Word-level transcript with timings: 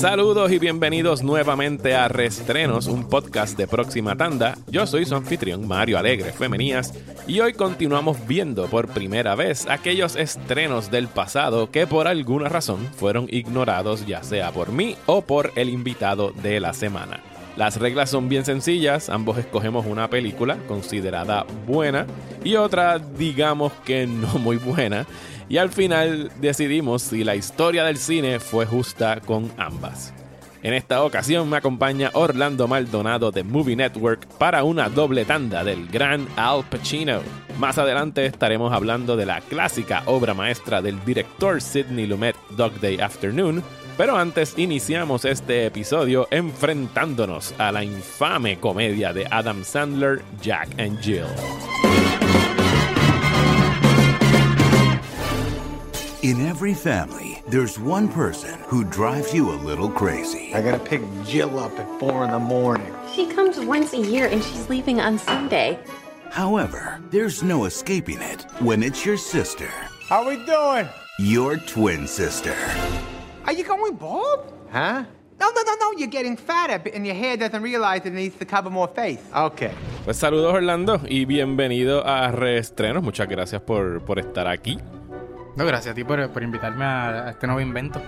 Saludos 0.00 0.50
y 0.50 0.58
bienvenidos 0.58 1.22
nuevamente 1.22 1.94
a 1.94 2.08
Restrenos, 2.08 2.86
un 2.86 3.06
podcast 3.06 3.54
de 3.58 3.68
próxima 3.68 4.16
tanda. 4.16 4.56
Yo 4.66 4.86
soy 4.86 5.04
su 5.04 5.14
anfitrión 5.14 5.68
Mario 5.68 5.98
Alegre 5.98 6.32
Femenías 6.32 6.94
y 7.26 7.40
hoy 7.40 7.52
continuamos 7.52 8.26
viendo 8.26 8.66
por 8.68 8.88
primera 8.88 9.34
vez 9.34 9.66
aquellos 9.68 10.16
estrenos 10.16 10.90
del 10.90 11.06
pasado 11.08 11.70
que 11.70 11.86
por 11.86 12.08
alguna 12.08 12.48
razón 12.48 12.88
fueron 12.96 13.26
ignorados 13.28 14.06
ya 14.06 14.22
sea 14.22 14.52
por 14.52 14.72
mí 14.72 14.96
o 15.04 15.20
por 15.20 15.52
el 15.54 15.68
invitado 15.68 16.32
de 16.32 16.60
la 16.60 16.72
semana. 16.72 17.20
Las 17.60 17.76
reglas 17.76 18.08
son 18.08 18.30
bien 18.30 18.46
sencillas, 18.46 19.10
ambos 19.10 19.36
escogemos 19.36 19.84
una 19.84 20.08
película 20.08 20.56
considerada 20.66 21.44
buena 21.66 22.06
y 22.42 22.56
otra 22.56 22.98
digamos 22.98 23.70
que 23.84 24.06
no 24.06 24.38
muy 24.38 24.56
buena 24.56 25.04
y 25.46 25.58
al 25.58 25.68
final 25.68 26.32
decidimos 26.40 27.02
si 27.02 27.22
la 27.22 27.36
historia 27.36 27.84
del 27.84 27.98
cine 27.98 28.40
fue 28.40 28.64
justa 28.64 29.20
con 29.20 29.52
ambas. 29.58 30.14
En 30.62 30.72
esta 30.72 31.04
ocasión 31.04 31.50
me 31.50 31.58
acompaña 31.58 32.10
Orlando 32.14 32.66
Maldonado 32.66 33.30
de 33.30 33.44
Movie 33.44 33.76
Network 33.76 34.26
para 34.38 34.64
una 34.64 34.88
doble 34.88 35.26
tanda 35.26 35.62
del 35.62 35.86
gran 35.88 36.28
Al 36.36 36.64
Pacino. 36.64 37.20
Más 37.58 37.76
adelante 37.76 38.24
estaremos 38.24 38.72
hablando 38.72 39.18
de 39.18 39.26
la 39.26 39.42
clásica 39.42 40.02
obra 40.06 40.32
maestra 40.32 40.80
del 40.80 41.04
director 41.04 41.60
Sidney 41.60 42.06
Lumet 42.06 42.36
Dog 42.56 42.80
Day 42.80 43.00
Afternoon, 43.00 43.62
pero 44.00 44.16
antes 44.16 44.54
iniciamos 44.56 45.26
este 45.26 45.66
episodio 45.66 46.26
enfrentándonos 46.30 47.52
a 47.58 47.70
la 47.70 47.84
infame 47.84 48.58
comedia 48.58 49.12
de 49.12 49.26
Adam 49.30 49.62
Sandler, 49.62 50.22
Jack 50.40 50.70
and 50.78 50.98
Jill. 51.02 51.28
In 56.22 56.46
every 56.46 56.72
family, 56.72 57.42
there's 57.50 57.78
one 57.78 58.08
person 58.08 58.58
who 58.68 58.84
drives 58.84 59.34
you 59.34 59.50
a 59.50 59.60
little 59.66 59.90
crazy. 59.90 60.54
I 60.54 60.62
gotta 60.62 60.78
pick 60.82 61.02
Jill 61.26 61.58
up 61.58 61.78
at 61.78 61.86
four 62.00 62.24
in 62.24 62.30
the 62.30 62.38
morning. 62.38 62.90
She 63.14 63.26
comes 63.26 63.60
once 63.60 63.92
a 63.92 63.98
year 63.98 64.28
and 64.28 64.42
she's 64.42 64.66
leaving 64.70 64.98
on 64.98 65.18
Sunday. 65.18 65.78
However, 66.30 67.02
there's 67.10 67.42
no 67.42 67.66
escaping 67.66 68.22
it 68.22 68.46
when 68.60 68.82
it's 68.82 69.04
your 69.04 69.18
sister, 69.18 69.68
How 70.08 70.22
are 70.22 70.28
we 70.30 70.42
doing? 70.46 70.88
your 71.18 71.58
twin 71.58 72.06
sister. 72.06 72.56
Are 73.50 73.56
you 73.58 73.64
going 73.64 73.96
bald? 73.96 74.44
Huh? 74.70 75.02
No, 75.40 75.46
no, 75.50 75.62
no, 75.66 75.74
no. 75.80 75.98
You're 75.98 76.06
getting 76.06 76.36
fatter, 76.36 76.80
and 76.94 77.04
your 77.04 77.16
hair 77.16 77.36
doesn't 77.36 77.60
realize 77.60 78.06
it 78.06 78.12
needs 78.12 78.36
to 78.38 78.44
cover 78.44 78.70
more 78.70 78.86
face. 78.86 79.18
Okay. 79.34 79.72
Pues 80.04 80.18
saludos 80.18 80.54
Orlando 80.54 81.00
y 81.08 81.24
bienvenido 81.24 82.06
a 82.06 82.30
Reestrenos. 82.30 83.02
Muchas 83.02 83.26
gracias 83.28 83.60
por, 83.62 84.02
por 84.04 84.20
estar 84.20 84.46
aquí. 84.46 84.78
No, 85.56 85.66
gracias 85.66 85.90
a 85.90 85.94
ti 85.96 86.04
por, 86.04 86.30
por 86.30 86.44
invitarme 86.44 86.84
a, 86.84 87.26
a 87.26 87.30
este 87.30 87.48
nuevo 87.48 87.60
invento. 87.60 88.00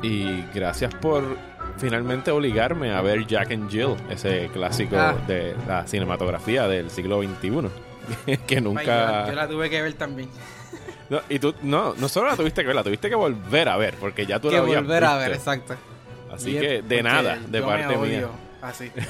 Y 0.00 0.42
gracias 0.54 0.94
por 0.94 1.36
finalmente 1.76 2.30
obligarme 2.30 2.90
a 2.94 3.02
ver 3.02 3.26
Jack 3.26 3.52
and 3.52 3.68
Jill, 3.70 3.94
ese 4.08 4.48
clásico 4.54 4.96
Ah. 4.96 5.14
de 5.26 5.54
la 5.66 5.86
cinematografía 5.86 6.66
del 6.66 6.88
siglo 6.88 7.20
XXI. 7.22 8.36
que 8.46 8.60
nunca. 8.62 9.24
Yo, 9.26 9.32
yo 9.32 9.36
la 9.36 9.46
tuve 9.48 9.68
que 9.68 9.82
ver 9.82 9.92
también. 9.92 10.30
No, 11.10 11.20
y 11.28 11.38
tú, 11.38 11.54
no, 11.62 11.94
no 11.94 12.08
solo 12.08 12.28
la 12.28 12.36
tuviste 12.36 12.60
que 12.60 12.66
ver, 12.66 12.76
la 12.76 12.84
tuviste 12.84 13.08
que 13.08 13.14
volver 13.14 13.68
a 13.68 13.76
ver, 13.76 13.94
porque 13.94 14.26
ya 14.26 14.38
tú 14.38 14.48
que 14.48 14.56
la 14.56 14.62
habías 14.62 14.82
volver 14.82 15.04
a 15.04 15.16
ver, 15.16 15.32
exacto. 15.32 15.74
Así 16.30 16.56
Y 16.56 16.60
que 16.60 16.82
de 16.82 17.02
nada, 17.02 17.38
de 17.48 17.62
parte 17.62 17.96
mía. 17.96 18.28
Así. 18.62 18.90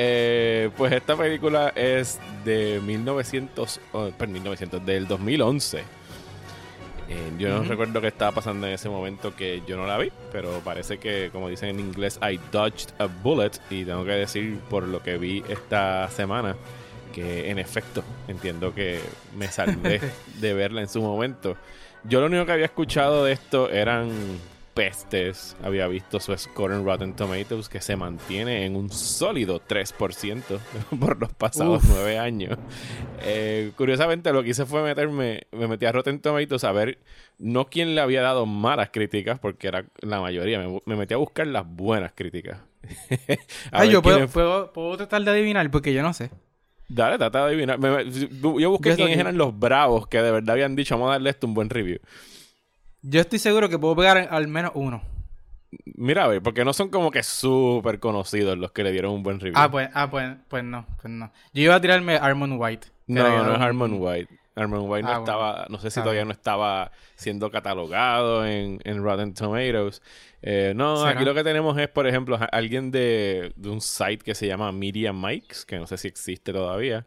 Eh, 0.00 0.70
pues 0.76 0.92
esta 0.92 1.16
película 1.16 1.72
es 1.74 2.20
de 2.44 2.80
1900, 2.84 3.80
oh, 3.92 4.10
perdón, 4.16 4.34
1900, 4.34 4.86
del 4.86 5.08
2011. 5.08 5.78
Eh, 5.78 7.32
yo 7.38 7.48
no 7.48 7.62
recuerdo 7.64 8.00
qué 8.00 8.08
estaba 8.08 8.32
pasando 8.32 8.66
en 8.66 8.74
ese 8.74 8.88
momento 8.88 9.34
que 9.34 9.62
yo 9.66 9.76
no 9.76 9.86
la 9.86 9.96
vi, 9.98 10.12
pero 10.30 10.60
parece 10.60 10.98
que, 10.98 11.30
como 11.32 11.48
dicen 11.48 11.70
en 11.70 11.80
inglés, 11.80 12.20
I 12.22 12.38
dodged 12.52 12.90
a 12.98 13.06
bullet. 13.06 13.52
Y 13.70 13.84
tengo 13.84 14.04
que 14.04 14.12
decir, 14.12 14.60
por 14.68 14.86
lo 14.86 15.02
que 15.02 15.16
vi 15.16 15.42
esta 15.48 16.08
semana, 16.10 16.54
que 17.08 17.50
en 17.50 17.58
efecto 17.58 18.04
entiendo 18.28 18.74
que 18.74 19.00
me 19.36 19.48
salvé 19.48 20.00
de 20.40 20.54
verla 20.54 20.80
en 20.80 20.88
su 20.88 21.00
momento. 21.00 21.56
Yo 22.04 22.20
lo 22.20 22.26
único 22.26 22.46
que 22.46 22.52
había 22.52 22.66
escuchado 22.66 23.24
de 23.24 23.32
esto 23.32 23.70
eran 23.70 24.10
pestes. 24.78 25.56
Había 25.64 25.88
visto 25.88 26.20
su 26.20 26.36
score 26.38 26.72
en 26.72 26.84
Rotten 26.84 27.14
Tomatoes 27.14 27.68
que 27.68 27.80
se 27.80 27.96
mantiene 27.96 28.64
en 28.64 28.76
un 28.76 28.90
sólido 28.90 29.60
3% 29.60 30.42
por 31.00 31.20
los 31.20 31.32
pasados 31.32 31.82
Uf. 31.82 31.90
nueve 31.90 32.16
años. 32.16 32.56
Eh, 33.22 33.72
curiosamente, 33.76 34.32
lo 34.32 34.44
que 34.44 34.50
hice 34.50 34.66
fue 34.66 34.84
meterme, 34.84 35.48
me 35.50 35.66
metí 35.66 35.84
a 35.84 35.90
Rotten 35.90 36.20
Tomatoes 36.20 36.62
a 36.62 36.70
ver 36.70 36.98
no 37.38 37.66
quién 37.66 37.96
le 37.96 38.00
había 38.00 38.22
dado 38.22 38.46
malas 38.46 38.90
críticas, 38.92 39.40
porque 39.40 39.66
era 39.66 39.84
la 40.00 40.20
mayoría. 40.20 40.60
Me, 40.60 40.80
me 40.86 40.94
metí 40.94 41.12
a 41.12 41.16
buscar 41.16 41.48
las 41.48 41.66
buenas 41.66 42.12
críticas. 42.14 42.60
A 43.72 43.80
Ay, 43.80 43.90
yo 43.90 44.00
puedo, 44.00 44.72
puedo 44.72 44.96
tratar 44.96 45.22
de 45.22 45.30
adivinar 45.32 45.68
porque 45.72 45.92
yo 45.92 46.02
no 46.02 46.14
sé. 46.14 46.30
Dale, 46.88 47.18
trata 47.18 47.40
de 47.40 47.44
adivinar. 47.52 47.78
Me- 47.78 47.90
me- 48.04 48.10
yo 48.10 48.70
busqué 48.70 48.90
Yo 48.90 48.96
quiénes 48.96 49.18
eran 49.18 49.36
los 49.36 49.58
bravos 49.58 50.08
que 50.08 50.22
de 50.22 50.30
verdad 50.32 50.54
habían 50.54 50.74
dicho, 50.74 50.94
vamos 50.96 51.10
a 51.10 51.12
darle 51.12 51.30
esto 51.30 51.46
un 51.46 51.54
buen 51.54 51.68
review. 51.68 51.98
Yo 53.02 53.20
estoy 53.20 53.38
seguro 53.38 53.68
que 53.68 53.78
puedo 53.78 53.94
pegar 53.94 54.28
al 54.30 54.48
menos 54.48 54.72
uno. 54.74 55.02
Mira, 55.84 56.24
a 56.24 56.28
ver, 56.28 56.42
porque 56.42 56.64
no 56.64 56.72
son 56.72 56.88
como 56.88 57.10
que 57.10 57.22
súper 57.22 58.00
conocidos 58.00 58.56
los 58.56 58.72
que 58.72 58.82
le 58.82 58.90
dieron 58.92 59.12
un 59.12 59.22
buen 59.22 59.38
review. 59.38 59.54
Ah, 59.56 59.70
pues, 59.70 59.90
ah, 59.92 60.10
pues, 60.10 60.34
pues 60.48 60.64
no, 60.64 60.86
pues 61.00 61.12
no. 61.12 61.30
Yo 61.52 61.62
iba 61.62 61.74
a 61.74 61.80
tirarme 61.80 62.16
Armond 62.16 62.54
White. 62.58 62.88
no, 63.06 63.44
no 63.44 63.54
es 63.54 63.60
Harmon 63.60 63.94
White. 63.98 64.38
Harmon 64.58 64.88
White 64.90 65.02
no 65.04 65.08
Ah, 65.10 65.18
bueno. 65.18 65.24
estaba, 65.24 65.66
no 65.68 65.78
sé 65.78 65.90
si 65.90 66.00
todavía 66.00 66.24
no 66.24 66.32
estaba 66.32 66.90
siendo 67.16 67.50
catalogado 67.50 68.46
en, 68.46 68.80
en 68.84 69.02
Rotten 69.02 69.34
Tomatoes. 69.34 70.02
Eh, 70.42 70.72
no, 70.76 70.98
¿Será? 70.98 71.10
aquí 71.10 71.24
lo 71.24 71.34
que 71.34 71.44
tenemos 71.44 71.78
es, 71.78 71.88
por 71.88 72.06
ejemplo, 72.06 72.38
alguien 72.52 72.90
de, 72.90 73.52
de 73.56 73.68
un 73.70 73.80
site 73.80 74.18
que 74.24 74.34
se 74.34 74.46
llama 74.46 74.70
Media 74.72 75.12
Mics, 75.12 75.64
que 75.64 75.78
no 75.78 75.86
sé 75.86 75.96
si 75.96 76.08
existe 76.08 76.52
todavía. 76.52 77.06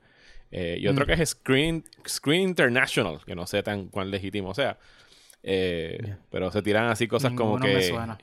Eh, 0.51 0.77
y 0.81 0.87
Mm. 0.87 0.91
otro 0.91 1.05
que 1.05 1.13
es 1.13 1.29
Screen, 1.29 1.83
Screen 2.07 2.41
International, 2.49 3.19
que 3.25 3.35
no 3.35 3.47
sé 3.47 3.63
tan 3.63 3.87
cuán 3.87 4.11
legítimo 4.11 4.53
sea. 4.53 4.77
Eh, 5.43 6.15
Pero 6.29 6.51
se 6.51 6.61
tiran 6.61 6.87
así 6.89 7.07
cosas 7.07 7.31
como 7.33 7.57
Ninguno 7.57 7.65
me 7.73 7.79
que... 7.81 7.87
suena. 7.89 8.17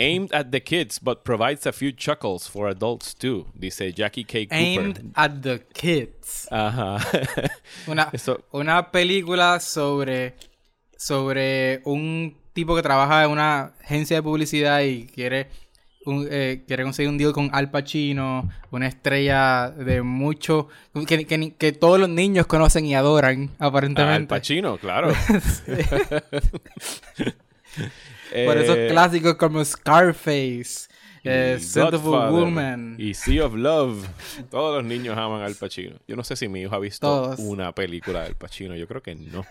Aimed 0.00 0.32
at 0.32 0.50
the 0.52 0.60
kids, 0.62 1.00
but 1.02 1.24
provides 1.24 1.66
a 1.66 1.72
few 1.72 1.90
chuckles 1.92 2.46
for 2.48 2.68
adults 2.68 3.14
too, 3.14 3.46
dice 3.58 3.92
Jackie 3.92 4.22
K. 4.24 4.46
Cooper. 4.46 4.56
Aimed 4.56 5.12
at 5.16 5.42
the 5.42 5.58
kids. 5.74 6.46
Ajá. 6.52 6.98
Una, 7.88 8.08
Eso- 8.12 8.44
una 8.52 8.92
película 8.92 9.58
sobre, 9.58 10.34
sobre 10.96 11.80
un 11.84 12.36
tipo 12.52 12.76
que 12.76 12.82
trabaja 12.82 13.24
en 13.24 13.30
una 13.30 13.72
agencia 13.82 14.16
de 14.18 14.22
publicidad 14.22 14.82
y 14.82 15.06
quiere, 15.06 15.48
un- 16.06 16.28
eh, 16.30 16.62
quiere 16.66 16.84
conseguir 16.84 17.10
un 17.10 17.18
deal 17.18 17.32
con 17.32 17.50
Al 17.52 17.68
Pacino, 17.70 18.48
una 18.70 18.86
estrella 18.86 19.68
de 19.70 20.02
mucho... 20.02 20.68
Que, 21.08 21.26
que- 21.26 21.54
que 21.54 21.72
todos 21.72 21.98
los 21.98 22.08
niños 22.08 22.46
conocen 22.46 22.86
y 22.86 22.94
adoran, 22.94 23.50
aparentemente. 23.58 24.14
Al 24.14 24.26
Pacino, 24.28 24.76
claro. 24.78 25.12
Por 28.46 28.58
esos 28.58 28.76
Eh, 28.76 28.88
clásicos 28.90 29.34
como 29.36 29.64
Scarface, 29.64 30.88
eh, 31.24 31.58
a 31.76 31.80
Godfather, 31.90 32.30
Woman. 32.32 32.96
Y 32.98 33.14
Sea 33.14 33.46
of 33.46 33.54
Love. 33.54 34.06
Todos 34.50 34.76
los 34.76 34.84
niños 34.84 35.16
aman 35.18 35.42
al 35.42 35.54
Pacino. 35.54 35.96
Yo 36.06 36.16
no 36.16 36.24
sé 36.24 36.36
si 36.36 36.48
mi 36.48 36.60
hijo 36.62 36.74
ha 36.74 36.78
visto 36.78 37.06
Todos. 37.06 37.38
una 37.40 37.72
película 37.74 38.24
del 38.24 38.34
Pacino. 38.34 38.76
Yo 38.76 38.86
creo 38.86 39.02
que 39.02 39.14
no. 39.14 39.44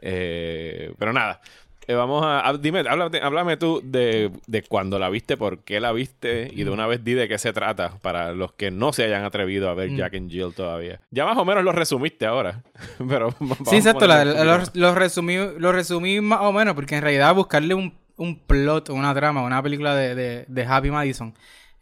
Eh, 0.00 0.92
pero 0.98 1.12
nada. 1.12 1.40
Eh, 1.86 1.94
vamos 1.94 2.24
a, 2.24 2.48
a- 2.48 2.56
dime, 2.56 2.80
háblame, 2.88 3.18
háblame 3.22 3.56
tú 3.56 3.80
de, 3.84 4.30
de 4.46 4.62
cuando 4.62 4.98
la 4.98 5.10
viste, 5.10 5.36
por 5.36 5.58
qué 5.64 5.80
la 5.80 5.92
viste 5.92 6.50
y 6.52 6.64
de 6.64 6.70
una 6.70 6.86
vez 6.86 7.04
di 7.04 7.12
de 7.14 7.28
qué 7.28 7.36
se 7.38 7.52
trata 7.52 7.98
para 8.00 8.32
los 8.32 8.52
que 8.52 8.70
no 8.70 8.92
se 8.92 9.04
hayan 9.04 9.24
atrevido 9.24 9.68
a 9.68 9.74
ver 9.74 9.90
Mm. 9.90 9.96
Jack 9.96 10.14
and 10.14 10.30
Jill 10.30 10.54
todavía. 10.54 11.00
Ya 11.10 11.26
más 11.26 11.36
o 11.36 11.44
menos 11.44 11.62
lo 11.62 11.72
resumiste 11.72 12.24
ahora, 12.26 12.62
pero 13.08 13.34
Sí, 13.66 13.76
exacto, 13.76 14.06
la- 14.06 14.24
la- 14.24 14.44
lo, 14.44 14.62
lo 14.72 14.94
resumí, 14.94 15.36
lo 15.58 15.72
resumí 15.72 16.20
más 16.20 16.40
o 16.42 16.52
menos, 16.52 16.74
porque 16.74 16.96
en 16.96 17.02
realidad 17.02 17.34
buscarle 17.34 17.74
un, 17.74 17.92
un 18.16 18.38
plot, 18.38 18.88
una 18.90 19.14
trama, 19.14 19.42
una 19.42 19.62
película 19.62 19.94
de, 19.94 20.14
de, 20.14 20.44
de 20.48 20.64
Happy 20.66 20.90
Madison 20.90 21.34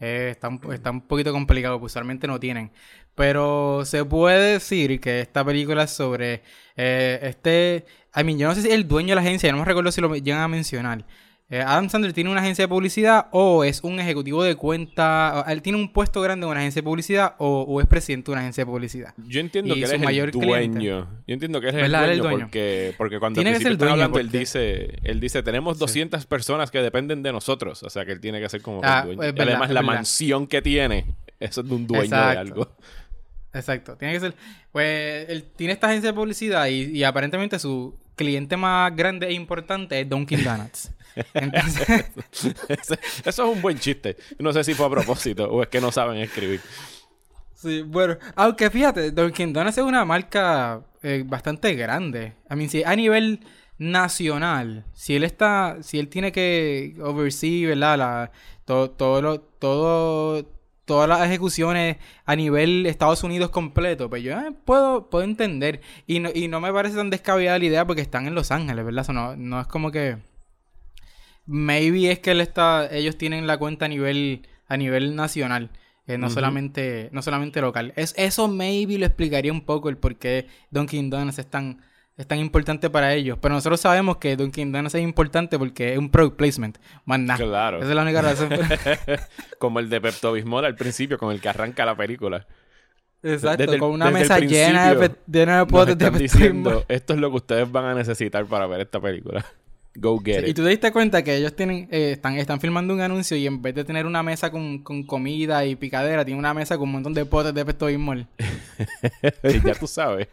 eh, 0.03 0.31
está, 0.33 0.49
un, 0.49 0.61
está 0.73 0.91
un 0.91 1.01
poquito 1.03 1.33
complicado, 1.33 1.79
pues 1.79 1.93
usualmente 1.93 2.27
no 2.27 2.41
tienen. 2.41 2.73
Pero 3.15 3.85
se 3.85 4.05
puede 4.05 4.55
decir 4.55 5.01
que 5.01 5.21
esta 5.21 5.45
película 5.45 5.85
es 5.85 5.91
sobre 5.91 6.43
eh, 6.77 7.21
este... 7.23 7.87
I 8.15 8.25
mean, 8.25 8.39
yo 8.39 8.49
no 8.49 8.55
sé 8.55 8.63
si 8.63 8.71
el 8.71 8.89
dueño 8.89 9.11
de 9.11 9.15
la 9.15 9.21
agencia, 9.23 9.53
no 9.53 9.59
me 9.59 9.65
recuerdo 9.65 9.93
si 9.93 10.01
lo 10.01 10.15
llegan 10.17 10.43
a 10.43 10.49
mencionar. 10.49 11.07
Eh, 11.55 11.61
Adam 11.61 11.91
Sandler 11.91 12.15
tiene 12.15 12.31
una 12.31 12.41
agencia 12.41 12.65
de 12.65 12.69
publicidad 12.69 13.27
o 13.31 13.63
es 13.63 13.85
un 13.85 14.01
ejecutivo 14.01 14.43
de 14.43 14.57
cuenta, 14.57 15.45
él 15.49 15.61
tiene 15.61 15.77
un 15.79 15.93
puesto 15.93 16.23
grande 16.23 16.47
en 16.47 16.51
una 16.51 16.61
agencia 16.61 16.81
de 16.81 16.85
publicidad 16.85 17.35
o, 17.37 17.61
o 17.69 17.79
es 17.83 17.87
presidente 17.87 18.31
de 18.31 18.33
una 18.33 18.41
agencia 18.41 18.63
de 18.65 18.71
publicidad. 18.71 19.13
Yo 19.19 19.39
entiendo 19.41 19.75
Y 19.75 19.81
que 19.81 19.85
él 19.85 19.91
es 19.91 19.93
el 19.93 20.01
mayor 20.01 20.31
dueño. 20.33 20.49
cliente. 20.79 20.85
Yo 20.87 21.07
entiendo 21.27 21.61
que 21.61 21.69
él 21.69 21.77
es 21.77 21.83
el 21.85 21.93
dueño, 21.93 22.35
el 22.37 22.41
porque 22.41 22.95
porque 22.97 23.19
cuando 23.19 23.37
Tiene 23.43 23.51
al 23.51 23.57
que 23.59 23.63
ser 23.65 23.73
el 23.73 23.77
dueño, 23.79 23.93
hablando, 23.93 24.19
él 24.19 24.31
dice, 24.31 24.99
él 25.03 25.21
dice, 25.21 25.43
tenemos 25.43 25.79
200 25.79 26.25
personas 26.25 26.71
que 26.71 26.79
dependen 26.79 27.23
de 27.23 27.33
nosotros, 27.33 27.83
o 27.83 27.91
sea, 27.91 28.07
que 28.07 28.13
él 28.13 28.21
tiene 28.21 28.41
que 28.41 28.49
ser 28.49 28.63
como 28.63 28.81
Ah, 28.83 29.01
el 29.07 29.17
dueño. 29.17 29.23
es 29.23 29.29
Y 29.29 29.33
verdad, 29.33 29.49
además 29.55 29.71
la 29.73 29.81
verdad. 29.83 29.95
mansión 29.97 30.47
que 30.47 30.63
tiene, 30.63 31.05
eso 31.39 31.61
es 31.61 31.69
de 31.69 31.75
un 31.75 31.87
dueño 31.87 32.09
de 32.17 32.17
algo. 32.39 32.77
Exacto, 33.53 33.97
tiene 33.99 34.15
que 34.15 34.21
ser. 34.21 34.35
Pues 34.73 35.29
él 35.29 35.45
tiene 35.55 35.75
esta 35.75 35.89
agencia 35.89 36.11
de 36.11 36.15
publicidad 36.17 36.67
y, 36.69 36.85
y 36.97 37.05
aparentemente 37.05 37.59
su 37.59 37.95
cliente 38.17 38.57
más 38.57 38.95
grande 38.97 39.27
e 39.27 39.33
importante 39.35 40.01
es 40.01 40.09
Dunkin' 40.09 40.43
Donuts. 40.43 40.91
Entonces, 41.35 42.07
Eso 42.69 42.95
es 43.25 43.39
un 43.39 43.63
buen 43.63 43.79
chiste. 43.79 44.17
No 44.39 44.53
sé 44.53 44.65
si 44.65 44.75
fue 44.75 44.87
a 44.87 44.91
propósito 44.91 45.51
o 45.51 45.63
es 45.63 45.69
que 45.69 45.81
no 45.81 45.93
saben 45.93 46.19
escribir. 46.19 46.61
sí, 47.55 47.83
bueno, 47.83 48.17
aunque 48.37 48.71
fíjate, 48.71 49.11
Dunkin' 49.11 49.53
Donuts 49.53 49.79
es 49.79 49.85
una 49.85 50.05
marca 50.05 50.83
eh, 51.03 51.25
bastante 51.27 51.75
grande. 51.75 52.35
I 52.51 52.57
mean, 52.57 52.71
si 52.71 52.83
a 52.85 52.95
nivel 52.95 53.41
nacional, 53.79 54.85
si 54.93 55.17
él 55.17 55.25
está, 55.25 55.79
si 55.83 55.99
él 55.99 56.09
tiene 56.09 56.33
que 56.33 56.95
oversee, 57.03 57.67
¿verdad? 57.67 57.99
La, 57.99 58.33
todo, 58.65 58.91
todo 58.91 59.23
lo, 59.23 59.41
todo, 59.41 60.47
todas 60.85 61.09
las 61.09 61.27
ejecuciones 61.27 61.97
a 62.25 62.37
nivel 62.37 62.87
Estados 62.87 63.25
Unidos 63.25 63.51
completo, 63.51 64.09
pues 64.09 64.23
yo 64.23 64.39
eh, 64.39 64.53
puedo, 64.65 65.11
puedo 65.11 65.25
entender. 65.25 65.81
Y 66.07 66.21
no, 66.21 66.31
y 66.35 66.49
no 66.49 66.61
me 66.61 66.73
parece 66.73 66.97
tan 66.97 67.11
descabellada 67.11 67.59
la 67.59 67.65
idea 67.65 67.87
porque 67.87 68.03
están 68.03 68.27
en 68.27 68.35
Los 68.35 68.51
Ángeles, 68.51 68.85
¿verdad? 68.85 69.03
O 69.03 69.05
sea, 69.05 69.15
no, 69.15 69.37
no 69.37 69.61
es 69.61 69.67
como 69.67 69.91
que. 69.91 70.19
Maybe 71.47 72.11
es 72.11 72.19
que 72.21 72.31
él 72.33 72.41
está. 72.41 72.89
Ellos 72.91 73.17
tienen 73.17 73.47
la 73.47 73.59
cuenta 73.59 73.87
a 73.87 73.89
nivel. 73.89 74.47
a 74.69 74.77
nivel 74.77 75.17
nacional. 75.17 75.71
eh, 76.07 76.19
no 76.19 76.31
solamente. 76.31 77.09
No 77.13 77.23
solamente 77.23 77.61
local. 77.61 77.93
Es, 77.97 78.15
eso 78.17 78.49
maybe 78.49 78.99
lo 78.99 79.07
explicaría 79.07 79.53
un 79.53 79.63
poco 79.65 79.89
el 79.89 79.97
por 79.97 80.17
qué 80.17 80.47
Dunkin' 80.71 81.11
Donuts 81.11 81.39
es 81.39 81.47
tan. 81.51 81.83
Es 82.15 82.27
tan 82.27 82.39
importante 82.39 82.91
para 82.91 83.15
ellos. 83.15 83.39
Pero 83.41 83.55
nosotros 83.55 83.81
sabemos 83.81 84.19
que 84.19 84.37
Dunkin' 84.37 84.71
Donuts 84.71 84.95
es 84.95 85.03
importante 85.03 85.59
porque 85.59 85.93
es 85.93 85.99
un 85.99 86.11
product 86.11 86.37
placement. 86.37 86.79
Más 87.07 87.19
nada. 87.19 87.43
Claro. 87.43 87.79
Esa 87.79 87.89
es 87.89 87.95
la 87.97 88.03
única 88.03 88.21
razón. 88.21 88.51
Como 89.59 89.81
el 89.81 89.89
de 89.89 90.01
Pepto 90.01 90.33
Bismol 90.33 90.65
al 90.67 90.77
principio, 90.77 91.17
con 91.19 91.33
el 91.33 91.41
que 91.41 91.49
arranca 91.49 91.87
la 91.87 91.97
película. 91.97 92.47
Exacto. 93.23 93.65
Desde 93.65 93.79
con 93.79 93.93
una 93.93 94.09
el 94.09 94.15
mesa 94.15 94.39
llena 94.41 94.95
de, 94.95 95.11
llena 95.27 95.61
de 95.61 95.67
potes 95.67 95.97
de 95.97 96.11
Pepto 96.11 96.39
Bismol. 96.39 96.85
esto 96.89 97.15
es 97.15 97.19
lo 97.19 97.31
que 97.31 97.37
ustedes 97.37 97.73
van 97.73 97.87
a 97.87 97.95
necesitar 97.95 98.45
para 98.47 98.67
ver 98.67 98.81
esta 98.83 99.01
película. 99.01 99.45
Go 99.95 100.19
get 100.25 100.41
Sí, 100.41 100.47
y 100.47 100.51
it. 100.51 100.57
tú 100.57 100.63
te 100.63 100.71
diste 100.71 100.91
cuenta 100.91 101.23
que 101.23 101.37
ellos 101.37 101.55
tienen, 101.55 101.87
eh, 101.91 102.13
están, 102.13 102.39
están 102.39 102.61
filmando 102.61 102.95
un 102.95 103.01
anuncio 103.03 103.37
y 103.37 103.47
en 103.47 103.61
vez 103.61 103.75
de 103.75 103.85
tener 103.85 104.07
una 104.07 104.23
mesa 104.23 104.51
con, 104.51 104.79
con 104.79 105.03
comida 105.05 105.67
y 105.67 105.77
picadera, 105.77 106.25
tiene 106.25 106.39
una 106.39 106.55
mesa 106.55 106.77
con 106.79 106.85
un 106.89 106.93
montón 106.93 107.13
de 107.13 107.27
potes 107.27 107.53
de 107.53 107.65
Pepto 107.65 107.87
Bismol. 107.87 108.27
ya 109.65 109.75
tú 109.75 109.87
sabes 109.87 110.29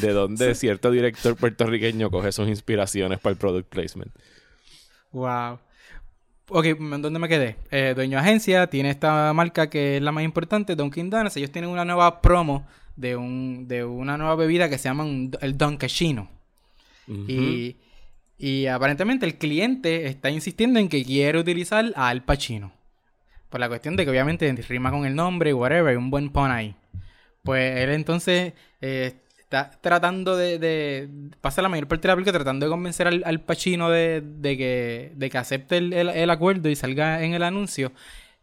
de 0.00 0.12
dónde 0.12 0.54
cierto 0.54 0.90
director 0.90 1.36
puertorriqueño 1.36 2.10
coge 2.10 2.32
sus 2.32 2.48
inspiraciones 2.48 3.18
para 3.20 3.32
el 3.32 3.38
product 3.38 3.68
placement. 3.68 4.10
Wow. 5.12 5.58
Ok, 6.48 6.66
¿dónde 6.78 7.18
me 7.18 7.28
quedé? 7.28 7.56
Eh, 7.70 7.92
dueño 7.94 8.16
de 8.18 8.22
agencia, 8.22 8.66
tiene 8.68 8.90
esta 8.90 9.32
marca 9.34 9.68
que 9.70 9.96
es 9.98 10.02
la 10.02 10.12
más 10.12 10.24
importante, 10.24 10.74
Dunkin' 10.74 11.10
Donuts. 11.10 11.36
Ellos 11.36 11.50
tienen 11.50 11.70
una 11.70 11.84
nueva 11.84 12.20
promo 12.20 12.66
de, 12.96 13.16
un, 13.16 13.68
de 13.68 13.84
una 13.84 14.16
nueva 14.18 14.34
bebida 14.36 14.68
que 14.68 14.78
se 14.78 14.84
llama 14.88 15.04
un- 15.04 15.30
el 15.40 15.56
Donkashino. 15.56 16.30
y, 17.06 17.76
y 18.42 18.66
aparentemente 18.66 19.24
el 19.24 19.36
cliente 19.38 20.06
está 20.08 20.28
insistiendo 20.28 20.80
en 20.80 20.88
que 20.88 21.04
quiere 21.04 21.38
utilizar 21.38 21.92
a 21.94 22.08
Al 22.08 22.24
Pacino. 22.24 22.72
Por 23.48 23.60
la 23.60 23.68
cuestión 23.68 23.94
de 23.94 24.04
que 24.04 24.10
obviamente 24.10 24.50
rima 24.68 24.90
con 24.90 25.06
el 25.06 25.14
nombre 25.14 25.54
whatever, 25.54 25.90
hay 25.90 25.96
un 25.96 26.10
buen 26.10 26.30
pon 26.30 26.50
ahí. 26.50 26.74
Pues 27.44 27.76
él 27.78 27.90
entonces 27.90 28.54
eh, 28.80 29.14
está 29.38 29.70
tratando 29.80 30.36
de, 30.36 31.08
Pasa 31.40 31.62
la 31.62 31.68
mayor 31.68 31.86
parte 31.86 32.02
de 32.02 32.08
la 32.08 32.16
película 32.16 32.32
tratando 32.32 32.66
de 32.66 32.70
convencer 32.70 33.06
al, 33.06 33.22
al 33.24 33.40
Pacino 33.42 33.90
de, 33.90 34.22
que, 34.42 35.12
de 35.14 35.30
que 35.30 35.38
acepte 35.38 35.76
el, 35.76 35.92
el- 35.92 36.30
acuerdo 36.30 36.68
y 36.68 36.74
salga 36.74 37.22
en 37.22 37.34
el 37.34 37.44
anuncio. 37.44 37.92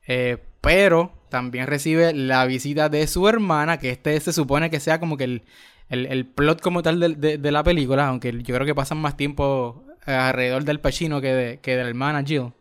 Eh, 0.07 0.37
pero 0.61 1.11
también 1.29 1.67
recibe 1.67 2.13
la 2.13 2.45
visita 2.45 2.87
de 2.87 3.05
su 3.07 3.27
hermana, 3.27 3.79
que 3.79 3.89
este 3.91 4.17
se 4.21 4.31
supone 4.31 4.69
que 4.69 4.79
sea 4.79 4.99
como 4.99 5.17
que 5.17 5.25
el, 5.25 5.41
el, 5.89 6.05
el 6.05 6.25
plot 6.25 6.61
como 6.61 6.83
tal 6.83 6.99
de, 7.19 7.37
de- 7.37 7.51
la 7.51 7.63
película, 7.63 8.07
aunque 8.07 8.31
yo 8.31 8.55
creo 8.55 8.65
que 8.65 8.75
pasan 8.75 8.97
más 8.99 9.17
tiempo 9.17 9.83
alrededor 10.13 10.63
del 10.63 10.79
Pacino 10.79 11.21
que 11.21 11.33
de, 11.33 11.59
que 11.59 11.75
de 11.75 11.83
la 11.83 11.89
hermana 11.89 12.23
Jill. 12.23 12.51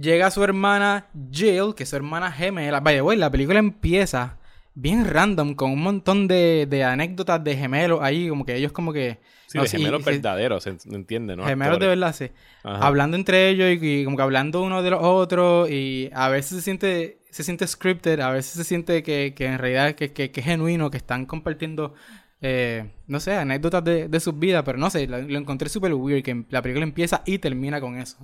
Llega 0.00 0.30
su 0.30 0.44
hermana 0.44 1.08
Jill, 1.32 1.74
que 1.74 1.82
es 1.82 1.88
su 1.88 1.96
hermana 1.96 2.30
gemela. 2.30 2.80
Vaya, 2.80 3.00
güey, 3.00 3.18
la 3.18 3.30
película 3.30 3.58
empieza 3.58 4.38
bien 4.74 5.04
random, 5.04 5.54
con 5.54 5.72
un 5.72 5.82
montón 5.82 6.28
de, 6.28 6.66
de 6.70 6.84
anécdotas 6.84 7.42
de 7.42 7.56
gemelos 7.56 8.00
ahí, 8.00 8.28
como 8.28 8.44
que 8.44 8.54
ellos 8.54 8.70
como 8.70 8.92
que... 8.92 9.18
Sí, 9.46 9.58
no, 9.58 9.64
de 9.64 9.70
gemelos 9.70 10.04
verdaderos, 10.04 10.62
¿se 10.62 10.76
entiende? 10.90 11.34
¿no? 11.34 11.44
Gemelos 11.44 11.80
de 11.80 11.86
verdad, 11.88 12.14
sí. 12.14 12.30
Ajá. 12.62 12.86
Hablando 12.86 13.16
entre 13.16 13.48
ellos 13.48 13.82
y, 13.82 14.00
y 14.00 14.04
como 14.04 14.16
que 14.16 14.22
hablando 14.22 14.62
uno 14.62 14.82
de 14.82 14.90
los 14.90 15.00
otros 15.02 15.70
y 15.70 16.10
a 16.12 16.28
veces 16.28 16.58
se 16.58 16.62
siente 16.62 17.18
se 17.30 17.44
siente 17.44 17.66
scripted, 17.66 18.20
a 18.20 18.30
veces 18.30 18.52
se 18.52 18.64
siente 18.64 19.02
que, 19.02 19.34
que 19.34 19.46
en 19.46 19.58
realidad 19.58 19.94
que, 19.94 20.12
que, 20.12 20.30
que 20.30 20.40
es 20.40 20.46
genuino, 20.46 20.90
que 20.90 20.96
están 20.96 21.26
compartiendo, 21.26 21.94
eh, 22.40 22.90
no 23.06 23.20
sé, 23.20 23.34
anécdotas 23.36 23.82
de, 23.84 24.08
de 24.08 24.20
sus 24.20 24.38
vidas, 24.38 24.62
pero 24.64 24.78
no 24.78 24.90
sé, 24.90 25.06
lo, 25.06 25.20
lo 25.20 25.38
encontré 25.38 25.68
súper 25.68 25.94
weird, 25.94 26.22
que 26.24 26.44
la 26.50 26.62
película 26.62 26.84
empieza 26.84 27.22
y 27.26 27.38
termina 27.38 27.80
con 27.80 27.98
eso. 27.98 28.16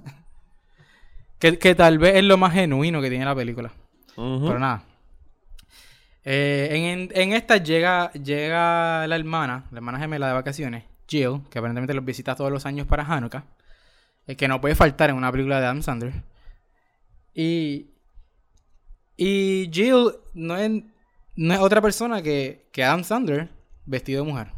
que, 1.38 1.58
que 1.58 1.74
tal 1.74 1.98
vez 1.98 2.16
es 2.16 2.24
lo 2.24 2.36
más 2.38 2.52
genuino 2.52 3.00
que 3.02 3.10
tiene 3.10 3.24
la 3.24 3.34
película. 3.34 3.72
Pero 4.46 4.58
nada. 4.58 4.84
Eh, 6.24 6.68
en, 6.72 6.84
en- 6.84 7.10
en 7.14 7.32
esta 7.34 7.58
llega, 7.58 8.10
llega 8.12 9.06
la 9.06 9.16
hermana, 9.16 9.66
la 9.70 9.78
hermana 9.78 9.98
gemela 9.98 10.28
de 10.28 10.32
vacaciones, 10.34 10.84
Jill, 11.08 11.40
que 11.50 11.58
aparentemente 11.58 11.92
los 11.94 12.04
visita 12.04 12.34
todos 12.34 12.50
los 12.50 12.64
años 12.64 12.86
para 12.86 13.04
Hanukkah. 13.04 13.44
eh, 14.26 14.36
que 14.36 14.48
no 14.48 14.60
puede 14.60 14.74
faltar 14.74 15.10
en 15.10 15.16
una 15.16 15.30
película 15.32 15.60
de 15.60 15.66
Adam 15.66 15.82
Sandler. 15.82 16.14
Y. 17.34 17.90
Y 19.16 19.70
Jill 19.72 20.12
no 20.34 20.56
es, 20.56 20.70
no 21.36 21.54
es 21.54 21.60
otra 21.60 21.80
persona 21.80 22.22
que, 22.22 22.66
que 22.72 22.82
Adam 22.84 23.04
Sandler 23.04 23.48
vestido 23.86 24.24
de 24.24 24.30
mujer. 24.30 24.48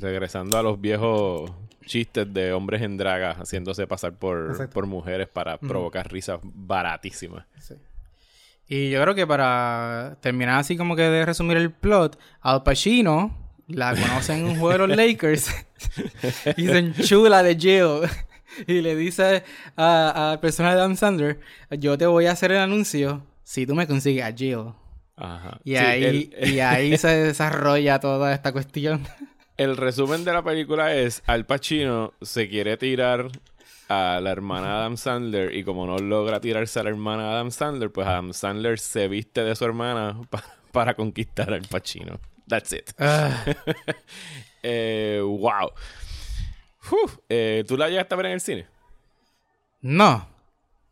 Regresando 0.00 0.58
a 0.58 0.62
los 0.62 0.80
viejos 0.80 1.50
chistes 1.86 2.32
de 2.32 2.52
hombres 2.52 2.82
en 2.82 2.96
draga 2.96 3.32
haciéndose 3.32 3.86
pasar 3.86 4.18
por, 4.18 4.68
por 4.70 4.86
mujeres 4.86 5.28
para 5.28 5.58
provocar 5.58 6.10
risas 6.12 6.40
baratísimas. 6.42 7.46
Y 8.68 8.90
yo 8.90 9.00
creo 9.00 9.14
que 9.14 9.26
para 9.26 10.18
terminar 10.20 10.58
así 10.58 10.76
como 10.76 10.96
que 10.96 11.02
de 11.02 11.24
resumir 11.24 11.56
el 11.56 11.70
plot, 11.70 12.18
Al 12.40 12.64
Pacino 12.64 13.36
la 13.68 13.94
conoce 13.94 14.36
en 14.36 14.44
un 14.44 14.58
juego 14.58 14.72
de 14.72 14.78
los 14.78 14.96
Lakers 14.96 15.50
y 16.56 16.66
se 16.66 16.78
enchula 16.78 17.42
de 17.42 17.56
Jill 17.56 18.10
y 18.66 18.80
le 18.80 18.96
dice 18.96 19.44
a, 19.76 20.32
a 20.32 20.40
persona 20.40 20.74
de 20.74 20.80
Adam 20.80 20.96
Sandler, 20.96 21.40
yo 21.70 21.96
te 21.96 22.06
voy 22.06 22.26
a 22.26 22.32
hacer 22.32 22.52
el 22.52 22.58
anuncio 22.58 23.22
si 23.44 23.66
tú 23.66 23.74
me 23.74 23.86
consigues 23.86 24.24
a 24.24 24.32
Jill. 24.32 24.72
Ajá. 25.16 25.58
Y 25.64 25.70
Sí, 25.70 25.76
ahí, 25.76 26.30
el, 26.36 26.48
y 26.50 26.60
ahí 26.60 26.98
se 26.98 27.08
desarrolla 27.24 27.98
toda 28.00 28.34
esta 28.34 28.52
cuestión. 28.52 29.06
el 29.56 29.76
resumen 29.76 30.24
de 30.24 30.32
la 30.32 30.42
película 30.42 30.94
es 30.94 31.22
Al 31.26 31.46
Pacino 31.46 32.12
se 32.20 32.48
quiere 32.48 32.76
tirar 32.76 33.28
a 33.88 34.20
la 34.20 34.30
hermana 34.30 34.66
de 34.68 34.72
Adam 34.74 34.96
Sandler 34.96 35.54
y 35.54 35.62
como 35.64 35.86
no 35.86 35.96
logra 35.98 36.40
tirarse 36.40 36.80
a 36.80 36.82
la 36.82 36.90
hermana 36.90 37.22
de 37.24 37.28
Adam 37.30 37.50
Sandler, 37.50 37.90
pues 37.92 38.06
Adam 38.06 38.32
Sandler 38.32 38.78
se 38.78 39.06
viste 39.08 39.42
de 39.44 39.54
su 39.56 39.64
hermana 39.64 40.20
pa- 40.30 40.44
para 40.72 40.94
conquistar 40.94 41.52
al 41.52 41.62
Pacino. 41.62 42.18
That's 42.48 42.72
it. 42.72 42.90
Ah, 42.98 43.44
Eh, 44.68 45.20
wow. 45.24 45.70
Uf, 46.90 47.18
eh, 47.28 47.64
¿Tú 47.68 47.76
la 47.76 47.88
llegaste 47.88 48.14
a 48.14 48.16
ver 48.16 48.26
en 48.26 48.32
el 48.32 48.40
cine? 48.40 48.66
no, 49.80 50.26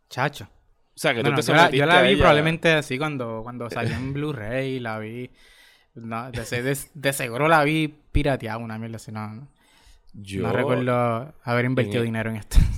chacho. 0.09 0.47
O 0.97 0.99
sea, 0.99 1.13
que 1.15 1.23
tú 1.25 1.35
te 1.35 1.43
yo, 1.43 1.55
la, 1.55 1.71
yo 1.71 1.87
la 1.87 1.99
a 1.99 2.03
vi 2.03 2.17
probablemente 2.17 2.73
así 2.73 2.99
cuando, 2.99 3.41
cuando 3.43 3.69
salió 3.69 3.95
en 3.95 4.13
Blu-ray, 4.15 4.79
la 4.81 4.99
vi. 4.99 5.31
No, 5.95 6.31
de, 6.31 6.45
se- 6.45 6.63
de- 6.63 6.79
de 6.95 7.13
seguro 7.13 7.49
la 7.49 7.65
vi 7.65 7.93
pirateada, 8.13 8.59
una 8.59 8.79
mierda 8.79 8.97
así. 8.97 9.11
No, 9.13 9.27
no, 9.29 9.49
Yo, 10.13 10.43
no 10.43 10.53
recuerdo 10.53 11.35
haber 11.43 11.65
invertido 11.65 11.99
el- 12.03 12.07
dinero 12.07 12.31
en 12.31 12.37
esto. 12.37 12.59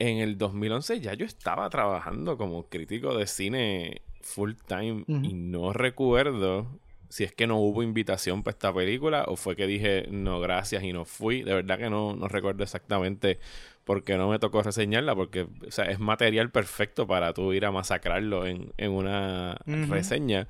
En 0.00 0.18
el 0.18 0.36
2011 0.36 1.00
ya 1.00 1.14
yo 1.14 1.24
estaba 1.24 1.70
trabajando 1.70 2.36
como 2.36 2.64
crítico 2.68 3.16
de 3.16 3.26
cine 3.28 4.02
full 4.22 4.52
time 4.66 5.04
y 5.22 5.32
no 5.34 5.72
recuerdo 5.72 6.66
si 7.08 7.22
es 7.24 7.32
que 7.32 7.46
no 7.46 7.58
hubo 7.58 7.80
invitación 7.82 8.42
para 8.42 8.54
esta 8.54 8.74
película 8.74 9.24
o 9.28 9.36
fue 9.36 9.54
que 9.54 9.66
dije 9.68 10.06
no 10.10 10.40
gracias 10.40 10.82
y 10.82 10.92
no 10.92 11.04
fui. 11.04 11.42
De 11.42 11.54
verdad 11.54 11.78
que 11.78 11.88
no, 11.90 12.16
no 12.16 12.26
recuerdo 12.26 12.64
exactamente 12.64 13.38
por 13.84 14.04
qué 14.04 14.16
no 14.16 14.28
me 14.28 14.38
tocó 14.38 14.62
reseñarla 14.62 15.14
porque 15.14 15.42
o 15.42 15.70
sea, 15.70 15.84
es 15.86 15.98
material 15.98 16.50
perfecto 16.50 17.06
para 17.06 17.32
tú 17.32 17.52
ir 17.52 17.64
a 17.64 17.70
masacrarlo 17.70 18.46
en, 18.46 18.72
en 18.76 18.90
una 18.90 19.58
reseña. 19.66 20.48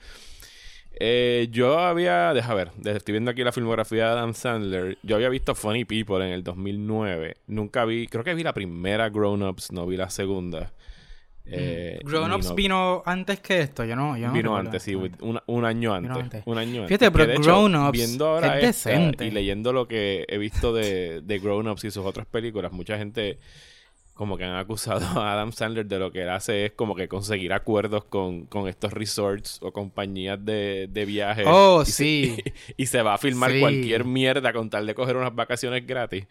Eh, 1.01 1.49
yo 1.51 1.81
había, 1.81 2.33
deja 2.33 2.55
ver, 2.55 2.71
estoy 2.85 3.13
viendo 3.13 3.33
aquí 3.33 3.43
la 3.43 3.53
filmografía 3.53 4.05
de 4.05 4.11
Adam 4.13 4.35
Sandler. 4.35 4.99
Yo 5.03 5.17
había 5.17 5.29
visto 5.29 5.55
Funny 5.55 5.85
People 5.85 6.25
en 6.25 6.33
el 6.33 6.45
2009. 6.45 7.37
Nunca 7.49 7.85
vi, 7.85 8.07
creo 8.07 8.23
que 8.23 8.35
vi 8.35 8.45
la 8.45 8.55
primera 8.55 9.11
Grown 9.11 9.43
Ups, 9.43 9.73
no 9.73 9.87
vi 9.87 9.97
la 9.97 10.11
segunda. 10.11 10.73
Eh, 11.47 12.01
Grown 12.05 12.33
Ups 12.33 12.49
no- 12.49 12.55
vino 12.55 13.03
antes 13.05 13.41
que 13.41 13.61
esto, 13.61 13.85
yo 13.85 13.95
no. 13.97 14.17
Yo 14.17 14.29
no 14.29 14.33
vino 14.33 14.57
antes, 14.57 14.83
sí, 14.83 14.95
un, 14.95 15.39
un 15.47 15.65
año 15.65 15.93
antes, 15.95 16.11
antes. 16.17 16.43
Un 16.47 16.57
año 16.59 16.83
antes. 16.83 16.99
Fíjate, 16.99 17.11
pero 17.11 17.41
Grown 17.41 17.75
Ups 17.75 17.93
viendo 17.93 18.27
ahora 18.29 18.59
es 18.59 18.65
esta 18.77 18.91
decente. 18.91 19.27
y 19.27 19.31
leyendo 19.31 19.73
lo 19.73 19.87
que 19.87 20.25
he 20.29 20.39
visto 20.39 20.73
de, 20.73 21.21
de 21.23 21.39
Grown 21.39 21.69
Ups 21.69 21.85
y 21.85 21.91
sus 21.91 22.05
otras 22.07 22.27
películas, 22.27 22.73
mucha 22.73 22.97
gente 22.97 23.39
como 24.15 24.37
que 24.39 24.45
han 24.45 24.55
acusado 24.55 25.05
a 25.21 25.33
Adam 25.33 25.51
Sandler 25.53 25.87
de 25.87 25.99
lo 25.99 26.13
que 26.13 26.23
él 26.23 26.29
hace 26.31 26.67
es 26.67 26.73
como 26.73 26.95
que 26.95 27.09
conseguir 27.09 27.53
acuerdos 27.53 28.05
con, 28.05 28.47
con 28.47 28.69
estos 28.69 28.93
resorts 28.93 29.59
o 29.61 29.73
compañías 29.73 30.43
de, 30.45 30.87
de 30.89 31.05
viajes. 31.05 31.45
Oh, 31.49 31.83
y 31.83 31.87
se- 31.87 31.93
sí. 31.93 32.37
y 32.77 32.87
se 32.87 33.03
va 33.03 33.15
a 33.15 33.19
filmar 33.19 33.51
Sí. 33.51 33.59
cualquier 33.61 34.05
mierda 34.05 34.53
con 34.53 34.71
tal 34.71 34.87
de 34.87 34.95
coger 34.95 35.17
unas 35.17 35.35
vacaciones 35.35 35.85
gratis. 35.87 36.27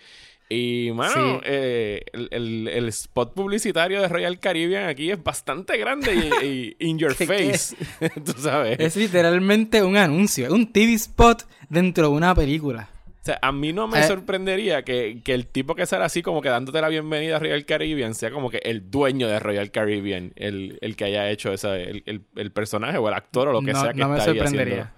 Y, 0.49 0.91
mano, 0.93 1.37
Sí. 1.39 1.41
eh, 1.45 2.01
el, 2.13 2.27
el- 2.31 2.67
el 2.67 2.87
spot 2.89 3.33
publicitario 3.33 4.01
de 4.01 4.07
Royal 4.07 4.39
Caribbean 4.39 4.87
aquí 4.89 5.09
es 5.09 5.23
bastante 5.23 5.77
grande 5.77 6.13
y, 6.43 6.45
y 6.45 6.75
in 6.89 6.99
your 6.99 7.13
face. 7.15 7.75
Tú 8.25 8.33
sabes. 8.37 8.79
Es 8.79 8.95
literalmente 8.95 9.81
un 9.81 9.97
anuncio, 9.97 10.45
es 10.45 10.51
un 10.51 10.71
TV 10.71 10.93
spot 10.93 11.43
dentro 11.69 12.09
de 12.09 12.13
una 12.15 12.35
película. 12.35 12.89
O 13.21 13.25
sea, 13.25 13.39
a 13.41 13.53
mí 13.53 13.71
no 13.71 13.87
me 13.87 14.01
Eh. 14.01 14.03
sorprendería 14.03 14.83
que, 14.83 15.21
que 15.23 15.33
el 15.33 15.47
tipo 15.47 15.75
que 15.75 15.85
sale 15.85 16.03
así 16.03 16.21
como 16.21 16.41
que 16.41 16.49
dándote 16.49 16.81
la 16.81 16.89
bienvenida 16.89 17.37
a 17.37 17.39
Royal 17.39 17.63
Caribbean 17.65 18.13
sea 18.15 18.31
como 18.31 18.49
que 18.49 18.57
el 18.65 18.91
dueño 18.91 19.29
de 19.29 19.39
Royal 19.39 19.71
Caribbean, 19.71 20.33
el, 20.35 20.77
el 20.81 20.97
que 20.97 21.05
haya 21.05 21.29
hecho 21.31 21.53
esa, 21.53 21.77
el, 21.77 22.03
el- 22.05 22.21
el 22.35 22.51
personaje 22.51 22.97
o 22.97 23.07
el 23.07 23.13
actor 23.13 23.47
o 23.47 23.53
lo 23.53 23.61
que 23.61 23.71
no, 23.71 23.81
sea 23.81 23.93
que 23.93 23.99
no 24.01 24.09
me 24.09 24.17
está 24.17 24.29
ahí 24.29 24.37
sorprendería. 24.37 24.93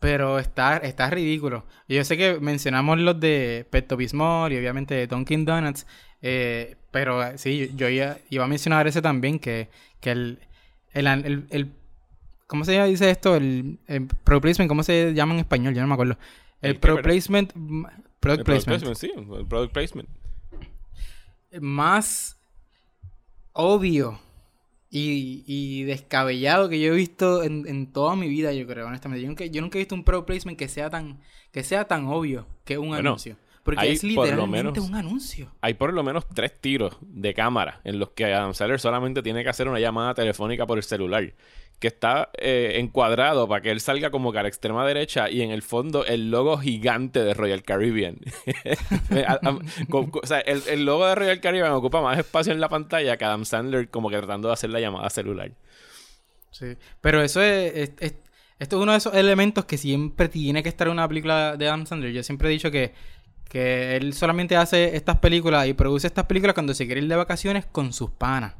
Pero 0.00 0.38
está, 0.38 0.78
está 0.78 1.10
ridículo. 1.10 1.66
Yo 1.88 2.02
sé 2.04 2.16
que 2.16 2.40
mencionamos 2.40 2.98
los 2.98 3.20
de 3.20 3.66
Pepto 3.70 3.96
Bismol 3.96 4.52
y 4.52 4.58
obviamente 4.58 4.94
de 4.94 5.06
Dunkin' 5.06 5.44
Donuts. 5.44 5.86
eh, 6.22 6.76
pero 6.90 7.22
eh, 7.24 7.38
sí, 7.38 7.70
yo 7.76 7.88
iba, 7.88 8.16
iba 8.30 8.44
a 8.44 8.48
mencionar 8.48 8.86
ese 8.88 9.00
también, 9.02 9.38
que, 9.38 9.68
que 10.00 10.10
el, 10.10 10.38
el, 10.92 11.06
el, 11.06 11.46
el- 11.50 11.72
¿Cómo 12.48 12.64
se 12.64 12.82
dice 12.84 13.10
esto? 13.10 13.36
El, 13.36 13.78
product 14.24 14.42
placement, 14.42 14.68
¿cómo 14.68 14.82
se 14.82 15.14
llama 15.14 15.34
en 15.34 15.40
español? 15.40 15.72
Yo 15.74 15.82
no 15.82 15.86
me 15.86 15.94
acuerdo. 15.94 16.18
El 16.62 16.70
¿El 16.70 16.74
qué, 16.74 16.80
product 16.80 17.02
perdón? 17.02 17.02
placement... 17.04 17.52
mm, 17.54 17.84
Product 18.18 18.40
El 18.40 18.44
product 18.44 18.44
placement. 18.66 18.82
placement, 18.82 18.96
sí, 18.96 19.12
el 19.38 19.46
product 19.46 19.72
placement. 19.72 20.08
más 21.60 22.38
obvio 23.52 24.20
y, 24.90 25.44
y 25.46 25.84
descabellado 25.84 26.68
que 26.68 26.80
yo 26.80 26.92
he 26.92 26.96
visto 26.96 27.42
en, 27.44 27.66
en 27.68 27.92
toda 27.92 28.16
mi 28.16 28.28
vida, 28.28 28.52
yo 28.52 28.66
creo, 28.66 28.86
honestamente. 28.88 29.22
Yo 29.22 29.28
nunca, 29.28 29.44
yo 29.46 29.60
nunca 29.62 29.78
he 29.78 29.82
visto 29.82 29.94
un 29.94 30.02
product 30.04 30.26
placement 30.26 30.58
que 30.58 30.68
sea 30.68 30.90
tan, 30.90 31.20
que 31.52 31.62
sea 31.62 31.84
tan 31.86 32.06
obvio 32.06 32.46
que 32.64 32.76
un 32.78 32.88
Bueno, 32.88 33.10
anuncio. 33.10 33.36
Porque 33.62 33.92
es 33.92 34.00
por 34.00 34.10
lo 34.10 34.22
literalmente 34.24 34.80
menos- 34.80 34.88
un 34.88 34.94
anuncio. 34.96 35.52
Hay 35.60 35.74
por 35.74 35.92
lo 35.92 36.02
menos 36.02 36.26
tres 36.34 36.58
tiros 36.60 36.96
de 37.02 37.34
cámara 37.34 37.80
en 37.84 37.98
los 37.98 38.10
que 38.10 38.24
Adam 38.24 38.54
Sandler 38.54 38.80
solamente 38.80 39.22
tiene 39.22 39.42
que 39.44 39.50
hacer 39.50 39.68
una 39.68 39.78
llamada 39.78 40.14
telefónica 40.14 40.66
por 40.66 40.78
el 40.78 40.82
celular. 40.82 41.34
Que 41.80 41.88
está 41.88 42.30
eh, 42.38 42.74
encuadrado 42.76 43.48
para 43.48 43.62
que 43.62 43.70
él 43.70 43.80
salga 43.80 44.10
como 44.10 44.30
que 44.32 44.38
a 44.38 44.42
la 44.42 44.48
extrema 44.48 44.86
derecha 44.86 45.28
y 45.30 45.40
en 45.42 45.50
el 45.50 45.62
fondo 45.62 46.04
el 46.04 46.30
logo 46.30 46.58
gigante 46.58 47.24
de 47.24 47.34
Royal 47.34 47.62
Caribbean. 47.64 48.18
Co- 49.90 50.10
o 50.22 50.26
sea, 50.26 50.40
el, 50.40 50.62
el 50.68 50.84
logo 50.84 51.06
de 51.06 51.14
Royal 51.14 51.40
Caribbean 51.40 51.72
ocupa 51.72 52.00
más 52.02 52.18
espacio 52.18 52.52
en 52.52 52.60
la 52.60 52.68
pantalla 52.68 53.16
que 53.16 53.24
Adam 53.24 53.44
Sandler 53.44 53.88
como 53.88 54.10
que 54.10 54.16
tratando 54.18 54.48
de 54.48 54.54
hacer 54.54 54.70
la 54.70 54.80
llamada 54.80 55.08
celular. 55.10 55.50
Sí. 56.50 56.76
Pero 57.00 57.22
eso 57.22 57.40
es, 57.42 57.72
es- 57.74 57.92
es- 58.00 58.14
Esto 58.58 58.76
es 58.76 58.82
uno 58.82 58.92
de 58.92 58.98
esos 58.98 59.14
elementos 59.14 59.64
que 59.64 59.78
siempre 59.78 60.28
tiene 60.28 60.62
que 60.62 60.68
estar 60.68 60.86
en 60.86 60.92
una 60.92 61.08
película 61.08 61.56
de 61.56 61.66
Adam 61.66 61.86
Sandler. 61.86 62.12
Yo 62.12 62.22
siempre 62.22 62.48
he 62.48 62.52
dicho 62.52 62.70
que, 62.70 62.92
que 63.48 63.96
él 63.96 64.12
solamente 64.12 64.54
hace 64.56 64.94
estas 64.96 65.16
películas 65.18 65.66
y 65.66 65.72
produce 65.72 66.06
estas 66.08 66.26
películas 66.26 66.52
cuando 66.52 66.74
se 66.74 66.84
quiere 66.84 67.00
ir 67.00 67.08
de 67.08 67.16
vacaciones 67.16 67.64
con 67.64 67.94
sus 67.94 68.10
panas. 68.10 68.54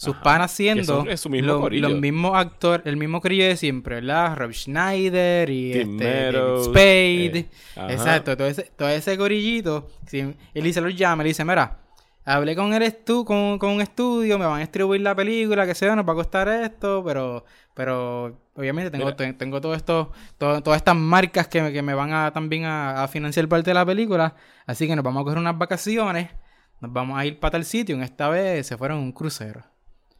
Sus 0.00 0.14
Ajá. 0.14 0.22
panas 0.22 0.52
siendo 0.52 0.84
son- 0.84 1.10
es 1.10 1.18
su 1.18 1.28
mismo 1.28 1.54
lo- 1.54 1.60
corillo. 1.60 1.88
los 1.88 1.98
mismos 2.00 2.36
actores, 2.36 2.86
el 2.86 2.96
mismo 2.96 3.20
corillo 3.20 3.46
de 3.46 3.56
siempre, 3.56 3.96
¿verdad? 3.96 4.36
Rob 4.36 4.52
Schneider 4.52 5.50
y 5.50 5.72
Tim 5.72 5.80
este, 6.00 6.04
Meadows, 6.04 6.66
Spade. 6.66 7.38
eh. 7.38 7.48
Exacto, 7.88 8.36
todo 8.36 8.46
ese, 8.46 8.62
todo 8.76 8.88
ese 8.88 9.18
corillito. 9.18 9.88
él 10.12 10.36
dice, 10.54 10.80
lo 10.80 10.88
llama, 10.88 11.24
le 11.24 11.30
dice, 11.30 11.44
mira, 11.44 11.78
hablé 12.24 12.54
con 12.54 12.72
el 12.74 12.82
estu 12.82 13.24
con, 13.24 13.58
con 13.58 13.70
un 13.70 13.80
estudio, 13.80 14.38
me 14.38 14.46
van 14.46 14.58
a 14.58 14.60
distribuir 14.60 15.00
la 15.00 15.16
película, 15.16 15.66
que 15.66 15.74
sea, 15.74 15.96
nos 15.96 16.06
va 16.08 16.12
a 16.12 16.16
costar 16.16 16.46
esto, 16.48 17.02
pero, 17.04 17.44
pero 17.74 18.38
obviamente 18.54 18.92
tengo, 18.92 19.06
Mira. 19.06 19.36
tengo 19.36 19.60
todo 19.60 19.74
esto, 19.74 20.12
todo- 20.38 20.62
todas 20.62 20.76
estas 20.76 20.94
marcas 20.94 21.48
que, 21.48 21.60
me- 21.60 21.72
que 21.72 21.82
me 21.82 21.94
van 21.94 22.12
a 22.12 22.30
también 22.32 22.66
a, 22.66 23.02
a 23.02 23.08
financiar 23.08 23.48
parte 23.48 23.70
de 23.70 23.74
la 23.74 23.84
película, 23.84 24.36
así 24.64 24.86
que 24.86 24.94
nos 24.94 25.04
vamos 25.04 25.22
a 25.22 25.24
coger 25.24 25.38
unas 25.38 25.58
vacaciones, 25.58 26.30
nos 26.80 26.92
vamos 26.92 27.18
a 27.18 27.26
ir 27.26 27.40
para 27.40 27.50
tal 27.50 27.64
sitio, 27.64 27.96
en 27.96 28.04
esta 28.04 28.28
vez 28.28 28.64
se 28.64 28.76
fueron 28.76 28.98
a 28.98 29.00
un 29.00 29.10
crucero. 29.10 29.64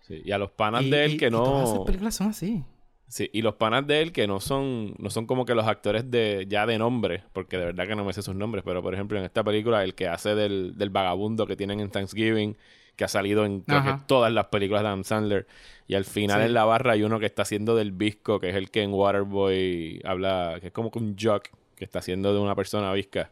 Sí, 0.09 0.23
Y 0.25 0.33
a 0.33 0.39
los 0.39 0.51
panas 0.51 0.83
Y- 0.85 0.91
de 0.91 1.05
él 1.05 1.13
y- 1.13 1.17
que 1.19 1.27
y 1.27 1.31
todas 1.31 1.65
no... 1.69 1.75
esas 1.75 1.85
películas 1.87 2.15
son 2.17 2.29
así. 2.29 2.65
Sí, 3.11 3.31
y 3.33 3.41
los 3.43 3.55
panas 3.55 3.87
de 3.87 4.03
él 4.03 4.13
que 4.13 4.27
no 4.27 4.39
son, 4.41 4.95
no 4.99 5.09
son 5.09 5.27
como 5.27 5.45
que 5.47 5.55
los 5.55 5.67
actores 5.67 6.11
de 6.11 6.45
ya 6.49 6.67
de 6.67 6.77
nombre, 6.79 7.23
porque 7.33 7.57
de 7.57 7.65
verdad 7.67 7.87
que 7.87 7.97
no 7.97 8.05
me 8.05 8.13
sé 8.13 8.21
sus 8.23 8.35
nombres, 8.35 8.63
pero 8.67 8.83
por 8.83 8.93
ejemplo 8.93 9.19
en 9.19 9.25
esta 9.25 9.43
película 9.45 9.83
el 9.85 9.95
que 9.95 10.09
hace 10.09 10.35
del, 10.35 10.77
del 10.77 10.91
vagabundo 10.91 11.47
que 11.47 11.57
tienen 11.57 11.81
en 11.81 11.91
Thanksgiving, 11.91 12.57
que 12.97 13.05
ha 13.05 13.09
salido 13.09 13.47
en 13.47 13.63
que 13.63 13.75
todas 14.07 14.31
las 14.33 14.47
películas 14.47 14.83
de 14.83 14.89
Adam 14.89 15.05
Sandler, 15.05 15.47
y 15.87 15.95
al 15.95 16.05
final 16.05 16.41
Sí. 16.41 16.47
en 16.49 16.53
la 16.55 16.65
barra 16.67 16.93
hay 16.93 17.03
uno 17.03 17.19
que 17.19 17.25
está 17.27 17.43
haciendo 17.43 17.75
del 17.77 17.93
visco, 17.93 18.41
que 18.41 18.51
es 18.51 18.57
el 18.57 18.71
que 18.71 18.83
en 18.83 18.93
Waterboy 18.93 20.03
habla, 20.05 20.59
que 20.61 20.67
es 20.67 20.73
como 20.73 20.91
que 20.91 20.99
un 20.99 21.17
jock 21.19 21.49
que 21.77 21.85
está 21.85 22.01
haciendo 22.01 22.35
de 22.35 22.41
una 22.41 22.55
persona 22.55 22.93
visca. 22.93 23.31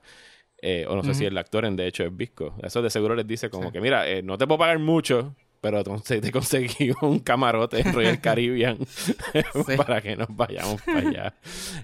Eh, 0.62 0.86
o 0.88 0.96
no 0.96 1.02
sé 1.02 1.12
si 1.12 1.24
el 1.26 1.36
actor 1.36 1.66
en 1.66 1.76
de 1.76 1.86
hecho 1.86 2.02
es 2.04 2.16
visco. 2.16 2.54
Eso 2.62 2.80
de 2.80 2.88
seguro 2.88 3.14
les 3.14 3.26
dice 3.26 3.50
como 3.50 3.70
que, 3.72 3.80
mira, 3.80 4.08
eh, 4.08 4.22
no 4.22 4.38
te 4.38 4.46
puedo 4.46 4.58
pagar 4.58 4.78
mucho, 4.78 5.34
pero 5.66 5.78
entonces 5.78 6.20
te 6.20 6.30
conseguí 6.30 6.92
un 7.02 7.18
camarote 7.18 7.80
en 7.80 7.92
Royal 7.92 8.20
Caribbean 8.22 8.78
para 9.76 10.00
que 10.00 10.14
nos 10.14 10.28
vayamos 10.30 10.80
para 10.82 10.98
allá. 11.00 11.34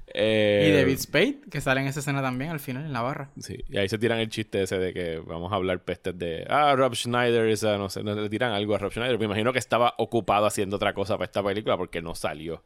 Eh, 0.06 0.68
Y 0.68 0.76
David 0.76 0.98
Spade, 0.98 1.38
que 1.50 1.60
sale 1.60 1.80
en 1.80 1.88
esa 1.88 1.98
escena 1.98 2.22
también 2.22 2.52
al 2.52 2.60
final 2.60 2.84
en 2.84 2.92
la 2.92 3.00
barra. 3.02 3.30
Sí, 3.40 3.58
y 3.68 3.76
ahí 3.78 3.88
se 3.88 3.98
tiran 3.98 4.20
el 4.20 4.28
chiste 4.28 4.62
ese 4.62 4.78
de 4.78 4.92
que 4.94 5.18
vamos 5.18 5.50
a 5.52 5.56
hablar 5.56 5.82
pestes 5.82 6.16
de, 6.16 6.46
ah, 6.48 6.74
Rob 6.76 6.94
Schneider, 6.94 7.48
esa, 7.48 7.76
no 7.76 7.90
sé, 7.90 8.04
no 8.04 8.14
le 8.14 8.28
tiran 8.30 8.52
algo 8.52 8.76
a 8.76 8.78
Rob 8.78 8.92
Schneider. 8.92 9.18
Me 9.18 9.24
imagino 9.24 9.52
que 9.52 9.58
estaba 9.58 9.94
ocupado 9.98 10.46
haciendo 10.46 10.76
otra 10.76 10.94
cosa 10.94 11.14
para 11.14 11.24
esta 11.24 11.42
película 11.42 11.76
porque 11.76 12.00
no 12.00 12.14
salió. 12.14 12.62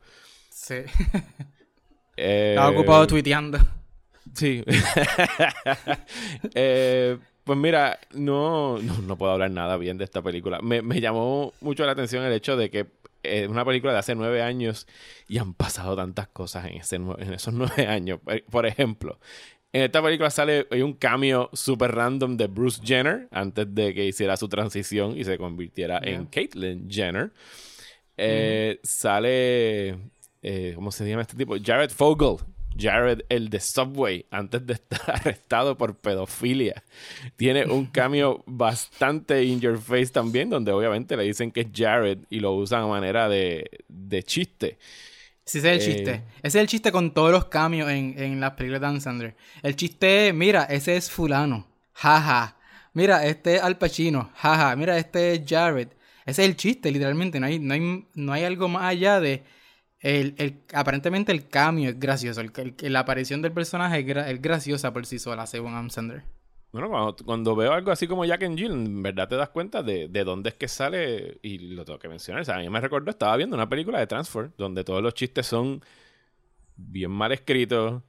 Sí. 0.51 0.75
Eh, 2.19 2.51
Estaba 2.57 2.71
ocupado 2.71 3.07
tuiteando. 3.07 3.59
Sí. 4.35 4.63
Eh, 6.55 7.17
pues 7.47 7.57
mira, 7.57 8.01
no, 8.13 8.79
no, 8.83 8.99
no 8.99 9.17
puedo 9.17 9.31
hablar 9.31 9.53
nada 9.53 9.77
bien 9.77 9.99
de 9.99 10.05
esta 10.05 10.21
película. 10.21 10.59
Me, 10.61 10.83
me 10.83 11.01
llamó 11.01 11.53
mucho 11.61 11.87
la 11.87 11.93
atención 11.93 12.25
el 12.25 12.33
hecho 12.33 12.57
de 12.57 12.71
que 12.71 12.89
es 13.23 13.49
una 13.49 13.65
película 13.65 13.93
de 13.93 14.01
hace 14.01 14.17
nueve 14.17 14.43
años 14.43 14.89
y 15.29 15.39
han 15.39 15.55
pasado 15.55 15.95
tantas 15.95 16.27
cosas 16.27 16.67
en, 16.67 16.79
ese 16.79 16.97
en 16.97 17.33
esos 17.33 17.55
nueve 17.55 17.87
años. 17.87 18.19
Eh, 18.27 18.43
Por 18.51 18.67
ejemplo, 18.67 19.21
en 19.73 19.83
esta 19.83 20.03
película 20.03 20.29
sale 20.31 20.67
hay 20.73 20.83
un 20.83 20.95
cameo 20.95 21.49
super 21.53 21.95
random 21.95 22.37
de 22.37 22.49
Bruce 22.49 22.81
Jenner 22.85 23.29
antes 23.31 23.73
de 23.73 23.95
que 23.95 24.07
hiciera 24.07 24.37
su 24.37 24.49
transición 24.49 25.17
y 25.17 25.23
se 25.23 25.39
convirtiera 25.39 26.01
en 26.03 26.27
Caitlyn 26.27 26.91
Jenner. 26.91 27.31
Eh, 28.17 28.81
Sale, 28.83 29.91
eh, 30.43 30.73
¿cómo 30.75 30.91
se 30.91 31.09
llama 31.09 31.23
este 31.23 31.37
tipo? 31.37 31.55
Jared 31.63 31.91
Fogle. 31.91 32.39
Jared, 32.79 33.23
el 33.29 33.49
de 33.49 33.61
Subway, 33.61 34.27
antes 34.31 34.67
de 34.67 34.75
estar 34.75 35.01
arrestado 35.15 35.77
por 35.77 35.97
pedofilia. 35.97 36.83
Tiene 37.37 37.65
un 37.67 37.87
cambio 37.87 38.43
bastante 38.47 39.45
in 39.45 39.61
your 39.61 39.79
face 39.79 40.09
también, 40.09 40.51
donde 40.51 40.73
obviamente 40.73 41.17
le 41.17 41.25
dicen 41.25 41.51
que 41.51 41.63
es 41.63 41.67
Jared 41.75 42.19
y 42.31 42.41
lo 42.41 42.53
usan 42.55 42.83
a 42.83 42.87
manera 42.87 43.29
de, 43.29 43.71
de 43.89 44.23
chiste. 44.23 44.79
Sí, 45.45 45.59
ese 45.59 45.75
es 45.77 45.87
el 45.87 45.91
Eh, 45.91 45.95
chiste. 45.95 46.13
Ese 46.43 46.59
es 46.59 46.63
el 46.63 46.67
chiste 46.67 46.91
con 46.93 47.13
todos 47.15 47.31
los 47.31 47.45
cambios 47.47 47.89
en, 47.91 48.15
en 48.19 48.41
las 48.41 48.53
películas 48.53 48.81
de 48.81 48.87
Dan 48.87 49.01
Sandler. 49.01 49.37
El 49.63 49.77
chiste 49.77 50.29
es, 50.29 50.35
mira, 50.35 50.65
ese 50.65 50.97
es 50.97 51.11
fulano. 51.11 51.67
Jaja. 51.93 52.57
Mira, 52.95 53.25
este 53.27 53.57
es 53.57 53.63
Al 53.63 53.79
Pacino. 53.79 54.31
Jaja. 54.35 54.75
Mira, 54.75 54.99
este 54.99 55.35
es 55.35 55.43
Jared. 55.47 55.89
Ese 56.25 56.43
es 56.43 56.49
el 56.49 56.57
chiste, 56.57 56.91
literalmente. 56.91 57.39
No 57.39 57.47
hay, 57.47 57.59
no 57.61 57.75
hay, 57.75 58.07
no 58.15 58.33
hay 58.33 58.45
algo 58.45 58.69
más 58.69 58.85
allá 58.85 59.21
de... 59.21 59.45
El, 60.01 60.35
el- 60.39 60.59
aparentemente 60.75 61.33
el 61.33 61.49
cambio 61.49 61.89
es 61.91 61.99
gracioso. 61.99 62.41
El, 62.41 62.53
el- 62.81 62.93
la 62.93 63.01
aparición 63.01 63.43
del 63.43 63.53
personaje 63.53 64.01
es, 64.01 64.07
gra- 64.07 64.29
es 64.29 64.41
graciosa 64.43 64.93
por 64.93 65.07
sí 65.07 65.19
sola, 65.19 65.47
según 65.47 65.73
Adam 65.73 65.91
Sandler. 65.91 66.23
Bueno, 66.73 66.91
cuando, 66.91 67.17
cuando 67.25 67.57
veo 67.57 67.73
algo 67.73 67.91
así 67.91 68.07
como 68.07 68.25
Jack 68.27 68.43
and 68.43 68.59
Jill, 68.59 68.73
en 68.73 69.03
verdad 69.03 69.29
te 69.29 69.37
das 69.37 69.49
cuenta 69.49 69.83
de, 69.83 70.09
de 70.09 70.25
dónde 70.25 70.51
es 70.51 70.57
que 70.57 70.69
sale 70.69 71.39
y 71.41 71.59
lo 71.59 71.85
tengo 71.87 71.99
que 71.99 72.09
mencionar. 72.09 72.43
O 72.43 72.45
sea, 72.45 72.57
a 72.57 72.59
mí 72.59 72.69
me 72.69 72.81
recordó, 72.81 73.11
estaba 73.11 73.37
viendo 73.37 73.57
una 73.57 73.69
película 73.69 73.99
de 73.99 74.07
Transfer 74.07 74.51
donde 74.59 74.85
todos 74.85 75.03
los 75.03 75.15
chistes 75.15 75.47
son 75.47 75.83
bien 76.77 77.11
mal 77.11 77.33
escritos, 77.33 78.03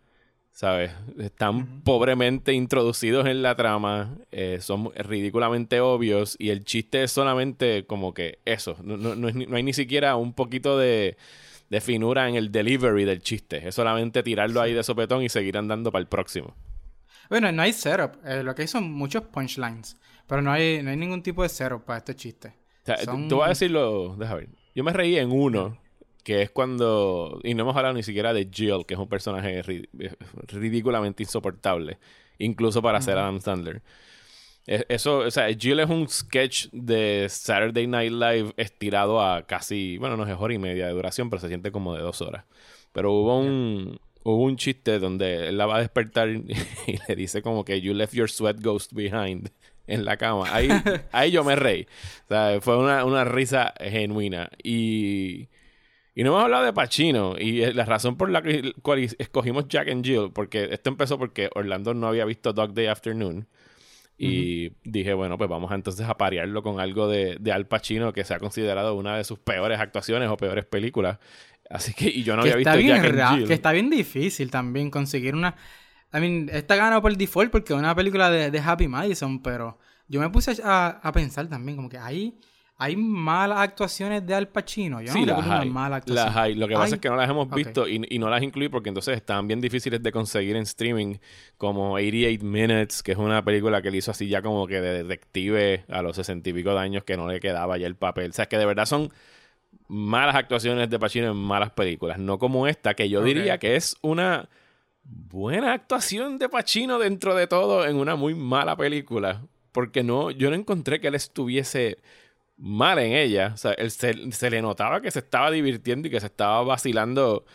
¿sabes? 0.52 0.92
Están 1.18 1.82
pobremente 1.82 2.52
introducidos 2.52 3.26
en 3.28 3.42
la 3.42 3.56
trama, 3.56 4.18
eh, 4.32 4.58
son 4.60 4.92
ridículamente 4.96 5.80
obvios 5.80 6.36
y 6.38 6.50
el 6.50 6.66
chiste 6.66 7.04
es 7.04 7.12
solamente 7.12 7.86
como 7.86 8.14
que 8.14 8.40
eso. 8.44 8.76
No, 8.84 8.98
no- 8.98 9.16
no 9.16 9.30
es 9.30 9.36
no 9.36 9.56
hay 9.56 9.64
ni 9.64 9.74
siquiera 9.74 10.18
un 10.18 10.34
poquito 10.34 10.78
de, 10.78 11.16
de 11.70 11.82
finura 11.82 12.30
en 12.30 12.36
el 12.36 12.52
delivery 12.52 13.04
del 13.06 13.22
chiste. 13.22 13.68
Es 13.68 13.76
solamente 13.76 14.24
tirarlo 14.24 14.62
ahí 14.62 14.74
de 14.74 14.84
sopetón 14.84 15.24
y 15.24 15.30
seguir 15.30 15.58
andando 15.58 15.92
para 15.92 16.02
el 16.02 16.08
próximo. 16.08 16.56
Bueno, 17.30 17.52
no 17.52 17.62
hay 17.62 17.74
setup. 17.74 18.14
Eh, 18.26 18.42
lo 18.44 18.56
que 18.56 18.62
hay 18.64 18.68
son 18.68 18.92
muchos 18.92 19.24
punchlines. 19.24 19.98
Pero 20.28 20.42
no 20.42 20.52
hay, 20.52 20.82
no 20.84 20.90
hay 20.92 20.98
ningún 20.98 21.22
tipo 21.24 21.44
de 21.44 21.50
setup 21.50 21.84
para 21.84 22.00
estos 22.00 22.16
chistes. 22.16 22.52
O 22.54 22.86
sea, 22.86 22.98
Son- 22.98 23.28
te 23.28 23.36
voy 23.36 23.46
a 23.46 23.50
decirlo, 23.50 24.16
déjame 24.18 24.42
ver. 24.42 24.50
Yo 24.76 24.84
me 24.84 24.94
reí 24.94 25.18
en 25.18 25.32
uno, 25.32 25.78
que 26.24 26.42
es 26.42 26.50
cuando, 26.52 27.40
y 27.44 27.54
no 27.54 27.64
hemos 27.64 27.76
hablado 27.76 27.94
ni 27.96 28.04
siquiera 28.04 28.34
de 28.34 28.50
Jill, 28.52 28.86
que 28.86 28.94
es 28.94 29.00
un 29.00 29.10
personaje 29.10 29.62
ri- 29.64 29.90
ridículamente 30.48 31.24
insoportable, 31.24 31.98
incluso 32.38 32.82
para 32.82 33.02
ser 33.02 33.18
Adam 33.18 33.40
Sandler. 33.42 33.82
Eso, 34.68 35.20
o 35.20 35.32
sea, 35.32 35.48
Jill 35.58 35.80
es 35.80 35.90
un 35.90 36.10
sketch 36.10 36.68
de 36.74 37.28
Saturday 37.30 37.88
Night 37.88 38.12
Live 38.12 38.54
estirado 38.58 39.22
a 39.22 39.44
casi, 39.48 39.98
bueno, 39.98 40.18
no 40.18 40.28
es 40.28 40.36
hora 40.38 40.54
y 40.54 40.58
media 40.58 40.88
de 40.88 40.92
duración, 40.92 41.30
pero 41.30 41.40
se 41.40 41.48
siente 41.48 41.72
como 41.72 41.96
de 41.96 42.02
dos 42.02 42.22
horas. 42.22 42.44
Pero 42.92 43.14
hubo 43.14 43.40
un, 43.40 43.98
hubo 44.24 44.44
un 44.44 44.58
chiste 44.58 45.00
donde 45.00 45.48
él 45.48 45.58
la 45.58 45.68
va 45.68 45.78
a 45.78 45.80
despertar 45.80 46.28
y 46.88 47.00
le 47.08 47.16
dice 47.16 47.42
como 47.42 47.64
que 47.64 47.80
you 47.80 47.94
left 47.94 48.14
your 48.14 48.30
sweat 48.30 48.60
ghost 48.62 48.92
behind 48.92 49.52
en 49.88 50.04
la 50.04 50.18
cama. 50.18 50.54
Ahí, 50.54 50.68
ahí 51.14 51.32
yo 51.32 51.46
me 51.46 51.56
reí. 51.56 51.88
O 52.26 52.28
sea, 52.28 52.60
fue 52.60 52.78
una, 52.78 53.06
una 53.06 53.24
risa 53.24 53.74
genuina. 53.80 54.50
Y, 54.62 55.48
y 56.14 56.24
no 56.24 56.32
hemos 56.32 56.44
hablado 56.44 56.66
de 56.66 56.74
Pacino. 56.74 57.36
Y 57.40 57.66
la 57.74 57.86
razón 57.86 58.18
por 58.18 58.30
la 58.30 58.42
que- 58.42 58.74
cual 58.82 59.00
escogimos 59.18 59.70
Jack 59.70 59.88
and 59.88 60.04
Jill, 60.06 60.32
porque 60.34 60.68
esto 60.72 60.90
empezó 60.90 61.18
porque 61.18 61.50
Orlando 61.56 61.94
no 61.94 62.08
había 62.08 62.26
visto 62.26 62.52
Dog 62.52 62.74
Day 62.74 62.88
Afternoon. 62.88 63.48
Y 64.18 64.72
dije, 64.84 65.14
bueno, 65.14 65.38
pues 65.38 65.50
vamos 65.50 65.72
a 65.72 65.76
entonces 65.76 66.08
a 66.08 66.18
parearlo 66.18 66.64
con 66.64 66.80
algo 66.80 67.08
de, 67.08 67.38
de 67.40 67.52
Al 67.52 67.68
Pacino 67.68 68.14
que 68.14 68.24
se 68.24 68.34
ha 68.34 68.40
considerado 68.40 68.96
una 68.96 69.16
de 69.16 69.24
sus 69.24 69.38
peores 69.38 69.80
actuaciones 69.80 70.30
o 70.30 70.38
peores 70.38 70.66
películas. 70.66 71.20
Así 71.70 71.94
que, 71.94 72.10
y 72.10 72.24
yo 72.24 72.36
no 72.36 72.44
que 72.44 72.52
había 72.52 72.62
está 72.62 72.76
visto 72.76 72.94
bien 72.94 73.04
Jack 73.04 73.20
and 73.20 73.38
Jill. 73.38 73.48
que 73.48 73.54
está 73.54 73.72
bien 73.72 73.90
difícil 73.90 74.50
también 74.50 74.90
conseguir 74.90 75.36
una 75.36 75.56
I 76.14 76.20
mean, 76.20 76.50
está 76.52 76.76
ganado 76.76 77.02
por 77.02 77.16
default 77.16 77.52
porque 77.52 77.74
es 77.74 77.80
una 77.80 77.94
película 77.94 78.30
de, 78.30 78.50
de 78.50 78.60
Happy 78.60 78.88
Madison, 78.88 79.42
pero 79.42 79.78
yo 80.08 80.22
me 80.22 80.30
puse 80.30 80.56
a, 80.64 81.00
a 81.04 81.12
pensar 81.12 81.48
también 81.48 81.76
como 81.76 81.90
que 81.90 81.98
hay 81.98 82.40
hay 82.80 82.96
malas 82.96 83.60
actuaciones 83.60 84.26
de 84.26 84.36
Al 84.36 84.50
Pacino. 84.50 85.02
Yo 85.02 85.12
Sí, 85.12 85.26
no 85.26 85.38
las 85.38 85.48
hay. 85.48 85.70
mala 85.70 85.96
actuación. 85.96 86.26
Las 86.28 86.36
hay. 86.38 86.54
Lo 86.54 86.68
que 86.68 86.76
pasa 86.76 86.86
¿Hay? 86.86 86.94
es 86.94 87.00
que 87.00 87.10
no 87.10 87.16
las 87.16 87.30
hemos 87.30 87.50
visto 87.50 87.88
y, 87.88 88.06
y 88.08 88.20
no 88.20 88.30
las 88.30 88.44
incluí 88.44 88.70
porque 88.70 88.90
entonces 88.90 89.16
estaban 89.18 89.48
bien 89.48 89.60
difíciles 89.62 90.02
de 90.04 90.12
conseguir 90.12 90.56
en 90.56 90.62
streaming, 90.64 91.16
como 91.58 91.94
88 91.94 92.46
Minutes, 92.46 93.02
que 93.02 93.14
es 93.14 93.18
una 93.18 93.44
película 93.44 93.82
que 93.82 93.88
él 93.88 93.96
hizo 93.96 94.12
así 94.12 94.28
ya 94.28 94.42
como 94.44 94.68
que 94.68 94.80
de 94.80 95.04
detective 95.04 95.86
a 95.90 96.04
los 96.04 96.16
sesenta 96.18 96.50
y 96.50 96.54
pico 96.54 96.72
de 96.72 96.80
años 96.80 97.04
que 97.04 97.18
no 97.18 97.28
le 97.28 97.40
quedaba 97.40 97.78
ya 97.78 97.88
el 97.88 97.96
papel. 97.96 98.30
O 98.30 98.34
sea, 98.34 98.46
que 98.46 98.58
de 98.58 98.66
verdad 98.68 98.86
son 98.86 99.12
malas 99.88 100.36
actuaciones 100.36 100.90
de 100.90 101.00
Pacino 101.00 101.32
en 101.32 101.38
malas 101.38 101.72
películas, 101.72 102.20
no 102.20 102.38
como 102.38 102.68
esta, 102.68 102.94
que 102.94 103.10
yo 103.10 103.24
diría 103.24 103.58
que 103.58 103.76
es 103.76 103.96
una 104.02 104.50
buena 105.04 105.74
actuación 105.74 106.38
de 106.38 106.50
Pacino 106.50 107.00
dentro 107.00 107.34
de 107.34 107.48
todo 107.48 107.86
en 107.88 107.96
una 107.96 108.16
muy 108.16 108.36
mala 108.36 108.76
película. 108.76 109.42
Porque 109.72 110.04
no, 110.04 110.32
yo 110.32 110.50
no 110.50 110.56
encontré 110.56 111.00
que 111.00 111.08
él 111.08 111.16
estuviese 111.16 112.00
mal 112.58 113.00
en 113.00 113.14
ella. 113.14 113.52
O 113.54 113.58
sea, 113.58 113.72
él 113.74 113.92
se, 113.92 114.32
se 114.32 114.50
le 114.50 114.62
notaba 114.62 115.02
que 115.02 115.12
se 115.12 115.20
estaba 115.20 115.52
divirtiendo 115.52 116.08
y 116.08 116.12
que 116.12 116.20
se 116.20 116.26
estaba 116.28 116.62
vacilando, 116.64 117.46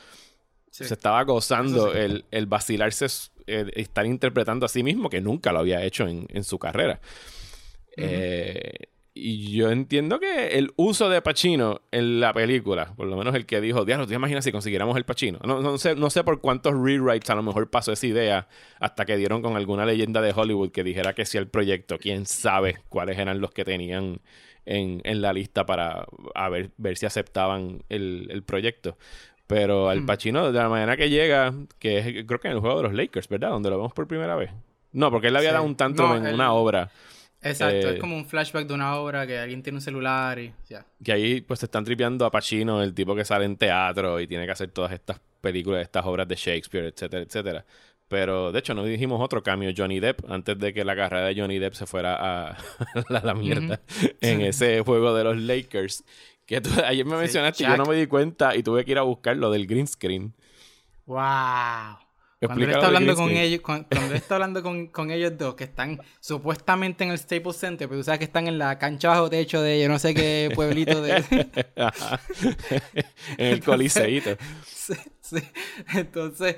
Sí. 0.71 0.85
se 0.85 0.95
estaba 0.95 1.23
gozando 1.25 1.93
sí. 1.93 1.99
el, 1.99 2.25
el 2.31 2.47
vacilarse, 2.47 3.07
el 3.47 3.73
estar 3.77 4.07
interpretando 4.07 4.65
a 4.65 4.69
sí 4.71 4.83
mismo, 4.83 5.11
que 5.11 5.21
nunca 5.21 5.53
lo 5.53 5.59
había 5.59 5.85
hecho 5.85 6.09
en, 6.09 6.27
en 6.31 6.45
su 6.45 6.59
carrera. 6.59 7.01
Eh, 7.97 8.73
y 9.15 9.53
yo 9.55 9.71
entiendo 9.71 10.19
que 10.19 10.57
el 10.57 10.73
uso 10.77 11.11
de 11.11 11.21
Pacino 11.21 11.83
en 11.91 12.19
la 12.21 12.33
película, 12.33 12.95
por 12.97 13.07
lo 13.07 13.17
menos 13.19 13.35
el 13.35 13.45
que 13.45 13.61
dijo, 13.61 13.85
diablo, 13.85 14.07
¿tú 14.07 14.11
te 14.11 14.15
imaginas 14.15 14.45
si 14.45 14.53
consiguiéramos 14.53 14.97
el 14.97 15.05
Pacino? 15.05 15.39
No, 15.45 15.61
no, 15.61 15.77
sé, 15.77 15.95
no 15.95 16.09
sé 16.09 16.25
por 16.25 16.41
cuántos 16.41 16.73
rewrites 16.73 17.29
a 17.29 17.35
lo 17.35 17.43
mejor 17.43 17.69
pasó 17.69 17.93
esa 17.93 18.07
idea 18.07 18.49
hasta 18.81 19.05
que 19.05 19.19
dieron 19.19 19.43
con 19.43 19.57
alguna 19.57 19.85
leyenda 19.85 20.23
de 20.23 20.33
Hollywood 20.35 20.71
que 20.71 20.83
dijera 20.83 21.15
que 21.15 21.27
sí 21.27 21.37
el 21.37 21.49
proyecto. 21.49 21.99
Quién 21.99 22.25
sabe 22.25 22.79
cuáles 22.89 23.19
eran 23.19 23.43
los 23.43 23.51
que 23.51 23.65
tenían 23.67 24.23
en, 24.67 25.01
en 25.05 25.21
la 25.23 25.33
lista 25.33 25.67
para 25.67 26.07
a 26.35 26.49
ver, 26.49 26.71
ver 26.77 26.97
si 26.97 27.07
aceptaban 27.07 27.83
el, 27.89 28.29
el 28.31 28.43
proyecto. 28.43 28.97
Pero 29.47 29.89
al 29.91 30.07
Pacino, 30.07 30.51
de 30.51 30.59
la 30.59 30.69
manera 30.69 30.97
que 30.97 31.11
llega, 31.11 31.53
que 31.79 31.99
es 31.99 32.25
creo 32.27 32.41
que 32.41 32.49
en 32.49 32.55
el 32.55 32.61
juego 32.61 32.79
de 32.79 32.83
los 32.85 32.95
Lakers, 32.95 33.29
¿verdad? 33.29 33.51
Donde 33.51 33.69
lo 33.71 33.77
vemos 33.77 33.93
por 33.93 34.07
primera 34.07 34.35
vez. 34.35 34.51
No, 34.93 35.11
porque 35.11 35.27
él 35.27 35.33
le 35.35 35.41
había 35.41 35.51
Sí. 35.51 35.55
dado 35.55 35.67
un 35.67 35.77
tanto 35.77 36.07
No, 36.07 36.17
en 36.17 36.27
él- 36.27 36.35
una 36.35 36.53
obra. 36.55 36.91
Exacto, 37.43 37.89
Eh, 37.89 37.95
es 37.95 38.01
como 38.01 38.17
un 38.17 38.25
flashback 38.25 38.67
de 38.69 38.75
una 38.75 38.95
obra 38.97 39.27
que 39.27 39.37
alguien 39.39 39.63
tiene 39.65 39.79
un 39.79 39.83
celular 39.83 40.39
y 40.39 40.53
ya. 40.69 40.87
que 41.03 41.13
ahí 41.13 41.41
pues 41.41 41.59
se 41.61 41.67
están 41.67 41.85
tripeando 41.85 42.25
a 42.25 42.31
Pacino, 42.31 42.83
el 42.83 42.95
tipo 42.95 43.17
que 43.17 43.25
sale 43.25 43.45
en 43.45 43.57
teatro 43.57 44.21
y 44.21 44.27
tiene 44.29 44.47
que 44.47 44.53
hacer 44.53 44.71
todas 44.71 44.93
estas 44.93 45.21
películas, 45.41 45.83
estas 45.83 46.07
obras 46.07 46.29
de 46.29 46.37
Shakespeare, 46.37 46.87
etcétera, 46.87 47.23
etcétera. 47.25 47.65
Pero 48.13 48.53
de 48.53 48.59
hecho 48.59 48.75
no 48.75 48.85
dijimos 48.85 49.23
otro 49.23 49.43
cambio, 49.43 49.73
Johnny 49.75 49.99
Depp, 49.99 50.31
antes 50.31 50.59
de 50.59 50.75
que 50.75 50.85
la 50.85 50.95
carrera 50.95 51.29
de 51.29 51.35
Johnny 51.35 51.59
Depp 51.59 51.73
se 51.73 51.87
fuera 51.87 52.19
a 52.21 52.59
la, 53.09 53.21
la 53.21 53.33
mierda 53.33 53.81
en 54.21 54.43
ese 54.43 54.83
juego 54.83 55.15
de 55.15 55.25
los 55.25 55.39
Lakers. 55.39 56.05
Que 56.45 56.61
tú 56.61 56.69
ayer 56.85 57.07
me 57.07 57.17
mencionaste 57.17 57.65
y 57.65 57.67
yo 57.67 57.75
no 57.79 57.87
me 57.87 57.97
di 57.97 58.07
cuenta 58.07 58.55
y 58.55 58.63
tuve 58.63 58.85
que 58.85 58.91
ir 58.91 58.99
a 58.99 59.03
buscar 59.03 59.39
lo 59.39 59.51
del 59.51 59.67
green 59.67 59.87
screen. 59.87 60.35
¡Wow! 61.07 61.21
Cuando 62.47 62.65
él 62.65 62.71
está 62.73 62.87
hablando 62.89 63.15
con 63.15 63.31
ellos, 63.31 63.61
cuando 63.63 63.87
él 63.91 64.13
está 64.13 64.35
hablando 64.35 64.63
con, 64.63 64.89
con 64.89 65.11
ellos 65.11 65.33
dos, 65.39 65.55
que 65.55 65.65
están 65.65 65.99
supuestamente 66.21 67.05
en 67.05 67.13
el 67.13 67.19
Staples 67.19 67.57
Center, 67.57 67.89
pero 67.89 68.01
tú 68.01 68.05
sabes 68.05 68.19
que 68.19 68.27
están 68.27 68.47
en 68.47 68.59
la 68.59 68.79
cancha 68.79 69.09
bajo 69.09 69.31
techo 69.31 69.63
de 69.63 69.81
yo 69.81 69.89
no 69.89 69.99
sé 69.99 70.13
qué 70.13 70.51
pueblito 70.55 71.01
de... 71.01 71.25
En 73.39 73.47
el 73.47 73.65
coliseíto. 73.65 74.37
Sí, 74.67 74.95
sí. 75.23 75.39
Entonces, 75.95 76.57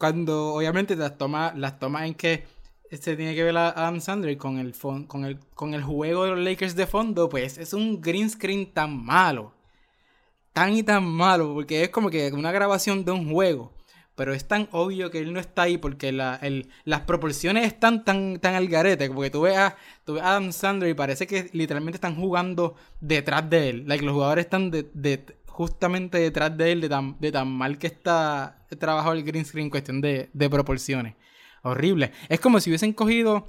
cuando 0.00 0.54
obviamente 0.54 0.96
las 0.96 1.16
tomas, 1.18 1.56
las 1.56 1.78
tomas 1.78 2.02
en 2.06 2.14
que 2.14 2.44
se 2.90 3.16
tiene 3.16 3.36
que 3.36 3.44
ver 3.44 3.56
a 3.56 3.68
Adam 3.68 4.00
Sandler 4.00 4.36
con 4.36 4.58
el, 4.58 4.74
con 5.06 5.24
el 5.24 5.38
con 5.54 5.74
el 5.74 5.84
juego 5.84 6.24
de 6.24 6.30
los 6.30 6.40
Lakers 6.40 6.74
de 6.74 6.86
fondo, 6.88 7.28
pues 7.28 7.58
es 7.58 7.72
un 7.74 8.00
green 8.00 8.28
screen 8.28 8.72
tan 8.72 9.04
malo. 9.04 9.52
Tan 10.52 10.74
y 10.76 10.82
tan 10.82 11.04
malo, 11.04 11.54
porque 11.54 11.84
es 11.84 11.90
como 11.90 12.10
que 12.10 12.32
una 12.32 12.50
grabación 12.52 13.04
de 13.04 13.12
un 13.12 13.30
juego. 13.32 13.72
Pero 14.16 14.34
es 14.34 14.46
tan 14.46 14.68
obvio 14.72 15.10
que 15.10 15.18
él 15.20 15.32
no 15.32 15.40
está 15.40 15.62
ahí 15.62 15.78
porque 15.78 16.12
las 16.12 17.00
proporciones 17.06 17.66
están 17.66 18.04
tan, 18.04 18.38
tan 18.38 18.54
al 18.54 18.66
garete. 18.68 19.08
Porque 19.08 19.30
tú 19.30 19.42
ves, 19.42 19.56
a, 19.56 19.76
tú 20.04 20.14
ves 20.14 20.22
a 20.22 20.32
Adam 20.32 20.52
Sandler 20.52 20.90
y 20.90 20.94
parece 20.94 21.26
que 21.26 21.48
literalmente 21.52 21.96
están 21.96 22.16
jugando 22.16 22.74
detrás 23.00 23.48
de 23.48 23.70
él. 23.70 23.84
Like, 23.86 24.04
los 24.04 24.12
jugadores 24.12 24.44
están 24.46 24.70
de, 24.70 24.90
de- 24.92 25.24
justamente 25.60 26.16
detrás 26.16 26.56
de 26.56 26.72
él 26.72 26.80
de 26.80 26.88
tan, 26.88 27.16
de 27.20 27.30
tan 27.30 27.46
mal 27.48 27.76
que 27.76 27.86
está 27.86 28.64
trabajado 28.78 29.12
el 29.12 29.22
green 29.24 29.44
screen 29.44 29.66
en 29.66 29.70
cuestión 29.70 30.00
de, 30.00 30.30
de 30.32 30.48
proporciones. 30.48 31.16
Horrible. 31.62 32.12
Es 32.30 32.40
como 32.40 32.60
si 32.60 32.70
hubiesen 32.70 32.94
cogido... 32.94 33.46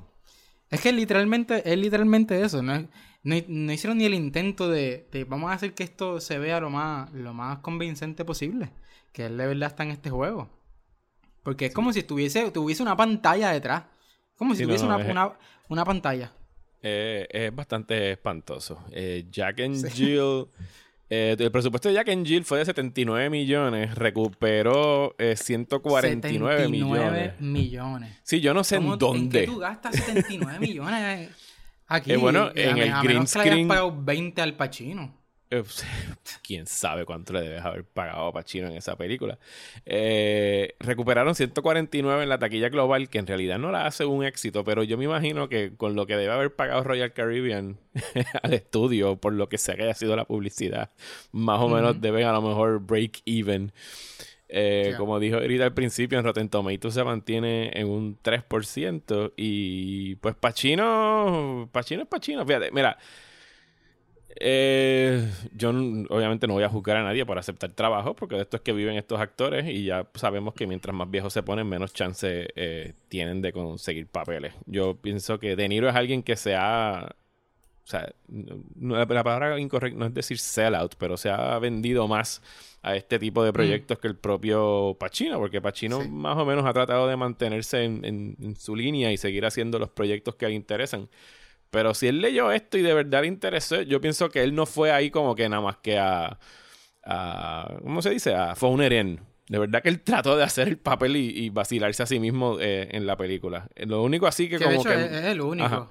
Es 0.69 0.81
que 0.81 0.91
literalmente, 0.91 1.61
es 1.71 1.77
literalmente 1.77 2.41
eso. 2.43 2.61
No, 2.61 2.77
no, 3.23 3.35
no 3.47 3.71
hicieron 3.71 3.97
ni 3.97 4.03
el 4.03 4.13
intento 4.13 4.69
de, 4.69 5.07
de 5.09 5.23
vamos 5.23 5.51
a 5.51 5.53
hacer 5.53 5.73
que 5.73 5.83
esto 5.83 6.19
se 6.19 6.37
vea 6.37 6.59
lo 6.59 6.69
más, 6.69 7.09
lo 7.13 7.33
más 7.33 7.59
convincente 7.59 8.25
posible. 8.25 8.71
Que 9.13 9.27
él 9.27 9.37
de 9.37 9.47
verdad 9.47 9.69
está 9.69 9.83
en 9.83 9.91
este 9.91 10.09
juego. 10.09 10.49
Porque 11.43 11.67
es 11.67 11.73
como 11.73 11.93
si 11.93 12.03
tuviese, 12.03 12.51
tuviese 12.51 12.83
una 12.83 12.97
pantalla 12.97 13.51
detrás. 13.51 13.83
Como 14.35 14.53
si 14.53 14.59
Sí, 14.59 14.65
tuviese 14.65 14.85
no, 14.85 14.95
una, 14.95 15.03
es- 15.05 15.11
una, 15.11 15.31
una 15.69 15.85
pantalla. 15.85 16.33
Eh, 16.83 17.25
es 17.29 17.55
bastante 17.55 18.11
espantoso. 18.11 18.83
Eh, 18.91 19.27
Jack 19.31 19.61
and 19.61 19.89
Jill. 19.93 20.47
eh, 21.11 21.35
el 21.37 21.51
presupuesto 21.51 21.89
de 21.89 21.95
Jack 21.95 22.09
and 22.09 22.25
Jill 22.25 22.43
fue 22.45 22.59
de 22.59 22.65
79 22.65 23.29
millones. 23.29 23.93
Recuperó 23.95 25.13
eh, 25.19 25.35
149 25.35 26.67
millones. 26.69 27.01
79 27.01 27.33
millones. 27.39 28.19
Sí, 28.23 28.39
yo 28.41 28.53
no 28.53 28.63
sé 28.63 28.77
en 28.77 28.83
¿Cómo- 28.83 28.97
dónde. 28.97 29.39
¿En 29.41 29.45
qué 29.45 29.51
tú 29.51 29.59
gastas 29.59 29.95
79 29.95 30.59
millones 30.59 31.29
aquí? 31.87 32.11
Eh, 32.13 32.17
bueno, 32.17 32.43
a 32.45 32.51
en 32.55 32.73
me- 32.75 32.83
el 32.83 32.89
green 32.89 33.03
menos 33.03 33.33
que 33.33 33.39
le 33.39 33.43
hayas 33.43 33.55
screen- 33.55 33.67
pagado 33.67 33.95
20 34.03 34.41
al 34.41 34.55
Pacino. 34.55 35.20
Eh, 35.51 35.63
Quién 36.43 36.65
sabe 36.65 37.05
cuánto 37.05 37.33
le 37.33 37.41
debes 37.41 37.63
haber 37.63 37.83
pagado 37.83 38.27
a 38.27 38.33
Pacino 38.33 38.67
en 38.67 38.77
esa 38.77 38.95
película. 38.95 39.37
Eh, 39.85 40.75
recuperaron 40.79 41.35
149 41.35 42.23
en 42.23 42.29
la 42.29 42.39
taquilla 42.39 42.69
global, 42.69 43.09
que 43.09 43.19
en 43.19 43.27
realidad 43.27 43.59
no 43.59 43.71
la 43.71 43.85
hace 43.85 44.05
un 44.05 44.23
éxito, 44.23 44.63
pero 44.63 44.83
yo 44.83 44.97
me 44.97 45.05
imagino 45.05 45.49
que 45.49 45.75
con 45.75 45.95
lo 45.95 46.07
que 46.07 46.15
debe 46.15 46.33
haber 46.33 46.55
pagado 46.55 46.83
Royal 46.83 47.13
Caribbean 47.13 47.77
al 48.43 48.53
estudio, 48.53 49.17
por 49.17 49.33
lo 49.33 49.49
que 49.49 49.57
sea 49.57 49.75
que 49.75 49.83
haya 49.83 49.93
sido 49.93 50.15
la 50.15 50.25
publicidad, 50.25 50.91
más 51.31 51.59
o 51.59 51.67
menos 51.67 51.99
deben 51.99 52.25
a 52.25 52.31
lo 52.31 52.41
mejor 52.41 52.79
break 52.79 53.21
even. 53.25 53.73
Eh. 54.53 54.95
Como 54.97 55.19
dijo 55.19 55.37
ahorita 55.37 55.63
al 55.63 55.73
principio, 55.73 56.19
en 56.19 56.25
Rotten 56.25 56.49
Tomatoes 56.49 56.93
se 56.93 57.03
mantiene 57.05 57.71
en 57.73 57.87
un 57.87 58.19
3%. 58.21 59.33
Y 59.37 60.15
pues 60.15 60.35
Pacino, 60.35 61.69
Pacino 61.71 62.01
es 62.03 62.07
Pacino. 62.09 62.45
Fíjate, 62.45 62.69
mira, 62.71 62.97
eh, 64.39 65.27
yo 65.55 65.69
obviamente 65.69 66.47
no 66.47 66.53
voy 66.53 66.63
a 66.63 66.69
juzgar 66.69 66.97
a 66.97 67.03
nadie 67.03 67.25
por 67.25 67.37
aceptar 67.37 67.71
trabajo, 67.71 68.15
porque 68.15 68.35
de 68.35 68.41
esto 68.41 68.57
es 68.57 68.61
que 68.61 68.73
viven 68.73 68.95
estos 68.95 69.19
actores 69.19 69.67
y 69.67 69.85
ya 69.85 70.07
sabemos 70.15 70.53
que 70.53 70.67
mientras 70.67 70.95
más 70.95 71.09
viejos 71.09 71.33
se 71.33 71.43
ponen, 71.43 71.67
menos 71.67 71.93
chance 71.93 72.47
eh, 72.55 72.93
tienen 73.09 73.41
de 73.41 73.51
conseguir 73.53 74.07
papeles. 74.07 74.53
Yo 74.65 74.95
pienso 74.95 75.39
que 75.39 75.55
De 75.55 75.67
Niro 75.69 75.89
es 75.89 75.95
alguien 75.95 76.23
que 76.23 76.35
se 76.35 76.55
ha... 76.55 77.15
O 77.83 77.87
sea, 77.91 78.13
no- 78.27 78.95
la 78.97 79.23
palabra 79.23 79.59
incorrecta 79.59 79.97
no 79.99 80.05
es 80.05 80.13
decir 80.13 80.37
sellout, 80.37 80.95
pero 80.97 81.17
se 81.17 81.29
ha 81.29 81.57
vendido 81.59 82.07
más 82.07 82.41
a 82.83 82.95
este 82.95 83.19
tipo 83.19 83.43
de 83.43 83.51
proyectos 83.51 83.99
que 83.99 84.07
el 84.07 84.15
propio 84.15 84.95
Pacino, 84.99 85.39
porque 85.39 85.61
Pacino 85.61 86.01
Sí. 86.01 86.07
más 86.09 86.37
o 86.37 86.45
menos 86.45 86.65
ha 86.65 86.73
tratado 86.73 87.07
de 87.07 87.17
mantenerse 87.17 87.83
en, 87.83 88.05
en- 88.05 88.35
en 88.41 88.55
su 88.55 88.75
línea 88.75 89.11
y 89.11 89.17
seguir 89.17 89.45
haciendo 89.45 89.77
los 89.79 89.89
proyectos 89.89 90.35
que 90.35 90.47
le 90.47 90.53
interesan. 90.53 91.09
Pero 91.71 91.93
si 91.93 92.07
él 92.07 92.21
leyó 92.21 92.51
esto 92.51 92.77
y 92.77 92.83
de 92.83 92.93
verdad 92.93 93.21
le 93.21 93.27
interesó, 93.27 93.81
yo 93.81 94.01
pienso 94.01 94.29
que 94.29 94.43
él 94.43 94.53
no 94.55 94.65
fue 94.65 94.91
ahí 94.91 95.11
como 95.11 95.35
que 95.35 95.49
nada 95.49 95.61
más 95.61 95.77
que 95.77 95.97
a. 95.99 96.39
a 97.05 97.77
¿Cómo 97.83 98.01
se 98.01 98.09
dice? 98.11 98.35
A 98.35 98.55
phoner 98.55 98.93
in. 98.93 99.19
De 99.47 99.59
verdad 99.59 99.81
que 99.83 99.89
él 99.89 100.01
trató 100.01 100.37
de 100.37 100.43
hacer 100.43 100.67
el 100.69 100.77
papel 100.77 101.15
y, 101.17 101.29
y 101.45 101.49
vacilarse 101.49 102.03
a 102.03 102.05
sí 102.05 102.19
mismo 102.19 102.57
eh, 102.61 102.89
en 102.91 103.05
la 103.05 103.17
película. 103.17 103.67
Lo 103.75 104.03
único 104.03 104.27
así 104.27 104.47
que 104.49 104.57
Que 104.57 104.65
de 104.65 104.75
como 104.77 104.81
hecho 104.81 104.89
que. 104.89 105.05
es, 105.05 105.11
es 105.11 105.25
el 105.25 105.41
único. 105.41 105.65
Ajá. 105.65 105.87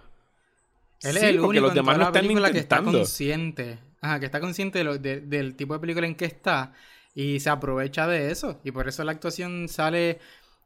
Él 1.03 1.13
Sí, 1.13 1.17
es 1.19 1.23
el 1.25 1.37
porque 1.41 1.49
único 1.49 1.63
los 1.63 1.71
en 1.71 1.75
demás 1.77 1.95
toda 1.95 1.99
no 1.99 2.03
la 2.05 2.09
están 2.09 2.23
película 2.23 2.53
que 2.53 2.59
está 2.59 2.83
consciente. 2.83 3.79
Ajá, 4.03 4.21
que 4.21 4.27
está 4.27 4.41
consciente 4.41 4.79
de 4.79 4.85
lo- 4.85 4.99
de- 4.99 5.21
del 5.21 5.57
tipo 5.57 5.75
de 5.75 5.81
película 5.81 6.07
en 6.07 6.15
que 6.15 6.25
está 6.27 6.73
y 7.15 7.41
se 7.41 7.51
aprovecha 7.51 8.07
de 8.07 8.31
eso. 8.31 8.61
Y 8.65 8.71
por 8.71 8.89
eso 8.89 9.05
la 9.05 9.13
actuación 9.13 9.69
sale, 9.69 10.19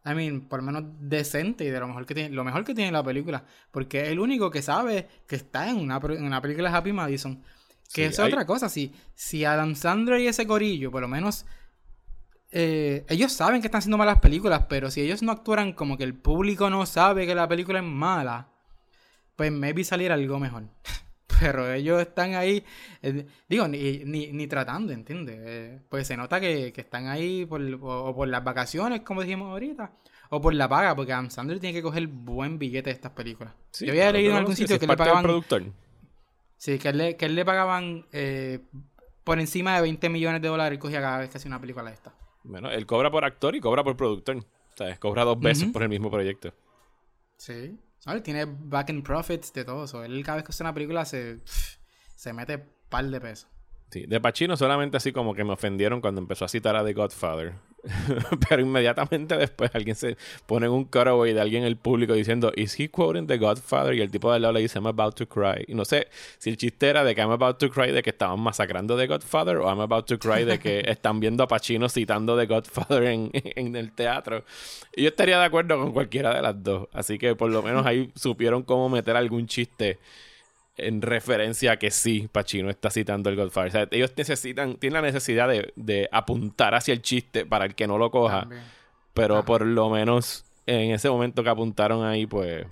I 0.06 0.14
mean, 0.14 0.42
por 0.42 0.60
lo 0.62 0.66
menos 0.70 0.84
decente 1.00 1.64
y 1.64 1.70
de 1.70 1.80
lo 1.80 1.86
mejor 1.88 2.04
que 2.04 2.14
tiene, 2.14 2.28
lo 2.34 2.44
mejor 2.44 2.64
que 2.64 2.74
tiene 2.74 2.92
la 2.92 3.02
película. 3.02 3.44
Porque 3.70 4.02
es 4.02 4.08
el 4.10 4.20
único 4.20 4.50
que 4.50 4.60
sabe 4.62 5.08
que 5.26 5.36
está 5.36 5.68
en 5.70 5.76
una, 5.76 5.98
en 6.02 6.24
una 6.24 6.40
película 6.42 6.70
de 6.70 6.76
Happy 6.76 6.92
Madison. 6.92 7.42
Que 7.92 8.02
Sí, 8.08 8.10
es 8.12 8.18
hay- 8.18 8.28
otra 8.32 8.44
cosa. 8.46 8.68
Si, 8.68 8.92
si 9.14 9.44
Adam 9.44 9.74
Sandler 9.74 10.20
y 10.20 10.26
ese 10.26 10.46
corillo, 10.46 10.90
por 10.90 11.00
lo 11.02 11.08
menos 11.08 11.46
eh, 12.50 13.04
ellos 13.08 13.32
saben 13.32 13.60
que 13.60 13.66
están 13.68 13.78
haciendo 13.80 13.98
malas 13.98 14.20
películas, 14.20 14.66
pero 14.68 14.90
si 14.90 15.00
ellos 15.00 15.22
no 15.22 15.32
actuaran 15.32 15.72
como 15.72 15.96
que 15.96 16.04
el 16.04 16.14
público 16.14 16.70
no 16.70 16.86
sabe 16.86 17.26
que 17.26 17.34
la 17.34 17.48
película 17.48 17.78
es 17.80 17.84
mala, 17.84 18.48
pues 19.36 19.50
maybe 19.50 19.82
saliera 19.84 20.14
algo 20.14 20.38
mejor. 20.38 20.64
Pero 21.40 21.72
ellos 21.72 22.00
están 22.00 22.34
ahí, 22.34 22.64
eh, 23.02 23.26
digo, 23.48 23.66
ni, 23.66 24.04
ni, 24.04 24.32
ni 24.32 24.46
tratando, 24.46 24.92
¿entiendes? 24.92 25.36
Eh, 25.40 25.80
pues 25.88 26.06
se 26.06 26.16
nota 26.16 26.40
que, 26.40 26.72
que 26.72 26.82
están 26.82 27.06
ahí 27.08 27.46
por, 27.46 27.60
o, 27.62 28.04
o 28.06 28.14
por 28.14 28.28
las 28.28 28.44
vacaciones, 28.44 29.00
como 29.00 29.22
dijimos 29.22 29.50
ahorita, 29.50 29.92
o 30.30 30.40
por 30.40 30.54
la 30.54 30.68
paga, 30.68 30.94
porque 30.94 31.12
Adam 31.12 31.30
Sandler 31.30 31.60
tiene 31.60 31.72
que 31.72 31.82
coger 31.82 32.06
buen 32.06 32.58
billete 32.58 32.90
de 32.90 32.94
estas 32.94 33.12
películas. 33.12 33.54
Sí, 33.70 33.86
Yo 33.86 33.92
había 33.92 34.04
claro, 34.04 34.18
leído 34.18 34.32
en 34.32 34.38
algún 34.38 34.56
sí, 34.56 34.62
sitio 34.62 34.78
que 34.78 34.86
le 34.86 34.96
pagaban... 34.96 35.22
productor. 35.22 35.64
Sí, 36.56 36.78
que 36.78 36.88
él 36.88 36.98
le, 36.98 37.16
que 37.16 37.26
él 37.26 37.34
le 37.34 37.44
pagaban 37.44 38.06
eh, 38.12 38.60
por 39.22 39.40
encima 39.40 39.74
de 39.76 39.82
20 39.82 40.08
millones 40.08 40.40
de 40.40 40.48
dólares 40.48 40.78
cogía 40.78 41.00
cada 41.00 41.18
vez 41.18 41.30
que 41.30 41.38
hacía 41.38 41.48
una 41.48 41.60
película 41.60 41.86
de 41.86 41.94
esta. 41.94 42.14
Bueno, 42.42 42.70
él 42.70 42.86
cobra 42.86 43.10
por 43.10 43.24
actor 43.24 43.54
y 43.56 43.60
cobra 43.60 43.82
por 43.82 43.96
productor. 43.96 44.36
O 44.36 44.76
sea, 44.76 44.96
cobra 44.98 45.24
dos 45.24 45.38
veces 45.40 45.70
por 45.72 45.82
el 45.82 45.88
mismo 45.88 46.10
proyecto. 46.10 46.52
Sí. 47.36 47.80
Él 48.06 48.22
tiene 48.22 48.44
back 48.44 48.90
end 48.90 49.04
profits 49.04 49.52
de 49.52 49.64
todo 49.64 49.84
eso. 49.84 50.04
Él 50.04 50.22
cada 50.24 50.36
vez 50.36 50.44
que 50.44 50.50
hace 50.50 50.62
una 50.62 50.74
película 50.74 51.04
se, 51.04 51.42
se 52.14 52.32
mete 52.32 52.58
par 52.58 53.06
de 53.06 53.20
pesos. 53.20 53.53
Sí, 53.94 54.06
de 54.08 54.18
Pacino 54.18 54.56
solamente 54.56 54.96
así 54.96 55.12
como 55.12 55.34
que 55.34 55.44
me 55.44 55.52
ofendieron 55.52 56.00
cuando 56.00 56.20
empezó 56.20 56.44
a 56.44 56.48
citar 56.48 56.74
a 56.74 56.84
The 56.84 56.94
Godfather. 56.94 57.52
Pero 58.48 58.60
inmediatamente 58.60 59.36
después 59.36 59.70
alguien 59.72 59.94
se 59.94 60.16
pone 60.46 60.66
en 60.66 60.72
un 60.72 60.84
cutaway 60.86 61.32
de 61.32 61.40
alguien 61.40 61.62
en 61.62 61.68
el 61.68 61.76
público 61.76 62.12
diciendo, 62.12 62.50
¿Is 62.56 62.74
he 62.80 62.90
quoting 62.90 63.28
The 63.28 63.38
Godfather? 63.38 63.94
Y 63.94 64.00
el 64.00 64.10
tipo 64.10 64.30
de 64.30 64.34
al 64.34 64.42
lado 64.42 64.54
le 64.54 64.62
dice, 64.62 64.80
I'm 64.80 64.88
about 64.88 65.14
to 65.14 65.28
cry. 65.28 65.64
Y 65.68 65.76
no 65.76 65.84
sé 65.84 66.08
si 66.38 66.50
el 66.50 66.56
chiste 66.56 66.88
era 66.88 67.04
de 67.04 67.14
que 67.14 67.20
I'm 67.20 67.30
about 67.30 67.58
to 67.58 67.70
cry 67.70 67.92
de 67.92 68.02
que 68.02 68.10
estaban 68.10 68.40
masacrando 68.40 68.98
The 68.98 69.06
Godfather 69.06 69.58
o 69.58 69.68
I'm 69.68 69.78
about 69.78 70.06
to 70.06 70.18
cry 70.18 70.44
de 70.44 70.58
que 70.58 70.80
están 70.88 71.20
viendo 71.20 71.44
a 71.44 71.46
Pacino 71.46 71.88
citando 71.88 72.36
The 72.36 72.46
Godfather 72.46 73.04
en, 73.04 73.30
en 73.32 73.76
el 73.76 73.92
teatro. 73.92 74.44
Y 74.96 75.02
yo 75.02 75.10
estaría 75.10 75.38
de 75.38 75.44
acuerdo 75.44 75.78
con 75.78 75.92
cualquiera 75.92 76.34
de 76.34 76.42
las 76.42 76.60
dos. 76.60 76.88
Así 76.92 77.16
que 77.16 77.36
por 77.36 77.48
lo 77.48 77.62
menos 77.62 77.86
ahí 77.86 78.10
supieron 78.16 78.64
cómo 78.64 78.88
meter 78.88 79.14
algún 79.14 79.46
chiste 79.46 80.00
en 80.76 81.02
referencia 81.02 81.72
a 81.72 81.76
que 81.78 81.90
sí, 81.90 82.28
Pacino 82.30 82.70
está 82.70 82.90
citando 82.90 83.30
el 83.30 83.36
Godfather. 83.36 83.68
O 83.68 83.72
sea, 83.72 83.88
ellos 83.90 84.12
necesitan, 84.16 84.76
tienen 84.76 84.94
la 84.94 85.02
necesidad 85.02 85.48
de, 85.48 85.72
de 85.76 86.08
apuntar 86.10 86.74
hacia 86.74 86.92
el 86.92 87.02
chiste 87.02 87.46
para 87.46 87.64
el 87.64 87.74
que 87.74 87.86
no 87.86 87.98
lo 87.98 88.10
coja. 88.10 88.40
También. 88.40 88.62
Pero 89.12 89.36
Ajá. 89.36 89.44
por 89.44 89.64
lo 89.64 89.88
menos 89.90 90.44
en 90.66 90.90
ese 90.90 91.08
momento 91.08 91.44
que 91.44 91.50
apuntaron 91.50 92.04
ahí, 92.04 92.26
pues, 92.26 92.66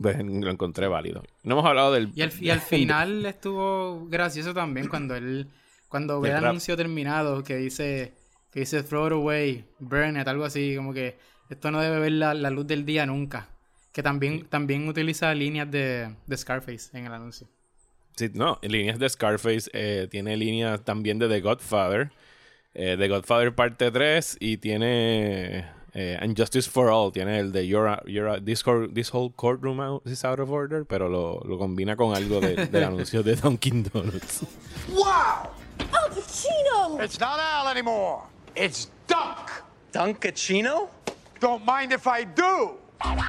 pues 0.00 0.18
lo 0.18 0.50
encontré 0.50 0.86
válido. 0.88 1.22
No 1.42 1.54
hemos 1.54 1.64
hablado 1.64 1.92
del. 1.92 2.10
Y 2.14 2.22
al, 2.22 2.32
y 2.40 2.50
al 2.50 2.60
final 2.60 3.24
estuvo 3.24 4.06
gracioso 4.08 4.52
también 4.52 4.88
cuando 4.88 5.16
él, 5.16 5.48
cuando 5.88 6.20
ve 6.20 6.30
el 6.30 6.36
anuncio 6.36 6.76
terminado 6.76 7.42
que 7.42 7.56
dice, 7.56 8.12
que 8.50 8.60
dice 8.60 8.82
throw 8.82 9.06
it 9.06 9.12
away, 9.12 9.64
burn 9.78 10.20
it, 10.20 10.28
algo 10.28 10.44
así, 10.44 10.76
como 10.76 10.92
que 10.92 11.16
esto 11.48 11.70
no 11.70 11.80
debe 11.80 11.98
ver 11.98 12.12
la, 12.12 12.34
la 12.34 12.50
luz 12.50 12.66
del 12.66 12.84
día 12.84 13.06
nunca. 13.06 13.48
Que 13.98 14.02
también, 14.04 14.46
también 14.46 14.86
utiliza 14.86 15.34
líneas 15.34 15.68
de, 15.72 16.14
de 16.24 16.36
Scarface 16.36 16.96
en 16.96 17.06
el 17.06 17.12
anuncio. 17.12 17.48
Sí, 18.14 18.30
no, 18.32 18.56
líneas 18.62 18.96
de 19.00 19.08
Scarface, 19.08 19.68
eh, 19.72 20.06
tiene 20.08 20.36
líneas 20.36 20.84
también 20.84 21.18
de 21.18 21.26
The 21.28 21.40
Godfather, 21.40 22.12
eh, 22.74 22.94
The 22.96 23.08
Godfather 23.08 23.52
parte 23.56 23.90
3 23.90 24.36
y 24.38 24.58
tiene 24.58 25.68
eh, 25.94 26.16
And 26.20 26.38
Justice 26.38 26.70
for 26.70 26.90
All, 26.90 27.10
tiene 27.10 27.40
el 27.40 27.50
de 27.50 27.66
You're 27.66 27.90
a- 27.90 28.02
you're 28.06 28.30
a- 28.30 28.40
this, 28.40 28.62
cour- 28.62 28.88
this 28.94 29.12
whole 29.12 29.32
courtroom 29.34 29.80
out- 29.80 30.06
is 30.06 30.24
out 30.24 30.38
of 30.38 30.48
order, 30.52 30.84
pero 30.84 31.08
lo, 31.08 31.40
lo 31.44 31.58
combina 31.58 31.96
con 31.96 32.14
algo 32.14 32.38
de- 32.40 32.66
del 32.68 32.84
anuncio 32.84 33.24
de 33.24 33.34
Dunkin' 33.34 33.82
Donuts. 33.82 34.42
Wow! 34.90 35.50
Al 35.92 36.10
Pacino! 36.14 37.02
It's 37.02 37.18
not 37.18 37.40
Al 37.40 37.66
anymore. 37.66 38.22
It's 38.54 38.92
Dunk. 39.08 39.50
Dunkachino? 39.92 40.88
Don't 41.40 41.64
mind 41.66 41.92
if 41.92 42.06
I 42.06 42.24
do. 42.24 42.78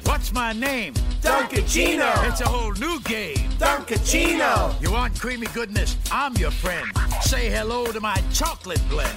What's 0.04 0.32
my 0.32 0.52
name? 0.52 0.94
Dunkachino. 1.22 2.28
It's 2.28 2.40
a 2.40 2.48
whole 2.48 2.72
new 2.72 3.00
game. 3.00 3.36
Dunkachino. 3.58 4.80
You 4.82 4.92
want 4.92 5.18
creamy 5.18 5.46
goodness? 5.48 5.96
I'm 6.10 6.34
your 6.36 6.50
friend. 6.50 6.86
Say 7.22 7.50
hello 7.50 7.86
to 7.86 8.00
my 8.00 8.20
chocolate 8.32 8.82
blend. 8.88 9.16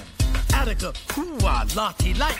Attica, 0.52 0.92
ooh, 1.18 1.38
ah, 1.42 1.66
lottie 1.74 2.14
light. 2.14 2.38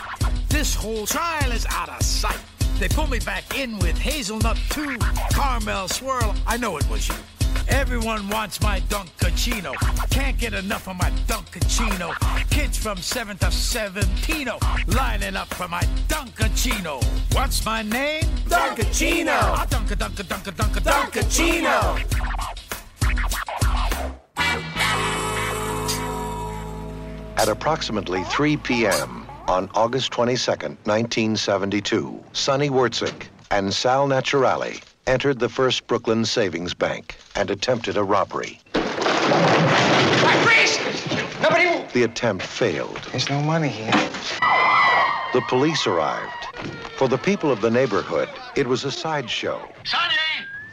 This 0.49 0.73
whole 0.73 1.05
trial 1.05 1.51
is 1.51 1.65
out 1.69 1.89
of 1.89 2.01
sight. 2.01 2.39
They 2.79 2.87
pull 2.87 3.07
me 3.07 3.19
back 3.19 3.57
in 3.57 3.77
with 3.79 3.97
hazelnut 3.97 4.57
too. 4.69 4.97
Caramel 5.31 5.87
swirl, 5.87 6.35
I 6.47 6.57
know 6.57 6.77
it 6.77 6.89
was 6.89 7.07
you. 7.07 7.15
Everyone 7.67 8.29
wants 8.29 8.61
my 8.61 8.79
Dunkachino. 8.81 9.73
Can't 10.09 10.37
get 10.37 10.53
enough 10.53 10.87
of 10.87 10.95
my 10.97 11.09
Dunkachino. 11.27 12.13
Kids 12.49 12.77
from 12.77 12.97
7 12.97 13.37
to 13.37 13.51
17 13.51 14.49
lining 14.87 15.35
up 15.35 15.53
for 15.53 15.67
my 15.67 15.81
Dunkachino. 16.07 17.03
What's 17.33 17.65
my 17.65 17.81
name? 17.81 18.23
Dunkachino. 18.47 19.27
Ah, 19.29 19.65
Dunka, 19.69 19.95
Dunka, 19.95 20.23
Dunka, 20.23 20.51
Dunka, 20.51 20.79
Dunkachino. 20.81 22.01
At 27.37 27.49
approximately 27.49 28.23
3 28.25 28.57
p.m. 28.57 29.27
on 29.47 29.69
August 29.75 30.11
22nd, 30.11 30.77
1972, 30.85 32.23
Sonny 32.33 32.69
Wurtzik 32.69 33.27
and 33.51 33.73
Sal 33.73 34.07
Naturale 34.07 34.81
entered 35.07 35.39
the 35.39 35.49
First 35.49 35.87
Brooklyn 35.87 36.25
Savings 36.25 36.73
Bank 36.73 37.15
and 37.35 37.51
attempted 37.51 37.97
a 37.97 38.03
robbery. 38.03 38.59
Nobody. 41.41 41.85
The 41.93 42.03
attempt 42.03 42.43
failed. 42.43 42.99
There's 43.11 43.29
no 43.29 43.41
money 43.41 43.69
here. 43.69 43.91
The 45.33 45.41
police 45.47 45.87
arrived. 45.87 46.47
For 46.97 47.07
the 47.07 47.17
people 47.17 47.51
of 47.51 47.61
the 47.61 47.71
neighborhood, 47.71 48.29
it 48.55 48.67
was 48.67 48.83
a 48.83 48.91
sideshow. 48.91 49.61
Sonny! 49.83 50.15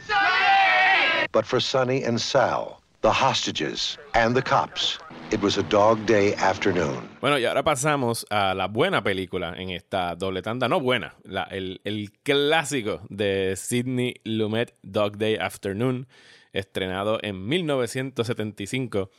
Sonny! 0.07 1.27
But 1.31 1.45
for 1.45 1.59
Sonny 1.59 2.03
and 2.03 2.19
Sal, 2.19 2.82
the 3.03 3.09
hostages, 3.11 3.99
and 4.13 4.33
the 4.35 4.41
cops, 4.41 4.97
it 5.31 5.41
was 5.41 5.57
a 5.57 5.63
dog 5.63 6.03
day 6.05 6.33
afternoon. 6.35 7.07
Bueno, 7.21 7.37
y 7.37 7.45
ahora 7.45 7.61
pasamos 7.63 8.25
a 8.29 8.53
la 8.55 8.67
buena 8.67 9.03
película 9.03 9.53
en 9.57 9.69
esta 9.71 10.15
doble 10.15 10.41
tanda. 10.41 10.67
No 10.69 10.79
buena, 10.79 11.13
la- 11.23 11.43
el, 11.51 11.81
el 11.83 12.11
clásico 12.23 13.01
de 13.09 13.55
Sidney 13.57 14.15
Lumet, 14.23 14.73
Dog 14.83 15.17
Day 15.17 15.35
Afternoon, 15.35 16.07
estrenado 16.53 17.19
en 17.21 17.45
1975. 17.45 19.09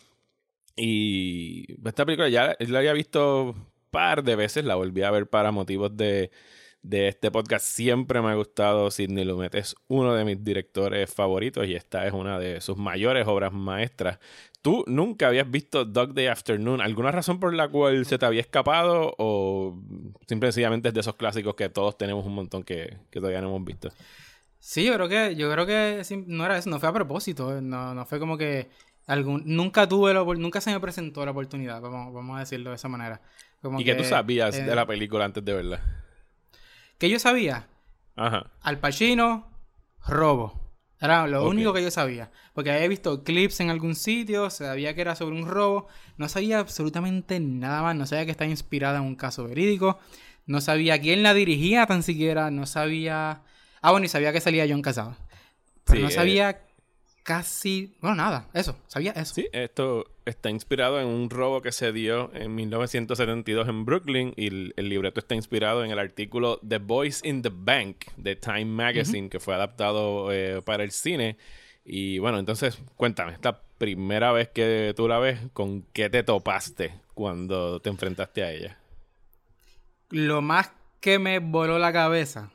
Y 0.76 1.66
esta 1.86 2.04
película 2.04 2.28
ya 2.28 2.56
la 2.58 2.78
había 2.78 2.92
visto 2.94 3.44
un 3.50 3.66
par 3.90 4.24
de 4.24 4.34
veces, 4.34 4.64
la 4.64 4.74
volví 4.74 5.02
a 5.02 5.10
ver 5.10 5.28
para 5.28 5.52
motivos 5.52 5.96
de, 5.96 6.30
de 6.84 7.08
este 7.08 7.30
podcast. 7.30 7.64
Siempre 7.64 8.20
me 8.20 8.28
ha 8.28 8.34
gustado 8.34 8.90
Sidney 8.90 9.24
Lumet, 9.24 9.54
es 9.56 9.74
uno 9.88 10.14
de 10.14 10.24
mis 10.24 10.44
directores 10.44 11.12
favoritos 11.12 11.66
y 11.66 11.74
esta 11.74 12.06
es 12.06 12.12
una 12.12 12.38
de 12.38 12.60
sus 12.60 12.76
mayores 12.76 13.26
obras 13.26 13.52
maestras. 13.52 14.18
¿Tú 14.62 14.84
nunca 14.86 15.28
habías 15.28 15.50
visto 15.50 15.84
Dog 15.84 16.14
Day 16.14 16.26
Afternoon? 16.26 16.80
¿Alguna 16.80 17.10
razón 17.10 17.40
por 17.40 17.52
la 17.52 17.68
cual 17.68 18.06
se 18.06 18.18
te 18.18 18.26
había 18.26 18.40
escapado 18.40 19.14
o 19.18 19.78
simplemente 20.28 20.88
es 20.88 20.94
de 20.94 21.00
esos 21.00 21.16
clásicos 21.16 21.54
que 21.54 21.68
todos 21.68 21.98
tenemos 21.98 22.24
un 22.24 22.34
montón 22.34 22.62
que, 22.62 22.98
que 23.10 23.18
todavía 23.18 23.40
no 23.40 23.48
hemos 23.48 23.64
visto? 23.64 23.90
Sí, 24.60 24.84
yo 24.84 24.94
creo 24.94 25.08
que, 25.08 25.36
yo 25.36 25.50
creo 25.50 25.66
que 25.66 26.02
no 26.26 26.44
era 26.44 26.56
eso, 26.56 26.70
no 26.70 26.80
fue 26.80 26.88
a 26.88 26.92
propósito, 26.92 27.56
eh, 27.56 27.60
no, 27.60 27.94
no 27.94 28.06
fue 28.06 28.18
como 28.18 28.38
que 28.38 28.68
algún, 29.06 29.42
nunca 29.44 29.86
tuve 29.86 30.14
la 30.14 30.22
nunca 30.22 30.60
se 30.60 30.72
me 30.72 30.80
presentó 30.80 31.24
la 31.24 31.32
oportunidad, 31.32 31.82
vamos, 31.82 32.14
vamos 32.14 32.36
a 32.36 32.40
decirlo 32.40 32.70
de 32.70 32.76
esa 32.76 32.88
manera. 32.88 33.20
Como 33.60 33.80
¿Y 33.80 33.84
qué 33.84 33.94
tú 33.94 34.04
sabías 34.04 34.56
eh, 34.56 34.62
de 34.62 34.74
la 34.74 34.86
película 34.86 35.24
antes 35.24 35.44
de 35.44 35.52
verla? 35.52 36.03
Que 36.98 37.08
yo 37.08 37.18
sabía, 37.18 37.68
Ajá. 38.16 38.50
Al 38.60 38.78
Pacino, 38.78 39.50
robo. 40.06 40.60
Era 41.00 41.26
lo 41.26 41.46
único 41.46 41.72
que 41.72 41.82
yo 41.82 41.90
sabía. 41.90 42.30
Porque 42.54 42.70
había 42.70 42.88
visto 42.88 43.24
clips 43.24 43.60
en 43.60 43.70
algún 43.70 43.94
sitio, 43.94 44.48
sabía 44.48 44.94
que 44.94 45.00
era 45.00 45.16
sobre 45.16 45.36
un 45.36 45.48
robo. 45.48 45.88
No 46.16 46.28
sabía 46.28 46.60
absolutamente 46.60 47.40
nada 47.40 47.82
más. 47.82 47.96
No 47.96 48.06
sabía 48.06 48.24
que 48.24 48.30
estaba 48.30 48.50
inspirada 48.50 48.98
en 48.98 49.04
un 49.04 49.16
caso 49.16 49.44
verídico. 49.46 49.98
No 50.46 50.60
sabía 50.60 50.98
quién 51.00 51.22
la 51.22 51.34
dirigía 51.34 51.86
tan 51.86 52.02
siquiera. 52.02 52.50
No 52.50 52.66
sabía... 52.66 53.42
Ah, 53.82 53.90
bueno, 53.90 54.06
y 54.06 54.08
sabía 54.08 54.32
que 54.32 54.40
salía 54.40 54.66
John 54.68 54.80
Casado. 54.80 55.16
Pero 55.84 55.98
Sí, 55.98 56.02
no 56.04 56.08
eh, 56.08 56.12
sabía 56.12 56.63
casi... 57.24 57.92
Bueno, 58.00 58.16
nada. 58.16 58.46
Eso. 58.52 58.76
Sabía 58.86 59.10
eso. 59.12 59.34
Sí, 59.34 59.48
esto 59.52 60.04
está 60.24 60.50
inspirado 60.50 61.00
en 61.00 61.08
un 61.08 61.30
robo 61.30 61.60
que 61.60 61.72
se 61.72 61.92
dio 61.92 62.30
en 62.34 62.54
1972 62.54 63.68
en 63.68 63.84
Brooklyn 63.84 64.32
y 64.36 64.46
el, 64.46 64.74
el 64.76 64.88
libreto 64.88 65.18
está 65.18 65.34
inspirado 65.34 65.84
en 65.84 65.90
el 65.90 65.98
artículo 65.98 66.60
The 66.66 66.78
Boys 66.78 67.24
in 67.24 67.42
the 67.42 67.50
Bank 67.52 68.04
de 68.16 68.36
Time 68.36 68.66
Magazine 68.66 69.28
que 69.28 69.40
fue 69.40 69.54
adaptado 69.54 70.32
eh, 70.32 70.62
para 70.62 70.84
el 70.84 70.92
cine 70.92 71.36
Y 71.84 72.18
bueno, 72.18 72.38
entonces 72.38 72.78
cuéntame, 72.96 73.32
esta 73.32 73.60
primera 73.78 74.30
vez 74.30 74.50
que 74.50 74.92
tú 74.96 75.08
la 75.08 75.18
ves, 75.18 75.40
¿con 75.52 75.82
qué 75.92 76.08
te 76.10 76.22
topaste 76.22 76.94
cuando 77.14 77.80
te 77.80 77.90
enfrentaste 77.90 78.44
a 78.44 78.52
ella? 78.52 78.78
Lo 80.10 80.42
más 80.42 80.70
que 81.00 81.18
me 81.18 81.38
voló 81.38 81.78
la 81.78 81.92
cabeza, 81.92 82.50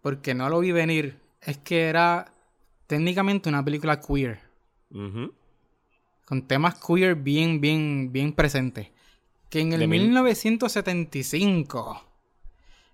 porque 0.00 0.34
no 0.34 0.48
lo 0.48 0.60
vi 0.60 0.72
venir, 0.72 1.16
es 1.40 1.58
que 1.58 1.88
era 1.88 2.32
técnicamente 2.86 3.48
una 3.48 3.64
película 3.64 4.00
queer. 4.00 4.40
Con 6.24 6.46
temas 6.46 6.74
queer 6.84 7.14
bien, 7.16 7.60
bien, 7.60 8.10
bien 8.12 8.32
presentes. 8.32 8.88
Que 9.50 9.60
en 9.60 9.72
el 9.72 9.80
De 9.80 9.86
mil- 9.86 10.02
1975. 10.08 12.08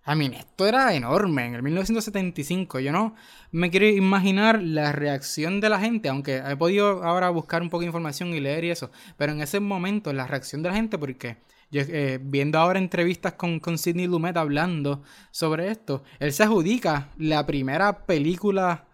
I 0.06 0.14
mean, 0.16 0.32
esto 0.32 0.66
era 0.66 0.94
enorme. 0.94 1.46
En 1.46 1.54
el 1.54 1.62
1975. 1.62 2.80
Yo 2.80 2.92
no 2.92 3.14
me 3.52 3.70
quiero 3.70 3.86
imaginar 3.86 4.62
la 4.62 4.92
reacción 4.92 5.60
de 5.60 5.68
la 5.68 5.78
gente. 5.78 6.08
Aunque 6.08 6.38
he 6.38 6.56
podido 6.56 7.04
ahora 7.04 7.28
buscar 7.30 7.62
un 7.62 7.68
poco 7.70 7.80
de 7.80 7.86
información 7.86 8.32
y 8.34 8.40
leer 8.40 8.64
y 8.64 8.70
eso. 8.70 8.90
Pero 9.16 9.32
en 9.32 9.40
ese 9.42 9.60
momento, 9.60 10.12
la 10.12 10.26
reacción 10.26 10.62
de 10.62 10.70
la 10.70 10.74
gente, 10.76 10.98
porque 10.98 11.36
yo 11.70 11.82
eh, 11.82 12.18
viendo 12.22 12.58
ahora 12.58 12.78
entrevistas 12.78 13.34
con, 13.34 13.60
con 13.60 13.76
Sidney 13.76 14.06
Lumet 14.06 14.36
hablando 14.38 15.02
sobre 15.30 15.70
esto, 15.70 16.02
él 16.18 16.32
se 16.32 16.42
adjudica 16.44 17.10
la 17.18 17.44
primera 17.44 18.06
película 18.06 18.86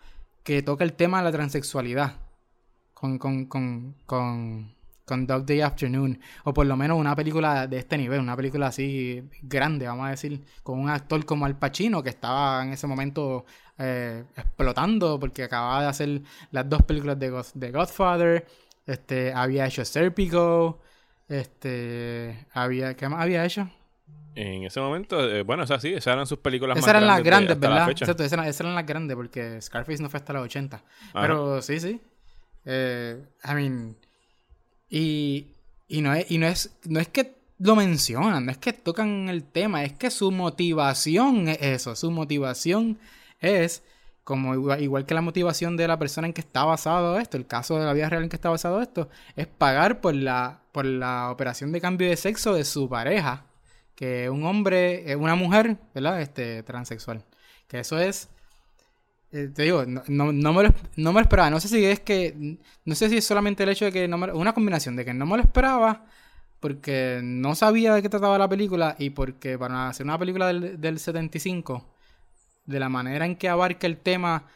que 0.45 0.63
toca 0.63 0.85
el 0.85 0.95
tema 0.95 1.19
de 1.19 1.25
la 1.25 1.33
transexualidad 1.33 2.15
con, 2.95 3.19
con, 3.19 3.47
con, 3.47 3.95
con, 4.07 4.75
Dog 5.27 5.47
Day 5.47 5.61
Afternoon. 5.63 6.21
O 6.45 6.55
por 6.55 6.67
lo 6.67 6.77
menos 6.77 6.99
una 6.99 7.15
película 7.17 7.67
de 7.67 7.79
este 7.79 7.99
nivel, 7.99 8.21
una 8.21 8.37
película 8.37 8.69
así 8.69 9.23
grande, 9.43 9.87
vamos 9.87 10.07
a 10.07 10.11
decir, 10.11 10.45
con 10.63 10.79
un 10.81 10.89
actor 10.91 11.25
como 11.27 11.47
Al 11.47 11.59
Pacino, 11.59 12.03
que 12.03 12.11
estaba 12.11 12.63
en 12.65 12.73
ese 12.73 12.87
momento 12.87 13.45
eh, 13.79 14.25
explotando 14.37 15.19
porque 15.21 15.45
acababa 15.45 15.83
de 15.83 15.89
hacer 15.89 16.23
las 16.53 16.69
dos 16.69 16.83
películas 16.83 17.19
de, 17.19 17.31
God- 17.31 17.53
de 17.55 17.71
Godfather. 17.73 18.47
Este, 18.87 19.33
había 19.33 19.67
hecho 19.67 19.85
Serpico. 19.85 20.81
Este, 21.29 22.47
había, 22.53 22.95
¿qué 22.97 23.09
más 23.09 23.23
había 23.23 23.45
hecho? 23.45 23.69
En 24.37 24.64
ese 24.64 24.81
momento, 24.81 25.21
eh, 25.31 25.43
bueno, 25.43 25.62
es 25.62 25.71
así, 25.71 25.93
esas 25.93 26.12
eran 26.14 26.27
sus 26.27 26.38
películas 26.38 26.77
Esas 26.77 26.87
más 26.88 26.90
eran 26.97 27.07
las 27.07 27.17
de- 27.19 27.23
grandes, 27.23 27.61
¿verdad? 27.61 27.90
Exacto, 27.90 28.23
esas 28.25 28.33
eran, 28.33 28.47
esas 28.47 28.61
eran 28.62 28.75
las 28.75 28.85
grandes 28.87 29.17
porque 29.17 29.61
Scarface 29.62 30.03
no 30.03 30.11
fue 30.11 30.19
hasta 30.19 30.33
los 30.33 30.43
80. 30.45 30.83
Pero 31.12 31.62
sí, 31.62 31.79
sí. 31.79 32.01
Eh, 32.64 33.23
I 33.45 33.55
mean, 33.55 33.97
y, 34.88 35.47
y, 35.88 36.01
no 36.01 36.12
es, 36.14 36.31
y 36.31 36.38
no, 36.38 36.47
es, 36.49 36.77
no 36.85 36.99
es 36.99 37.09
que 37.09 37.37
lo 37.59 37.77
mencionan, 37.77 38.47
no 38.47 38.51
es 38.51 38.59
que 38.59 38.73
tocan 38.73 39.29
el 39.29 39.45
tema, 39.45 39.85
es 39.85 39.93
que 39.93 40.11
su 40.11 40.33
motivación 40.33 41.49
es 41.49 41.59
eso. 41.62 41.95
Su 41.95 42.11
motivación 42.11 42.99
es, 43.40 43.85
como 44.25 44.55
igual, 44.55 44.83
igual 44.83 45.07
que 45.07 45.14
la 45.14 45.21
motivación 45.21 45.77
de 45.77 45.87
la 45.87 45.99
persona 45.99 46.27
en 46.27 46.33
que 46.33 46.40
está 46.40 46.64
basado 46.64 47.19
esto, 47.21 47.37
el 47.37 47.47
caso 47.47 47.79
de 47.79 47.85
la 47.87 47.93
vida 47.93 48.09
real 48.09 48.25
en 48.25 48.29
que 48.29 48.37
está 48.37 48.51
basado 48.51 48.83
esto, 48.83 49.09
es 49.37 49.47
pagar 49.47 50.01
por 50.01 50.14
la, 50.14 50.61
por 50.73 50.85
la 50.85 51.31
operación 51.31 51.71
de 51.71 51.81
cambio 51.81 52.09
de 52.09 52.17
sexo 52.17 52.55
de 52.55 52.64
su 52.64 52.88
pareja 52.88 53.45
que 53.95 54.31
un 54.31 54.45
hombre, 54.45 55.11
eh, 55.11 55.17
una 55.17 55.35
mujer, 55.35 55.77
¿verdad? 55.95 56.21
Este, 56.21 56.63
transexual. 56.63 57.25
Que 57.69 57.81
eso 57.81 57.99
es, 57.99 58.29
eh, 59.33 59.51
te 59.55 59.65
digo, 59.65 59.85
no, 59.87 60.03
no, 60.09 60.53
me 60.53 60.63
lo, 60.65 60.75
no 60.97 61.13
me 61.13 61.21
lo 61.21 61.23
esperaba. 61.23 61.51
No 61.51 61.61
sé 61.61 61.69
si 61.69 61.85
es 61.85 62.01
que, 62.01 62.59
no 62.85 62.95
sé 62.95 63.09
si 63.09 63.19
es 63.19 63.25
solamente 63.25 63.63
el 63.65 63.69
hecho 63.71 63.85
de 63.87 63.93
que 63.93 64.09
no 64.09 64.19
me, 64.19 64.33
una 64.33 64.55
combinación 64.55 64.97
de 64.97 65.05
que 65.05 65.15
no 65.15 65.27
me 65.27 65.37
lo 65.37 65.43
esperaba 65.43 66.07
porque 66.61 67.21
no 67.23 67.55
sabía 67.55 67.95
de 67.95 68.03
qué 68.03 68.09
trataba 68.09 68.39
la 68.39 68.49
película 68.49 68.97
y 68.99 69.11
porque 69.11 69.59
para 69.59 69.89
hacer 69.89 70.07
una 70.07 70.19
película 70.19 70.47
del, 70.47 70.81
del 70.81 70.99
75, 70.99 71.87
de 72.65 72.81
la 72.81 72.89
manera 72.89 73.27
en 73.27 73.37
que 73.37 73.49
abarca 73.49 73.87
el 73.87 73.99
tema 73.99 74.47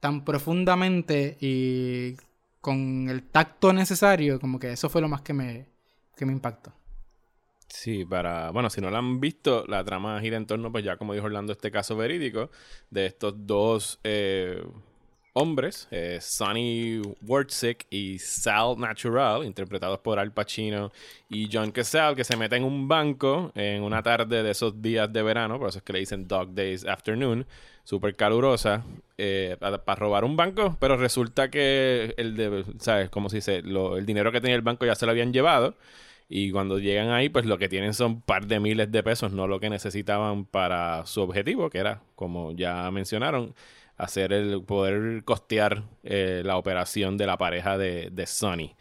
tan 0.00 0.24
profundamente 0.24 1.36
y 1.40 2.16
con 2.60 3.08
el 3.08 3.22
tacto 3.24 3.72
necesario, 3.72 4.40
como 4.40 4.58
que 4.58 4.72
eso 4.72 4.88
fue 4.88 5.00
lo 5.00 5.08
más 5.08 5.22
que 5.22 5.32
me, 5.34 5.66
que 6.16 6.26
me 6.26 6.32
impactó. 6.32 6.72
Sí, 7.72 8.04
para, 8.04 8.50
bueno, 8.50 8.68
si 8.68 8.80
no 8.80 8.90
la 8.90 8.98
han 8.98 9.20
visto, 9.20 9.64
la 9.68 9.84
trama 9.84 10.20
gira 10.20 10.36
en 10.36 10.44
torno, 10.46 10.72
pues 10.72 10.84
ya 10.84 10.96
como 10.96 11.14
dijo 11.14 11.26
Orlando, 11.26 11.52
este 11.52 11.70
caso 11.70 11.96
verídico 11.96 12.50
de 12.90 13.06
estos 13.06 13.34
dos 13.46 14.00
eh, 14.02 14.60
hombres, 15.34 15.86
eh, 15.92 16.18
Sonny 16.20 17.00
y 17.90 18.18
Sal 18.18 18.76
Natural, 18.76 19.44
interpretados 19.44 20.00
por 20.00 20.18
Al 20.18 20.32
Pacino 20.32 20.90
y 21.28 21.48
John 21.52 21.70
Cazale, 21.70 22.16
que 22.16 22.24
se 22.24 22.36
meten 22.36 22.62
en 22.62 22.68
un 22.68 22.88
banco 22.88 23.52
en 23.54 23.84
una 23.84 24.02
tarde 24.02 24.42
de 24.42 24.50
esos 24.50 24.82
días 24.82 25.12
de 25.12 25.22
verano, 25.22 25.58
por 25.60 25.68
eso 25.68 25.78
es 25.78 25.84
que 25.84 25.92
le 25.92 26.00
dicen 26.00 26.26
Dog 26.26 26.52
Days 26.52 26.84
Afternoon, 26.84 27.46
súper 27.84 28.16
calurosa, 28.16 28.84
eh, 29.16 29.56
para 29.60 29.94
robar 29.94 30.24
un 30.24 30.36
banco, 30.36 30.76
pero 30.80 30.96
resulta 30.96 31.50
que 31.50 32.14
el 32.16 32.36
de, 32.36 32.64
¿sabes? 32.80 33.10
Como 33.10 33.28
se 33.28 33.36
dice, 33.36 33.62
Lo- 33.62 33.96
el 33.96 34.06
dinero 34.06 34.32
que 34.32 34.40
tenía 34.40 34.56
el 34.56 34.62
banco 34.62 34.86
ya 34.86 34.96
se 34.96 35.06
lo 35.06 35.12
habían 35.12 35.32
llevado. 35.32 35.76
Y 36.32 36.52
cuando 36.52 36.78
llegan 36.78 37.10
ahí, 37.10 37.28
pues 37.28 37.44
lo 37.44 37.58
que 37.58 37.68
tienen 37.68 37.92
son 37.92 38.12
un 38.12 38.20
par 38.20 38.46
de 38.46 38.60
miles 38.60 38.92
de 38.92 39.02
pesos, 39.02 39.32
no 39.32 39.48
lo 39.48 39.58
que 39.58 39.68
necesitaban 39.68 40.44
para 40.44 41.04
su 41.04 41.22
objetivo, 41.22 41.68
que 41.70 41.78
era, 41.78 42.04
como 42.14 42.52
ya 42.52 42.88
mencionaron, 42.92 43.52
hacer 43.96 44.32
el 44.32 44.62
poder 44.62 45.24
costear 45.24 45.82
eh, 46.04 46.42
la 46.44 46.56
operación 46.56 47.16
de 47.16 47.26
la 47.26 47.36
pareja 47.36 47.76
de, 47.76 48.10
de 48.12 48.26
Sonny. 48.26 48.76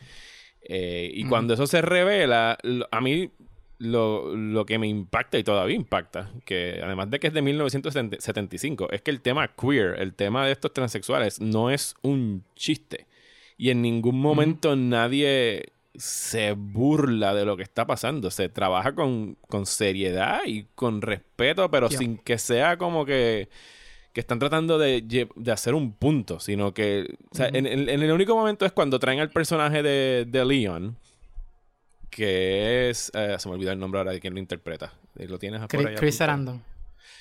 Eh, 0.62 1.10
y 1.12 1.26
cuando 1.26 1.56
eso 1.56 1.66
se 1.66 1.82
revela, 1.82 2.56
a 2.92 3.02
mí 3.02 3.32
lo, 3.80 4.36
lo 4.36 4.68
que 4.68 4.78
me 4.78 4.88
impacta 4.88 5.40
y 5.40 5.44
todavía 5.44 5.76
impacta, 5.76 6.30
que 6.46 6.80
además 6.84 7.10
de 7.10 7.20
que 7.20 7.28
es 7.28 7.34
de 7.34 7.42
1975, 7.42 8.92
es 8.92 9.02
que 9.02 9.10
el 9.10 9.22
tema 9.22 9.56
queer, 9.56 10.00
el 10.00 10.14
tema 10.14 10.46
de 10.46 10.52
estos 10.52 10.72
transexuales, 10.72 11.42
no 11.42 11.72
es 11.72 11.96
un 12.04 12.44
chiste. 12.56 13.08
Y 13.58 13.72
en 13.72 13.82
ningún 13.82 14.22
momento 14.22 14.76
nadie 14.76 15.74
se 16.00 16.54
burla 16.54 17.34
de 17.36 17.46
lo 17.46 17.56
que 17.58 17.64
está 17.64 17.86
pasando. 17.86 18.32
Se 18.32 18.50
trabaja 18.50 18.96
con, 18.96 19.36
con 19.48 19.66
seriedad 19.66 20.40
y 20.46 20.64
con 20.76 21.02
respeto, 21.02 21.70
pero 21.70 21.88
sin 21.98 22.18
que 22.18 22.38
sea 22.38 22.78
como 22.78 23.06
que, 23.06 23.50
que 24.14 24.20
están 24.22 24.40
tratando 24.40 24.78
de, 24.80 25.02
de 25.36 25.52
hacer 25.52 25.76
un 25.76 25.92
punto, 25.94 26.40
sino 26.40 26.74
que 26.74 27.06
o 27.32 27.36
sea, 27.36 27.48
en, 27.50 27.66
en- 27.68 27.90
en 27.90 28.02
el 28.02 28.12
único 28.12 28.36
momento 28.36 28.66
es 28.66 28.72
cuando 28.72 28.98
traen 29.00 29.20
al 29.20 29.30
personaje 29.30 29.84
de, 29.84 30.26
de 30.28 30.46
Leon, 30.46 30.96
que 32.10 32.90
es... 32.90 33.12
eh, 33.14 33.36
se 33.38 33.48
me 33.50 33.56
olvidó 33.56 33.72
el 33.72 33.80
nombre 33.80 34.00
ahora 34.00 34.12
de 34.12 34.20
quien 34.20 34.34
lo 34.34 34.40
interpreta. 34.40 34.94
¿Lo 35.16 35.38
tienes 35.38 35.60
por 35.62 35.70
Chris, 35.70 35.86
ahí 35.88 35.96
Chris? 35.96 36.16
Sarandon. 36.16 36.64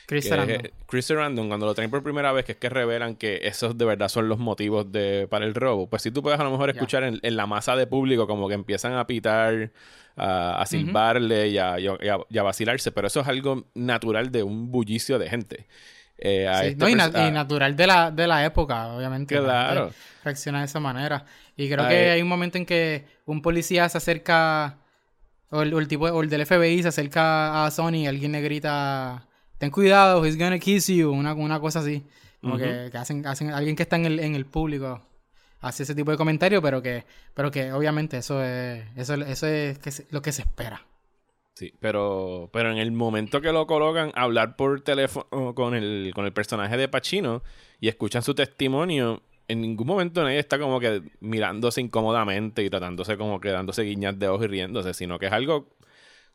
Chris 0.06 0.28
Sarandon. 0.28 0.66
es- 0.66 0.72
Chris 0.86 1.04
Sarandon, 1.06 1.48
cuando 1.48 1.66
lo 1.66 1.74
traen 1.74 1.90
por 1.90 2.02
primera 2.02 2.32
vez, 2.32 2.44
que 2.44 2.52
es 2.52 2.58
que 2.58 2.68
revelan 2.68 3.14
que 3.16 3.40
esos 3.42 3.76
de 3.76 3.84
verdad 3.84 4.08
son 4.08 4.28
los 4.28 4.38
motivos 4.38 4.90
de, 4.90 5.26
para 5.30 5.44
el 5.44 5.54
robo, 5.54 5.88
pues 5.88 6.02
si 6.02 6.10
tú 6.10 6.22
puedes 6.22 6.40
a 6.40 6.44
lo 6.44 6.50
mejor 6.50 6.70
escuchar 6.70 7.04
en, 7.04 7.18
en 7.22 7.36
la 7.36 7.46
masa 7.46 7.76
de 7.76 7.86
público 7.86 8.26
como 8.26 8.48
que 8.48 8.54
empiezan 8.54 8.94
a 8.94 9.06
pitar, 9.06 9.70
a, 10.16 10.60
a 10.60 10.66
silbarle 10.66 11.48
y, 11.48 11.58
a, 11.58 11.78
y 11.78 11.86
a- 11.86 11.96
y 12.00 12.08
a- 12.08 12.18
y 12.28 12.38
a 12.38 12.42
vacilarse, 12.42 12.90
pero 12.92 13.06
eso 13.06 13.20
es 13.20 13.28
algo 13.28 13.66
natural 13.74 14.32
de 14.32 14.42
un 14.42 14.70
bullicio 14.72 15.18
de 15.18 15.28
gente. 15.28 15.66
Eh, 16.20 16.50
Sí, 16.60 16.66
este 16.70 16.76
no, 16.84 16.88
y, 16.88 16.94
na- 16.96 17.30
natural 17.30 17.76
de 17.76 17.86
la, 17.86 18.10
de 18.10 18.26
la 18.26 18.44
época, 18.44 18.88
obviamente. 18.88 19.36
la 19.36 19.42
Claro. 19.42 19.90
Reacciona 20.24 20.58
de 20.60 20.64
esa 20.64 20.80
manera. 20.80 21.24
Y 21.56 21.68
creo 21.68 21.84
Ay. 21.84 21.88
que 21.94 22.10
hay 22.10 22.22
un 22.22 22.26
momento 22.28 22.58
en 22.58 22.66
que 22.66 23.04
un 23.26 23.40
policía 23.40 23.88
se 23.88 23.98
acerca, 23.98 24.78
o 25.50 25.62
el, 25.62 25.72
o 25.72 25.78
el 25.78 25.86
tipo, 25.86 26.06
o 26.06 26.22
el 26.22 26.28
del 26.28 26.44
FBI 26.44 26.82
se 26.82 26.88
acerca 26.88 27.64
a 27.64 27.70
Sony 27.70 27.94
y 27.98 28.06
alguien 28.08 28.32
le 28.32 28.40
grita, 28.40 29.28
ten 29.58 29.70
cuidado, 29.70 30.24
he's 30.24 30.38
gonna 30.38 30.58
kiss 30.58 30.86
you, 30.88 31.10
una, 31.10 31.34
una 31.34 31.60
cosa 31.60 31.80
así. 31.80 32.04
Como 32.40 32.56
que, 32.56 32.88
que 32.92 32.98
hacen, 32.98 33.26
hacen, 33.26 33.50
alguien 33.50 33.74
que 33.76 33.82
está 33.82 33.96
en 33.96 34.04
el, 34.06 34.20
en 34.20 34.34
el 34.36 34.46
público 34.46 35.02
hace 35.60 35.82
ese 35.82 35.94
tipo 35.94 36.10
de 36.12 36.16
comentario, 36.16 36.62
pero 36.62 36.80
que, 36.80 37.04
pero 37.34 37.50
que 37.50 37.72
obviamente 37.72 38.16
eso 38.18 38.42
es, 38.44 38.84
eso, 38.96 39.14
eso 39.14 39.46
es 39.48 39.78
que 39.80 39.90
se- 39.90 40.06
lo 40.10 40.22
que 40.22 40.30
se 40.30 40.42
espera. 40.42 40.86
Sí, 41.54 41.74
pero, 41.80 42.48
pero 42.52 42.70
en 42.70 42.78
el 42.78 42.92
momento 42.92 43.40
que 43.40 43.50
lo 43.50 43.66
colocan 43.66 44.12
a 44.14 44.22
hablar 44.22 44.54
por 44.54 44.80
teléfono 44.82 45.54
con 45.56 45.74
el, 45.74 46.12
con 46.14 46.24
el 46.24 46.32
personaje 46.32 46.76
de 46.76 46.86
Pacino 46.88 47.42
y 47.80 47.88
escuchan 47.88 48.22
su 48.22 48.32
testimonio, 48.36 49.22
en 49.48 49.62
ningún 49.62 49.88
momento 49.88 50.22
nadie 50.22 50.38
está 50.38 50.60
como 50.60 50.78
que 50.78 51.02
mirándose 51.18 51.80
incómodamente 51.80 52.62
y 52.62 52.70
tratándose 52.70 53.16
como 53.16 53.40
que 53.40 53.48
dándose 53.48 53.82
guiñas 53.82 54.16
de 54.20 54.28
ojos 54.28 54.44
y 54.44 54.48
riéndose, 54.48 54.94
sino 54.94 55.18
que 55.18 55.26
es 55.26 55.32
algo 55.32 55.74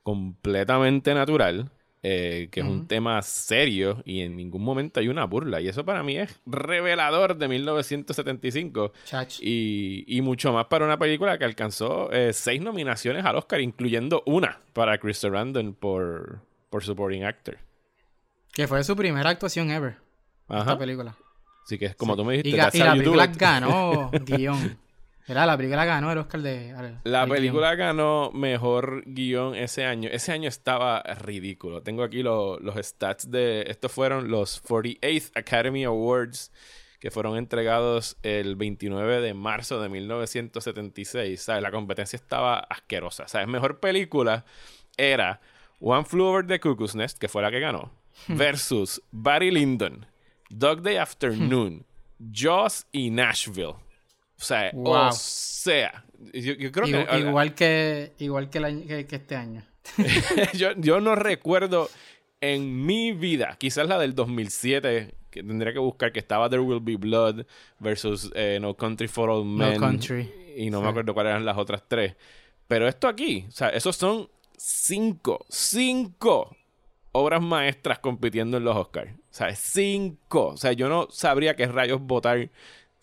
completamente 0.03 1.13
natural, 1.13 1.71
eh, 2.05 2.49
que 2.51 2.59
es 2.59 2.65
un 2.65 2.85
tema 2.85 3.21
serio 3.21 4.03
y 4.03 4.21
en 4.21 4.35
ningún 4.35 4.61
momento 4.61 4.99
hay 4.99 5.07
una 5.07 5.23
burla. 5.25 5.61
Y 5.61 5.69
eso 5.69 5.85
para 5.85 6.03
mí 6.03 6.17
es 6.17 6.37
revelador 6.45 7.37
de 7.37 7.47
1975 7.47 8.91
Chach. 9.05 9.39
y, 9.41 10.03
y 10.05 10.21
mucho 10.21 10.51
más 10.51 10.65
para 10.65 10.83
una 10.83 10.99
película 10.99 11.37
que 11.37 11.45
alcanzó 11.45 12.11
eh, 12.11 12.33
seis 12.33 12.61
nominaciones 12.61 13.23
al 13.23 13.37
Oscar, 13.37 13.61
incluyendo 13.61 14.21
una 14.25 14.59
para 14.73 14.97
Chris 14.97 15.19
Sarandon 15.19 15.73
por, 15.73 16.41
por 16.69 16.83
Supporting 16.83 17.23
Actor. 17.23 17.57
Que 18.51 18.67
fue 18.67 18.83
su 18.83 18.95
primera 18.97 19.29
actuación 19.29 19.71
ever. 19.71 19.95
Ajá. 20.49 20.59
Esta 20.59 20.77
película. 20.77 21.15
Así 21.63 21.77
que 21.77 21.85
es 21.85 21.95
como 21.95 22.17
tú 22.17 22.25
me 22.25 22.33
dijiste, 22.33 22.77
Y, 22.77 22.79
la 22.81 22.91
película 22.91 23.27
ganó 23.27 24.11
guion. 24.25 24.77
Era 25.27 25.45
la 25.45 25.55
película 25.55 25.85
ganó 25.85 26.11
el 26.11 26.17
Oscar 26.17 26.41
de. 26.41 26.71
al- 26.73 26.99
La 27.05 27.21
al 27.23 27.29
película 27.29 27.75
ganó 27.75 28.31
mejor 28.33 29.03
guion 29.05 29.55
ese 29.55 29.85
año. 29.85 30.09
Ese 30.11 30.31
año 30.33 30.49
estaba 30.49 31.01
ridículo. 31.01 31.81
Tengo 31.81 32.03
aquí 32.03 32.23
lo- 32.23 32.59
los 32.59 32.75
stats 32.85 33.31
de... 33.31 33.63
Estos 33.67 33.91
fueron 33.91 34.29
los 34.29 34.61
48th 34.63 35.31
Academy 35.35 35.85
Awards 35.85 36.51
que 36.99 37.09
fueron 37.11 37.37
entregados 37.37 38.17
el 38.23 38.55
29 38.55 39.21
de 39.21 39.33
marzo 39.33 39.81
de 39.81 39.89
1976. 39.89 41.41
¿Sabes? 41.41 41.63
La 41.63 41.71
competencia 41.71 42.17
estaba 42.17 42.59
asquerosa. 42.59 43.27
¿Sabes? 43.27 43.47
Mejor 43.47 43.79
película 43.79 44.45
era 44.97 45.39
One 45.79 46.05
Flew 46.05 46.25
Over 46.25 46.47
the 46.47 46.59
Cuckoo's 46.59 46.95
Nest, 46.95 47.17
que 47.17 47.27
fue 47.27 47.41
la 47.41 47.51
que 47.51 47.59
ganó, 47.59 47.91
versus 48.27 49.01
Barry 49.11 49.51
Lyndon, 49.51 50.05
Dog 50.49 50.81
Day 50.81 50.95
Afternoon, 50.97 51.85
Jaws 52.33 52.85
y 52.91 53.09
Nashville. 53.09 53.75
O 54.43 54.45
sea, 54.45 54.71
Wow. 54.73 55.07
o 55.07 55.11
sea, 55.13 56.03
yo, 56.33 56.53
yo 56.53 56.71
creo 56.71 56.85
Igu- 56.87 57.07
que 57.07 57.19
igual 57.19 57.53
que 57.55 58.13
igual 58.19 58.49
que, 58.49 58.57
el 58.57 58.65
año- 58.65 58.87
que- 58.87 59.05
que 59.07 59.15
este 59.15 59.35
año. 59.35 59.63
yo, 60.53 60.71
yo 60.77 60.99
no 61.01 61.15
recuerdo 61.15 61.89
en 62.41 62.85
mi 62.85 63.11
vida, 63.13 63.55
quizás 63.57 63.87
la 63.87 63.97
del 63.99 64.15
2007, 64.15 65.13
que 65.31 65.43
tendría 65.43 65.71
que 65.73 65.79
buscar, 65.79 66.11
que 66.11 66.19
estaba 66.19 66.49
There 66.49 66.61
Will 66.61 66.81
Be 66.81 66.97
Blood 66.97 67.45
versus 67.79 68.31
eh, 68.35 68.59
No 68.61 68.75
Country 68.75 69.07
for 69.07 69.29
All 69.29 69.45
Men. 69.45 69.79
Country. 69.79 70.29
Y 70.55 70.69
no 70.69 70.79
Sí. 70.79 70.83
me 70.83 70.89
acuerdo 70.89 71.13
cuáles 71.13 71.31
eran 71.31 71.45
las 71.45 71.57
otras 71.57 71.83
tres. 71.87 72.15
Pero 72.67 72.87
esto 72.87 73.07
aquí, 73.07 73.45
o 73.47 73.51
sea, 73.51 73.69
esos 73.69 73.95
son 73.95 74.29
cinco, 74.57 75.45
cinco 75.49 76.55
obras 77.13 77.41
maestras 77.41 77.99
compitiendo 77.99 78.57
en 78.57 78.63
los 78.63 78.75
Oscars. 78.75 79.11
O 79.11 79.17
sea, 79.31 79.55
cinco. 79.55 80.47
O 80.47 80.57
sea, 80.57 80.73
yo 80.73 80.89
no 80.89 81.07
sabría 81.11 81.55
qué 81.55 81.67
rayos 81.67 82.01
votar 82.01 82.49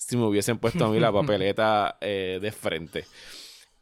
si 0.01 0.17
me 0.17 0.25
hubiesen 0.25 0.59
puesto 0.59 0.87
a 0.87 0.91
mí 0.91 0.99
la 0.99 1.13
papeleta 1.21 1.99
eh, 2.01 2.39
de 2.41 2.51
frente. 2.51 3.05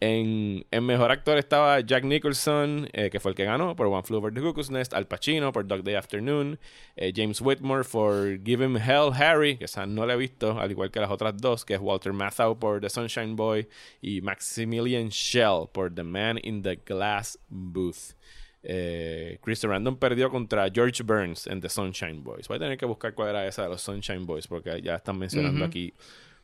En, 0.00 0.64
en 0.70 0.86
mejor 0.86 1.10
actor 1.10 1.38
estaba 1.38 1.80
Jack 1.80 2.04
Nicholson, 2.04 2.88
eh, 2.92 3.10
que 3.10 3.18
fue 3.18 3.32
el 3.32 3.36
que 3.36 3.44
ganó 3.44 3.74
por 3.74 3.86
One 3.86 4.04
Flew 4.04 4.18
Over 4.18 4.32
the 4.32 4.40
Cuckoo's 4.40 4.70
Nest, 4.70 4.94
Al 4.94 5.06
Pacino 5.08 5.50
por 5.52 5.66
Dog 5.66 5.82
Day 5.82 5.96
Afternoon, 5.96 6.58
eh, 6.96 7.12
James 7.14 7.40
Whitmore 7.40 7.82
por 7.84 8.38
Give 8.44 8.64
Him 8.64 8.76
Hell 8.76 9.12
Harry, 9.14 9.56
que 9.56 9.64
esa 9.64 9.86
no 9.86 10.06
la 10.06 10.14
he 10.14 10.16
visto, 10.16 10.60
al 10.60 10.70
igual 10.70 10.90
que 10.92 11.00
las 11.00 11.10
otras 11.10 11.36
dos, 11.36 11.64
que 11.64 11.74
es 11.74 11.80
Walter 11.80 12.12
Matthau 12.12 12.58
por 12.58 12.80
The 12.80 12.90
Sunshine 12.90 13.34
Boy 13.34 13.68
y 14.00 14.20
Maximilian 14.20 15.10
Schell 15.10 15.68
por 15.72 15.92
The 15.92 16.04
Man 16.04 16.38
in 16.42 16.62
the 16.62 16.76
Glass 16.76 17.38
Booth. 17.48 18.14
Eh, 18.62 19.38
Chris 19.42 19.62
Random 19.62 19.96
perdió 19.96 20.30
contra 20.30 20.68
George 20.70 21.02
Burns 21.02 21.46
en 21.46 21.60
The 21.60 21.68
Sunshine 21.68 22.22
Boys. 22.24 22.48
Voy 22.48 22.56
a 22.56 22.60
tener 22.60 22.78
que 22.78 22.86
buscar 22.86 23.14
cuál 23.14 23.30
era 23.30 23.46
esa 23.46 23.62
de 23.62 23.68
los 23.68 23.82
Sunshine 23.82 24.26
Boys, 24.26 24.46
porque 24.46 24.80
ya 24.82 24.96
están 24.96 25.18
mencionando 25.18 25.64
aquí 25.64 25.94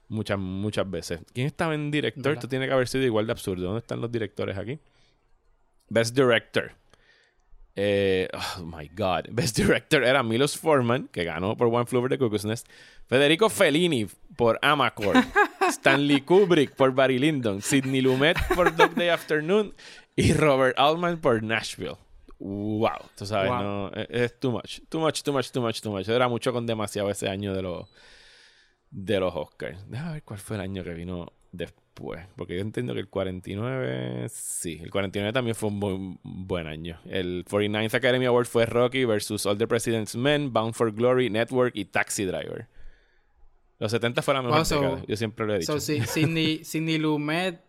muchas, 0.08 0.38
muchas 0.38 0.88
veces. 0.90 1.20
¿Quién 1.32 1.46
estaba 1.46 1.74
en 1.74 1.90
director? 1.90 2.22
¿Verdad? 2.22 2.38
Esto 2.38 2.48
tiene 2.48 2.66
que 2.66 2.72
haber 2.72 2.88
sido 2.88 3.04
igual 3.04 3.26
de 3.26 3.32
absurdo. 3.32 3.64
¿Dónde 3.64 3.80
están 3.80 4.00
los 4.00 4.10
directores 4.10 4.56
aquí? 4.56 4.78
Best 5.88 6.14
Director. 6.14 6.72
Eh, 7.76 8.28
oh 8.32 8.64
my 8.64 8.88
God. 8.88 9.24
Best 9.30 9.56
Director 9.56 10.04
era 10.04 10.22
Milos 10.22 10.56
Forman, 10.56 11.08
que 11.08 11.24
ganó 11.24 11.56
por 11.56 11.68
One 11.68 11.86
Flew 11.86 11.98
Over 11.98 12.10
the 12.10 12.18
Cuckoo's 12.18 12.44
Nest. 12.44 12.68
Federico 13.06 13.48
Fellini 13.48 14.06
por 14.36 14.58
Amacord. 14.62 15.16
Stanley 15.70 16.20
Kubrick 16.22 16.74
por 16.74 16.92
Barry 16.94 17.18
Lyndon. 17.18 17.60
Sidney 17.62 18.00
Lumet 18.00 18.36
por 18.54 18.74
Dog 18.76 18.94
Day 18.94 19.08
Afternoon. 19.08 19.74
Y 20.16 20.32
Robert 20.32 20.78
Altman 20.78 21.18
por 21.20 21.42
Nashville. 21.42 21.96
Wow. 22.38 22.90
Tú 23.16 23.26
sabes, 23.26 23.50
Wow. 23.50 23.62
no. 23.62 23.88
Es, 23.94 24.06
es 24.10 24.40
too 24.40 24.50
much. 24.52 24.80
Too 24.88 25.00
much, 25.00 25.22
too 25.22 25.32
much, 25.32 25.50
too 25.50 25.60
much, 25.60 25.80
too 25.80 25.90
much. 25.90 26.08
Era 26.08 26.28
mucho 26.28 26.52
con 26.52 26.66
demasiado 26.66 27.10
ese 27.10 27.28
año 27.28 27.54
de 27.54 27.62
los 27.62 27.88
de 28.90 29.18
los 29.20 29.34
Oscars. 29.34 29.88
Déjame 29.90 30.12
ver 30.12 30.22
cuál 30.22 30.38
fue 30.38 30.56
el 30.56 30.62
año 30.62 30.84
que 30.84 30.94
vino 30.94 31.32
después. 31.50 32.24
Porque 32.36 32.54
yo 32.56 32.60
entiendo 32.60 32.92
que 32.94 33.00
el 33.00 33.08
49, 33.08 34.28
sí, 34.28 34.78
el 34.82 34.90
49 34.90 35.32
también 35.32 35.54
fue 35.56 35.68
un 35.68 35.80
buen, 35.80 36.18
buen 36.22 36.66
año. 36.66 36.98
El 37.06 37.44
49th 37.44 37.94
Academy 37.94 38.26
Award 38.26 38.46
fue 38.46 38.66
Rocky 38.66 39.04
versus 39.04 39.46
All 39.46 39.58
the 39.58 39.66
President's 39.66 40.14
Men, 40.16 40.52
Bound 40.52 40.74
for 40.74 40.92
Glory, 40.92 41.30
Network 41.30 41.74
y 41.74 41.84
Taxi 41.86 42.24
Driver. 42.24 42.68
Los 43.78 43.90
70 43.90 44.22
fue 44.22 44.34
la 44.34 44.42
mejor 44.42 44.64
so- 44.64 44.80
década, 44.80 45.02
yo 45.06 45.16
siempre 45.16 45.46
lo 45.46 45.54
he 45.54 45.58
dicho. 45.58 45.72
So, 45.72 45.80
sí, 45.80 46.00
Sidney, 46.06 46.62
Sidney 46.64 46.98
Lumet, 46.98 47.60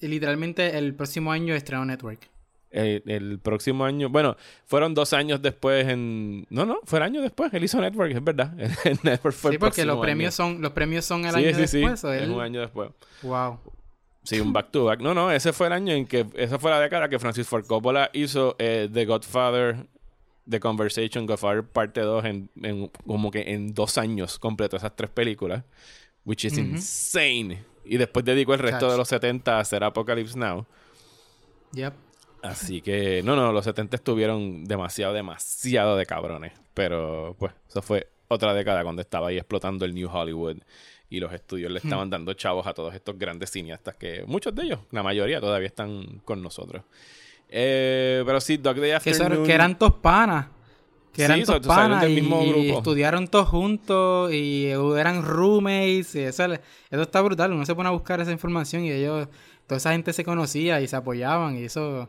literalmente 0.00 0.78
el 0.78 0.94
próximo 0.94 1.32
año 1.32 1.54
estrenó 1.54 1.84
Network. 1.84 2.28
El 2.70 3.38
próximo 3.38 3.84
año, 3.84 4.08
bueno, 4.08 4.34
fueron 4.64 4.94
dos 4.94 5.12
años 5.12 5.42
después 5.42 5.86
en... 5.88 6.46
No, 6.48 6.64
no, 6.64 6.78
fue 6.84 7.00
el 7.00 7.02
año 7.02 7.20
después, 7.20 7.52
él 7.52 7.62
hizo 7.64 7.78
Network, 7.78 8.12
es 8.12 8.24
verdad. 8.24 8.54
El 8.84 8.98
Network 9.02 9.34
fue 9.36 9.50
Sí, 9.50 9.54
el 9.56 9.60
porque 9.60 9.84
los 9.84 9.98
premios 10.00 10.40
año. 10.40 10.54
son 10.54 10.62
los 10.62 10.72
premios 10.72 11.04
son 11.04 11.26
el 11.26 11.32
Sí, 11.34 11.44
año 11.44 11.56
sí, 11.58 11.66
sí, 11.68 11.78
después. 11.80 12.02
o 12.04 12.12
es 12.14 12.22
él- 12.22 12.30
un 12.30 12.40
año 12.40 12.60
después. 12.62 12.90
Wow. 13.20 13.58
Sí, 14.22 14.40
un 14.40 14.54
back 14.54 14.70
to 14.70 14.84
back. 14.86 15.00
No, 15.00 15.12
no, 15.12 15.30
ese 15.30 15.52
fue 15.52 15.66
el 15.66 15.74
año 15.74 15.92
en 15.92 16.06
que. 16.06 16.24
Esa 16.34 16.58
fue 16.58 16.70
la 16.70 16.80
década 16.80 17.10
que 17.10 17.18
Francis 17.18 17.46
Ford 17.46 17.66
Coppola 17.66 18.08
hizo 18.14 18.56
eh, 18.58 18.88
The 18.90 19.04
Godfather, 19.04 19.76
The 20.48 20.60
Conversation, 20.60 21.26
Godfather 21.26 21.62
Parte 21.64 22.00
2, 22.00 22.24
en, 22.24 22.50
en- 22.62 22.88
como 23.06 23.30
que 23.30 23.52
en 23.52 23.74
dos 23.74 23.98
años 23.98 24.38
completó 24.38 24.76
esas 24.76 24.94
tres 24.96 25.10
películas. 25.10 25.64
Which 26.24 26.44
is 26.44 26.56
insane. 26.56 27.64
Y 27.84 27.96
después 27.96 28.24
dedicó 28.24 28.54
el 28.54 28.60
resto 28.60 28.78
Chacho. 28.80 28.92
de 28.92 28.96
los 28.98 29.08
70 29.08 29.56
a 29.56 29.60
hacer 29.60 29.82
Apocalypse 29.82 30.38
Now. 30.38 30.66
Yep. 31.72 31.94
Así 32.42 32.80
que, 32.80 33.22
no, 33.24 33.36
no, 33.36 33.52
los 33.52 33.64
70 33.64 33.96
estuvieron 33.96 34.64
demasiado, 34.64 35.14
demasiado 35.14 35.96
de 35.96 36.06
cabrones. 36.06 36.52
Pero, 36.74 37.36
pues, 37.38 37.52
eso 37.68 37.82
fue 37.82 38.08
otra 38.28 38.54
década 38.54 38.82
cuando 38.82 39.02
estaba 39.02 39.28
ahí 39.28 39.36
explotando 39.36 39.84
el 39.84 39.94
New 39.94 40.08
Hollywood 40.12 40.58
y 41.10 41.20
los 41.20 41.32
estudios 41.32 41.70
le 41.70 41.78
estaban 41.78 42.08
dando 42.08 42.32
chavos 42.34 42.66
a 42.66 42.72
todos 42.72 42.94
estos 42.94 43.18
grandes 43.18 43.50
cineastas 43.50 43.96
que 43.96 44.24
muchos 44.26 44.54
de 44.54 44.62
ellos, 44.62 44.78
la 44.90 45.02
mayoría, 45.02 45.40
todavía 45.40 45.66
están 45.68 46.20
con 46.24 46.40
nosotros. 46.42 46.84
Eh, 47.54 48.22
pero 48.24 48.40
sí, 48.40 48.56
Dog 48.56 48.76
Day 48.80 48.92
Afternoon. 48.92 49.44
que 49.44 49.52
eran 49.52 49.78
todos 49.78 49.94
panas. 49.94 50.46
Que 51.12 51.24
eran 51.24 51.38
Sí, 51.40 51.44
so- 51.44 51.52
salieron 51.62 51.76
panas 51.76 52.00
del 52.02 52.12
y, 52.12 52.14
mismo 52.22 52.42
y 52.42 52.48
grupo. 52.50 52.78
estudiaron 52.78 53.28
todos 53.28 53.46
juntos 53.48 54.32
y 54.32 54.68
eran 54.96 55.22
roommates. 55.22 56.14
Y 56.14 56.20
eso, 56.20 56.44
eso 56.44 57.02
está 57.02 57.20
brutal. 57.20 57.52
Uno 57.52 57.66
se 57.66 57.74
pone 57.74 57.90
a 57.90 57.92
buscar 57.92 58.20
esa 58.20 58.32
información 58.32 58.84
y 58.84 58.90
ellos, 58.92 59.28
toda 59.66 59.76
esa 59.76 59.92
gente 59.92 60.14
se 60.14 60.24
conocía 60.24 60.80
y 60.80 60.88
se 60.88 60.96
apoyaban. 60.96 61.58
Y 61.58 61.64
eso 61.64 62.08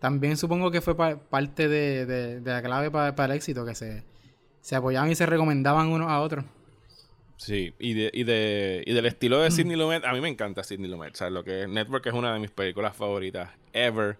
también 0.00 0.36
supongo 0.36 0.70
que 0.70 0.82
fue 0.82 0.94
pa- 0.94 1.16
parte 1.16 1.66
de, 1.68 2.04
de- 2.04 2.40
de 2.40 2.50
la 2.50 2.60
clave 2.62 2.90
pa- 2.90 3.14
para 3.14 3.32
el 3.32 3.38
éxito, 3.38 3.64
que 3.64 3.74
se, 3.74 4.02
se 4.60 4.76
apoyaban 4.76 5.10
y 5.10 5.14
se 5.14 5.24
recomendaban 5.24 5.88
unos 5.88 6.10
a 6.10 6.20
otros. 6.20 6.44
Sí, 7.38 7.72
y, 7.78 7.94
de, 7.94 8.10
y, 8.12 8.24
de, 8.24 8.84
y 8.86 8.92
del 8.92 9.06
estilo 9.06 9.40
de 9.40 9.50
Sidney 9.50 9.76
Lumet, 9.76 10.04
a 10.04 10.12
mí 10.12 10.20
me 10.20 10.28
encanta 10.28 10.62
Sidney 10.62 10.90
Lumet. 10.90 11.14
O 11.14 11.16
sea, 11.16 11.30
lo 11.30 11.42
que 11.42 11.62
es 11.62 11.68
Network 11.68 12.06
es 12.06 12.12
una 12.12 12.34
de 12.34 12.38
mis 12.38 12.50
películas 12.50 12.94
favoritas 12.94 13.48
ever. 13.72 14.18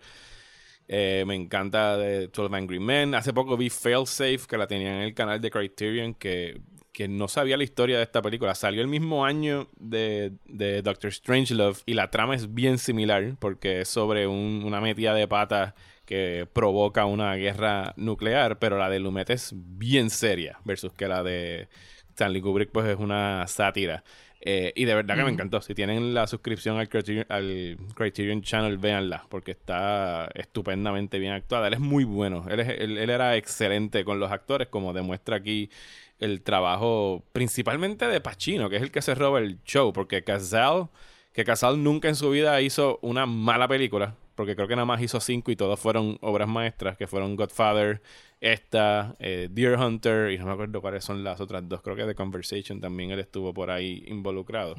Eh, 0.94 1.24
me 1.26 1.34
encanta 1.34 1.96
de 1.96 2.26
12 2.28 2.54
Angry 2.54 2.78
Men. 2.78 3.14
Hace 3.14 3.32
poco 3.32 3.56
vi 3.56 3.70
Failsafe, 3.70 4.40
que 4.46 4.58
la 4.58 4.66
tenía 4.66 4.94
en 4.94 5.00
el 5.02 5.14
canal 5.14 5.40
de 5.40 5.50
Criterion, 5.50 6.12
que, 6.12 6.60
que 6.92 7.08
no 7.08 7.28
sabía 7.28 7.56
la 7.56 7.64
historia 7.64 7.96
de 7.96 8.02
esta 8.02 8.20
película. 8.20 8.54
Salió 8.54 8.82
el 8.82 8.88
mismo 8.88 9.24
año 9.24 9.68
de, 9.78 10.32
de 10.44 10.82
Doctor 10.82 11.10
Strangelove 11.10 11.78
y 11.86 11.94
la 11.94 12.10
trama 12.10 12.34
es 12.34 12.52
bien 12.52 12.76
similar 12.76 13.36
porque 13.38 13.80
es 13.80 13.88
sobre 13.88 14.26
un- 14.26 14.62
una 14.66 14.82
metida 14.82 15.14
de 15.14 15.26
patas 15.26 15.72
que 16.04 16.46
provoca 16.52 17.06
una 17.06 17.36
guerra 17.36 17.94
nuclear, 17.96 18.58
pero 18.58 18.76
la 18.76 18.90
de 18.90 18.98
Lumet 18.98 19.30
es 19.30 19.54
bien 19.56 20.10
seria 20.10 20.58
versus 20.64 20.92
que 20.92 21.08
la 21.08 21.22
de 21.22 21.68
Stanley 22.10 22.42
Kubrick 22.42 22.70
pues 22.70 22.86
es 22.86 22.98
una 22.98 23.46
sátira. 23.46 24.04
Eh, 24.44 24.72
y 24.74 24.86
de 24.86 24.94
verdad 24.96 25.14
que 25.14 25.20
me 25.22 25.30
encantó. 25.34 25.60
Si 25.62 25.72
tienen 25.72 26.14
la 26.14 26.26
suscripción 26.26 26.76
al 26.78 26.88
Criterion, 26.88 27.26
al 27.28 27.76
Criterion 27.94 28.42
Channel, 28.42 28.76
véanla, 28.76 29.24
porque 29.28 29.52
está 29.52 30.28
estupendamente 30.34 31.20
bien 31.20 31.32
actuada. 31.32 31.68
Él 31.68 31.74
es 31.74 31.80
muy 31.80 32.02
bueno. 32.02 32.44
Él, 32.50 32.58
es- 32.60 32.68
él- 32.80 32.98
él 32.98 33.08
era 33.10 33.36
excelente 33.36 34.04
con 34.04 34.18
los 34.18 34.32
actores, 34.32 34.66
como 34.68 34.92
demuestra 34.92 35.36
aquí 35.36 35.70
el 36.18 36.42
trabajo 36.42 37.24
principalmente 37.32 38.06
de 38.08 38.20
Pacino, 38.20 38.68
que 38.68 38.76
es 38.76 38.82
el 38.82 38.90
que 38.90 39.02
se 39.02 39.14
roba 39.14 39.38
el 39.38 39.62
show, 39.64 39.92
porque 39.92 40.24
Casal, 40.24 40.88
que 41.32 41.44
Casal 41.44 41.82
nunca 41.82 42.08
en 42.08 42.16
su 42.16 42.30
vida 42.30 42.60
hizo 42.62 42.98
una 43.02 43.26
mala 43.26 43.68
película, 43.68 44.16
porque 44.42 44.56
creo 44.56 44.66
que 44.66 44.74
nada 44.76 44.86
más 44.86 45.00
hizo 45.00 45.20
cinco 45.20 45.50
y 45.52 45.56
todos 45.56 45.78
fueron 45.78 46.18
obras 46.20 46.48
maestras, 46.48 46.96
que 46.96 47.06
fueron 47.06 47.36
Godfather, 47.36 48.02
esta, 48.40 49.14
eh, 49.20 49.46
Deer 49.50 49.78
Hunter, 49.78 50.32
y 50.32 50.38
no 50.38 50.46
me 50.46 50.52
acuerdo 50.52 50.80
cuáles 50.80 51.04
son 51.04 51.22
las 51.22 51.40
otras 51.40 51.68
dos, 51.68 51.80
creo 51.80 51.94
que 51.94 52.04
The 52.04 52.14
Conversation 52.16 52.80
también 52.80 53.12
él 53.12 53.20
estuvo 53.20 53.54
por 53.54 53.70
ahí 53.70 54.02
involucrado. 54.08 54.74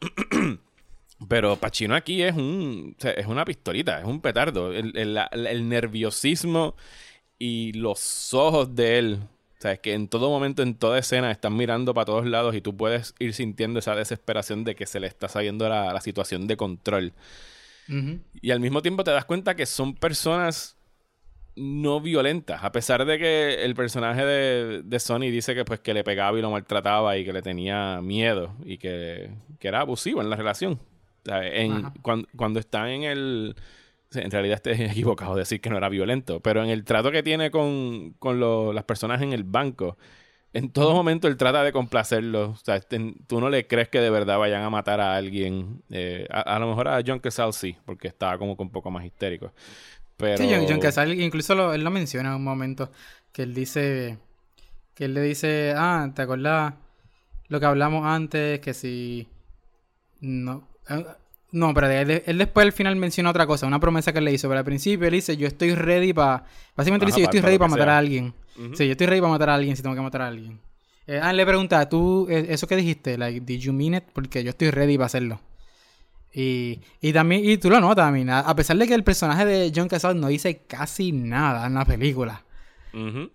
Pero 1.28 1.56
Pacino 1.56 1.94
aquí 1.94 2.22
es 2.22 2.34
un 2.34 2.96
es 3.00 3.26
una 3.26 3.44
pistolita, 3.44 4.00
es 4.00 4.04
un 4.06 4.20
petardo. 4.20 4.72
El, 4.72 4.96
el- 4.96 5.14
la- 5.14 5.26
el 5.32 5.68
nerviosismo 5.68 6.74
y 7.38 7.72
los 7.74 8.34
ojos 8.34 8.74
de 8.74 8.98
él. 8.98 9.18
O 9.58 9.62
sea, 9.62 9.72
es 9.72 9.78
que 9.78 9.94
en 9.94 10.08
todo 10.08 10.28
momento, 10.30 10.62
en 10.62 10.74
toda 10.74 10.98
escena, 10.98 11.30
están 11.30 11.56
mirando 11.56 11.94
para 11.94 12.06
todos 12.06 12.26
lados 12.26 12.54
y 12.56 12.60
tú 12.60 12.76
puedes 12.76 13.14
ir 13.20 13.32
sintiendo 13.34 13.78
esa 13.78 13.94
desesperación 13.94 14.64
de 14.64 14.74
que 14.74 14.86
se 14.86 14.98
le 14.98 15.06
está 15.06 15.28
saliendo 15.28 15.68
la, 15.68 15.92
la 15.92 16.00
situación 16.00 16.48
de 16.48 16.56
control. 16.56 17.12
Y 18.40 18.50
al 18.50 18.60
mismo 18.60 18.80
tiempo 18.82 19.04
te 19.04 19.10
das 19.10 19.24
cuenta 19.24 19.54
que 19.56 19.66
son 19.66 19.94
personas 19.94 20.76
no 21.54 22.00
violentas. 22.00 22.64
A 22.64 22.72
pesar 22.72 23.04
de 23.04 23.18
que 23.18 23.64
el 23.64 23.74
personaje 23.74 24.24
de, 24.24 24.82
de 24.82 25.00
Sony 25.00 25.30
dice 25.30 25.54
que 25.54 25.64
pues 25.64 25.80
que 25.80 25.92
le 25.92 26.02
pegaba 26.04 26.38
y 26.38 26.42
lo 26.42 26.50
maltrataba 26.50 27.16
y 27.18 27.24
que 27.24 27.32
le 27.32 27.42
tenía 27.42 28.00
miedo 28.02 28.54
y 28.64 28.78
que, 28.78 29.30
que 29.58 29.68
era 29.68 29.80
abusivo 29.80 30.22
en 30.22 30.30
la 30.30 30.36
relación. 30.36 30.74
O 30.74 31.24
sea, 31.26 31.46
en- 31.46 31.72
Ajá. 31.72 31.94
cuan- 32.02 32.26
cuando 32.36 32.58
está 32.60 32.90
en 32.92 33.02
el... 33.04 33.54
En 34.14 34.30
realidad 34.30 34.60
estoy 34.64 34.86
equivocado 34.86 35.34
decir 35.36 35.60
que 35.60 35.70
no 35.70 35.76
era 35.76 35.88
violento, 35.88 36.40
pero 36.40 36.62
en 36.64 36.70
el 36.70 36.84
trato 36.84 37.10
que 37.10 37.22
tiene 37.22 37.50
con, 37.50 38.14
con 38.18 38.40
lo- 38.40 38.72
las 38.72 38.84
personas 38.84 39.20
en 39.22 39.32
el 39.32 39.44
banco, 39.44 39.98
en 40.54 40.70
todo 40.70 40.92
momento 40.92 41.28
él 41.28 41.36
trata 41.36 41.62
de 41.62 41.72
complacerlo. 41.72 42.50
O 42.50 42.56
sea, 42.56 42.80
tú 42.80 43.40
no 43.40 43.48
le 43.48 43.66
crees 43.66 43.88
que 43.88 44.00
de 44.00 44.10
verdad 44.10 44.38
vayan 44.38 44.62
a 44.62 44.70
matar 44.70 45.00
a 45.00 45.16
alguien. 45.16 45.82
Eh, 45.90 46.26
a, 46.30 46.58
lo 46.58 46.68
mejor 46.68 46.88
a 46.88 47.02
John 47.06 47.20
Casal 47.20 47.52
sí, 47.52 47.76
porque 47.86 48.08
estaba 48.08 48.38
como 48.38 48.56
que 48.56 48.62
un 48.62 48.70
poco 48.70 48.90
más 48.90 49.04
histérico. 49.04 49.52
Pero... 50.16 50.36
Sí, 50.36 50.48
John, 50.68 50.78
Casal 50.78 51.18
incluso 51.20 51.72
él 51.72 51.82
lo 51.82 51.90
menciona 51.90 52.30
en 52.30 52.36
un 52.36 52.44
momento, 52.44 52.90
que 53.32 53.42
él 53.42 53.54
dice, 53.54 54.18
que 54.94 55.06
él 55.06 55.14
le 55.14 55.22
dice, 55.22 55.74
ah, 55.76 56.10
¿te 56.14 56.22
acuerdas 56.22 56.74
lo 57.48 57.58
que 57.58 57.66
hablamos 57.66 58.04
antes? 58.04 58.60
Que 58.60 58.74
si... 58.74 59.26
No, 60.20 60.68
eh, 60.88 61.04
no, 61.50 61.74
pero 61.74 61.88
él, 61.88 62.38
después 62.38 62.64
al 62.64 62.72
final 62.72 62.96
menciona 62.96 63.30
otra 63.30 63.46
cosa, 63.46 63.66
una 63.66 63.80
promesa 63.80 64.12
que 64.12 64.18
él 64.18 64.26
le 64.26 64.32
hizo. 64.32 64.48
Pero 64.48 64.58
al 64.58 64.64
principio 64.64 65.06
él 65.06 65.14
dice, 65.14 65.36
yo 65.36 65.46
estoy 65.46 65.74
ready 65.74 66.12
para... 66.12 66.44
Básicamente 66.76 67.06
dice, 67.06 67.20
yo 67.20 67.24
estoy 67.24 67.40
ready 67.40 67.58
para 67.58 67.70
matar 67.70 67.88
a 67.88 67.98
alguien. 67.98 68.34
Sí, 68.74 68.86
yo 68.86 68.92
estoy 68.92 69.06
ready 69.06 69.20
para 69.20 69.32
matar 69.32 69.50
a 69.50 69.54
alguien 69.54 69.76
si 69.76 69.82
tengo 69.82 69.94
que 69.94 70.02
matar 70.02 70.22
a 70.22 70.28
alguien. 70.28 70.60
Eh, 71.06 71.18
ah, 71.20 71.32
le 71.32 71.44
pregunta, 71.44 71.88
¿tú, 71.88 72.26
eh, 72.30 72.46
eso 72.50 72.66
que 72.66 72.76
dijiste, 72.76 73.18
like, 73.18 73.40
did 73.40 73.60
you 73.60 73.72
mean 73.72 73.94
it? 73.94 74.04
Porque 74.12 74.44
yo 74.44 74.50
estoy 74.50 74.70
ready 74.70 74.96
para 74.96 75.06
hacerlo. 75.06 75.40
Y, 76.32 76.80
y 77.00 77.12
también, 77.12 77.44
y 77.44 77.58
tú 77.58 77.68
lo 77.68 77.80
notas, 77.80 78.06
también, 78.06 78.30
a 78.30 78.54
pesar 78.56 78.76
de 78.78 78.86
que 78.86 78.94
el 78.94 79.04
personaje 79.04 79.44
de 79.44 79.72
John 79.74 79.88
Casal 79.88 80.18
no 80.18 80.28
dice 80.28 80.62
casi 80.66 81.12
nada 81.12 81.66
en 81.66 81.74
la 81.74 81.84
película, 81.84 82.44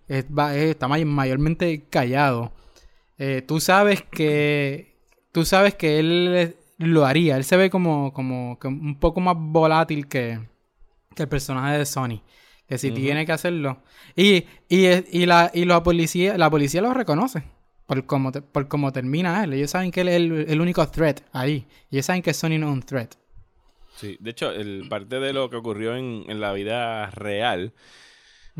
está 0.08 0.88
mayormente 0.88 1.84
callado. 1.88 2.52
Eh, 3.18 3.42
tú 3.46 3.60
sabes 3.60 4.02
que, 4.02 4.96
tú 5.32 5.44
sabes 5.44 5.74
que 5.74 5.98
él 5.98 6.56
lo 6.78 7.04
haría. 7.04 7.36
Él 7.36 7.44
se 7.44 7.56
ve 7.56 7.70
como, 7.70 8.12
como 8.12 8.58
un 8.64 8.98
poco 8.98 9.20
más 9.20 9.36
volátil 9.38 10.06
que, 10.08 10.40
que 11.14 11.22
el 11.24 11.28
personaje 11.28 11.78
de 11.78 11.86
Sony. 11.86 12.22
Que 12.68 12.76
si 12.78 12.90
tiene 12.90 13.24
que 13.24 13.32
hacerlo. 13.32 13.82
Y, 14.14 14.44
y, 14.68 14.88
y, 15.10 15.26
la, 15.26 15.50
y 15.54 15.64
la 15.64 15.82
policía, 15.82 16.36
la 16.36 16.50
policía 16.50 16.82
lo 16.82 16.92
reconoce. 16.92 17.42
Por 17.86 18.04
cómo, 18.04 18.30
por 18.30 18.68
cómo 18.68 18.92
termina 18.92 19.42
él. 19.42 19.54
Ellos 19.54 19.70
saben 19.70 19.90
que 19.90 20.02
él 20.02 20.08
es 20.08 20.50
el, 20.50 20.60
único 20.60 20.86
threat 20.88 21.22
ahí. 21.32 21.66
Y 21.90 21.96
ellos 21.96 22.06
saben 22.06 22.20
que 22.20 22.34
Sony 22.34 22.58
no 22.58 22.68
es 22.68 22.72
un 22.74 22.82
threat. 22.82 23.14
Sí, 23.96 24.18
de 24.20 24.30
hecho, 24.30 24.50
el, 24.52 24.86
parte 24.90 25.18
de 25.18 25.32
lo 25.32 25.48
que 25.48 25.56
ocurrió 25.56 25.96
en, 25.96 26.24
en 26.28 26.40
la 26.40 26.52
vida 26.52 27.10
real 27.10 27.72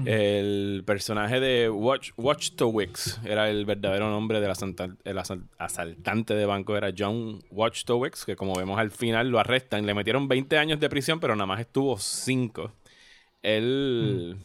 el 0.07 0.85
personaje 0.87 1.41
de 1.41 1.69
Watch, 1.69 2.11
Watchtowicz 2.17 3.19
era 3.25 3.51
el 3.51 3.65
verdadero 3.65 4.11
nombre 4.11 4.41
del 4.41 4.51
asaltante 4.51 6.35
de 6.35 6.47
banco, 6.47 6.77
era 6.77 6.93
John 6.97 7.43
Watchtowicz, 7.51 8.25
que 8.25 8.37
como 8.37 8.55
vemos 8.55 8.79
al 8.79 8.91
final 8.91 9.29
lo 9.29 9.41
arrestan. 9.41 9.87
Le 9.87 9.95
metieron 9.95 10.29
20 10.29 10.57
años 10.57 10.79
de 10.79 10.89
prisión, 10.89 11.19
pero 11.19 11.35
nada 11.35 11.47
más 11.47 11.61
estuvo 11.61 11.99
5. 11.99 12.73
Él 13.43 14.37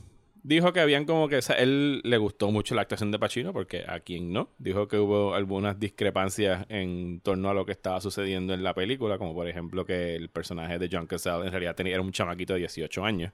dijo 0.43 0.73
que 0.73 0.79
habían 0.79 1.05
como 1.05 1.27
que... 1.27 1.39
él 1.57 2.01
le 2.03 2.17
gustó 2.17 2.51
mucho 2.51 2.75
la 2.75 2.83
actuación 2.83 3.11
de 3.11 3.19
Pacino, 3.19 3.53
porque 3.53 3.83
a 3.87 3.99
quien 3.99 4.31
no. 4.31 4.49
Dijo 4.57 4.87
que 4.87 4.97
hubo 4.97 5.33
algunas 5.33 5.79
discrepancias 5.79 6.65
en 6.69 7.21
torno 7.21 7.49
a 7.49 7.53
lo 7.53 7.65
que 7.65 7.71
estaba 7.71 7.99
sucediendo 8.01 8.53
en 8.53 8.63
la 8.63 8.73
película, 8.73 9.17
como 9.17 9.33
por 9.33 9.47
ejemplo 9.47 9.85
que 9.85 10.15
el 10.15 10.29
personaje 10.29 10.79
de 10.79 10.89
John 10.91 11.07
Cazale 11.07 11.45
en 11.45 11.51
realidad 11.51 11.75
tenía, 11.75 11.93
era 11.93 12.01
un 12.01 12.11
chamaquito 12.11 12.53
de 12.53 12.59
18 12.59 13.05
años. 13.05 13.31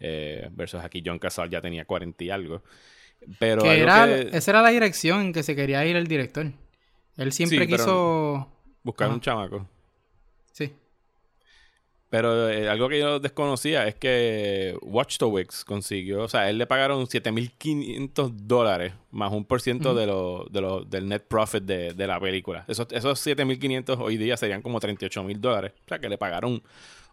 Eh, 0.00 0.48
versus 0.52 0.80
aquí 0.80 1.02
John 1.04 1.18
Casal 1.18 1.50
ya 1.50 1.60
tenía 1.60 1.84
40 1.84 2.24
y 2.24 2.30
algo. 2.30 2.62
Pero 3.38 3.64
esa 3.64 4.50
era 4.50 4.62
la 4.62 4.68
dirección 4.68 5.20
en 5.20 5.32
que 5.32 5.42
se 5.42 5.56
quería 5.56 5.84
ir 5.84 5.96
el 5.96 6.06
director. 6.06 6.52
Él 7.16 7.32
siempre 7.32 7.66
quiso 7.66 8.48
buscar 8.82 9.10
un 9.10 9.20
chamaco. 9.20 9.66
Sí. 10.52 10.72
Pero 12.10 12.48
eh, 12.48 12.70
algo 12.70 12.88
que 12.88 12.98
yo 12.98 13.20
desconocía 13.20 13.86
es 13.86 13.94
que 13.94 14.78
Watchtowix 14.80 15.62
consiguió, 15.64 16.22
o 16.22 16.28
sea, 16.28 16.48
él 16.48 16.56
le 16.56 16.66
pagaron 16.66 17.06
7.500 17.06 18.30
dólares 18.30 18.94
más 19.10 19.30
un 19.30 19.44
por 19.44 19.60
ciento 19.60 19.94
de 19.94 20.06
lo, 20.06 20.46
de 20.50 20.86
del 20.88 21.08
net 21.08 21.24
profit 21.28 21.64
de, 21.64 22.06
la 22.06 22.18
película. 22.18 22.64
Esos, 22.66 22.86
esos 22.92 23.26
7.500 23.26 23.98
hoy 24.00 24.16
día 24.16 24.38
serían 24.38 24.62
como 24.62 24.80
38.000 24.80 25.36
dólares. 25.38 25.72
O 25.84 25.88
sea, 25.88 25.98
que 25.98 26.08
le 26.08 26.16
pagaron 26.16 26.62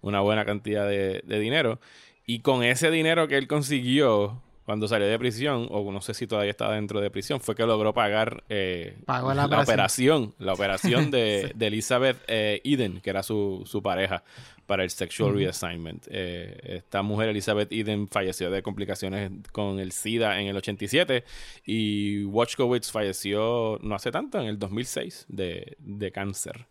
una 0.02 0.22
buena 0.22 0.46
cantidad 0.46 0.88
de, 0.88 1.22
de 1.26 1.39
dinero. 1.39 1.80
Y 2.26 2.39
con 2.39 2.64
ese 2.64 2.89
dinero 2.89 3.28
que 3.28 3.38
él 3.38 3.48
consiguió 3.48 4.41
cuando 4.66 4.88
salió 4.88 5.07
de 5.07 5.20
prisión, 5.20 5.68
o 5.70 5.91
no 5.91 6.01
sé 6.01 6.16
si 6.16 6.26
todavía 6.26 6.49
estaba 6.49 6.74
dentro 6.74 6.99
de 6.99 7.11
prisión, 7.11 7.39
fue 7.39 7.55
que 7.55 7.63
logró 7.66 7.93
pagar 7.93 8.43
eh, 8.49 8.97
la, 9.07 9.61
operación. 9.61 10.34
La 10.39 10.53
operación 10.55 11.11
de, 11.11 11.53
Elizabeth 11.59 12.18
eh, 12.28 12.61
Eden, 12.63 12.99
que 12.99 13.11
era 13.11 13.22
su, 13.22 13.63
pareja 13.84 14.24
para 14.66 14.84
el 14.84 14.89
sexual 14.89 15.36
reassignment. 15.36 16.07
Eh, 16.09 16.78
esta 16.78 17.03
mujer, 17.03 17.30
Elizabeth 17.30 17.72
Eden, 17.72 18.07
falleció 18.07 18.49
de 18.49 18.63
complicaciones 18.63 19.32
con 19.51 19.80
el 19.80 19.91
SIDA 19.91 20.41
en 20.41 20.47
el 20.47 20.57
87 20.57 21.24
y 21.66 22.24
Watchkowitz 22.24 22.91
falleció 22.91 23.78
no 23.84 23.93
hace 23.93 24.11
tanto, 24.11 24.41
en 24.41 24.47
el 24.47 24.57
2006, 24.57 25.26
de, 25.30 25.78
de 25.78 26.11
cáncer. 26.11 26.66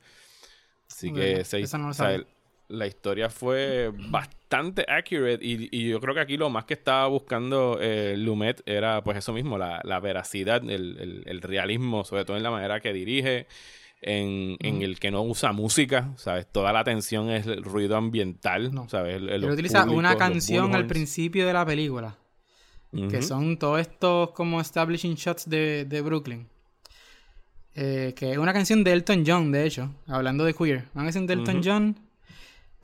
Así 0.91 1.13
que 1.13 1.45
se, 1.45 1.61
no 1.79 1.93
la 2.75 2.87
historia 2.87 3.31
fue 3.31 3.91
bastante 4.11 4.85
accurate 4.89 5.39
y, 5.41 5.89
yo 5.89 6.01
creo 6.01 6.15
que 6.15 6.21
aquí 6.21 6.37
lo 6.37 6.51
más 6.51 6.65
que 6.65 6.75
estaba 6.75 7.07
buscando 7.07 7.79
eh, 7.81 8.17
Lumet 8.17 8.63
era 8.67 9.03
pues 9.03 9.19
eso 9.19 9.33
mismo, 9.33 9.59
la, 9.59 10.01
veracidad, 10.01 10.63
el, 10.69 11.41
realismo, 11.43 12.05
sobre 12.05 12.25
todo 12.25 12.37
en 12.37 12.43
la 12.43 12.51
manera 12.51 12.81
que 12.81 12.93
dirige, 12.93 13.47
en, 14.01 14.57
el 14.61 14.99
que 15.01 15.11
no 15.11 15.23
usa 15.23 15.53
música, 15.53 16.13
¿sabes? 16.17 16.47
Toda 16.51 16.73
la 16.73 16.81
atención 16.81 17.31
es 17.31 17.47
el 17.47 17.65
ruido 17.65 17.97
ambiental, 17.97 18.71
¿sabes? 18.89 19.17
Él 19.17 19.45
utiliza 19.45 19.85
una 19.85 20.17
canción 20.17 20.75
al 20.75 20.87
principio 20.87 21.47
de 21.47 21.53
la 21.53 21.65
película, 21.65 22.17
que 23.11 23.23
son 23.23 23.59
todos 23.59 23.81
estos 23.81 24.31
como 24.31 24.61
establishing 24.61 25.15
shots 25.15 25.49
de, 25.49 26.03
Brooklyn. 26.05 26.49
Eh, 27.77 28.15
que 28.15 28.31
es 28.31 28.39
una 28.39 28.53
canción 28.53 28.85
de 28.85 28.93
Elton 28.93 29.25
John, 29.27 29.51
de 29.51 29.67
hecho, 29.67 29.93
hablando 30.07 30.45
de 30.45 30.55
queer. 30.55 30.85
Una 30.95 31.05
canción 31.07 31.27
de 31.27 31.35
Elton 31.35 31.61
John 31.65 32.04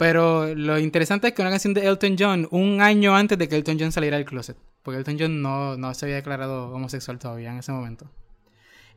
pero 0.00 0.54
lo 0.54 0.78
interesante 0.78 1.28
es 1.28 1.34
que 1.34 1.42
una 1.42 1.50
canción 1.50 1.74
de 1.74 1.86
Elton 1.86 2.16
John, 2.18 2.48
un 2.52 2.80
año 2.80 3.14
antes 3.14 3.36
de 3.36 3.50
que 3.50 3.56
Elton 3.56 3.76
John 3.78 3.92
saliera 3.92 4.16
del 4.16 4.24
closet. 4.24 4.56
Porque 4.82 4.96
Elton 4.96 5.18
John 5.20 5.42
no, 5.42 5.76
no 5.76 5.92
se 5.92 6.06
había 6.06 6.16
declarado 6.16 6.70
homosexual 6.70 7.18
todavía 7.18 7.50
en 7.50 7.58
ese 7.58 7.70
momento. 7.70 8.10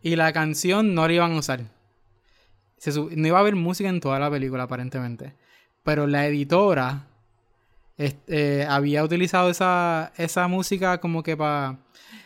Y 0.01 0.15
la 0.15 0.31
canción 0.31 0.95
no 0.95 1.05
la 1.05 1.11
iban 1.11 1.33
a 1.33 1.39
usar. 1.39 1.65
no 2.85 3.27
iba 3.27 3.37
a 3.37 3.41
haber 3.41 3.57
música 3.57 3.89
en 3.89 3.99
toda 3.99 4.17
la 4.17 4.31
película, 4.31 4.63
aparentemente. 4.63 5.33
Pero 5.83 6.07
la 6.07 6.25
editora 6.25 7.05
este, 7.97 8.65
había 8.65 9.03
utilizado 9.03 9.49
esa, 9.49 10.13
esa 10.15 10.47
música 10.47 10.99
como 11.01 11.21
que 11.21 11.35
para... 11.35 11.79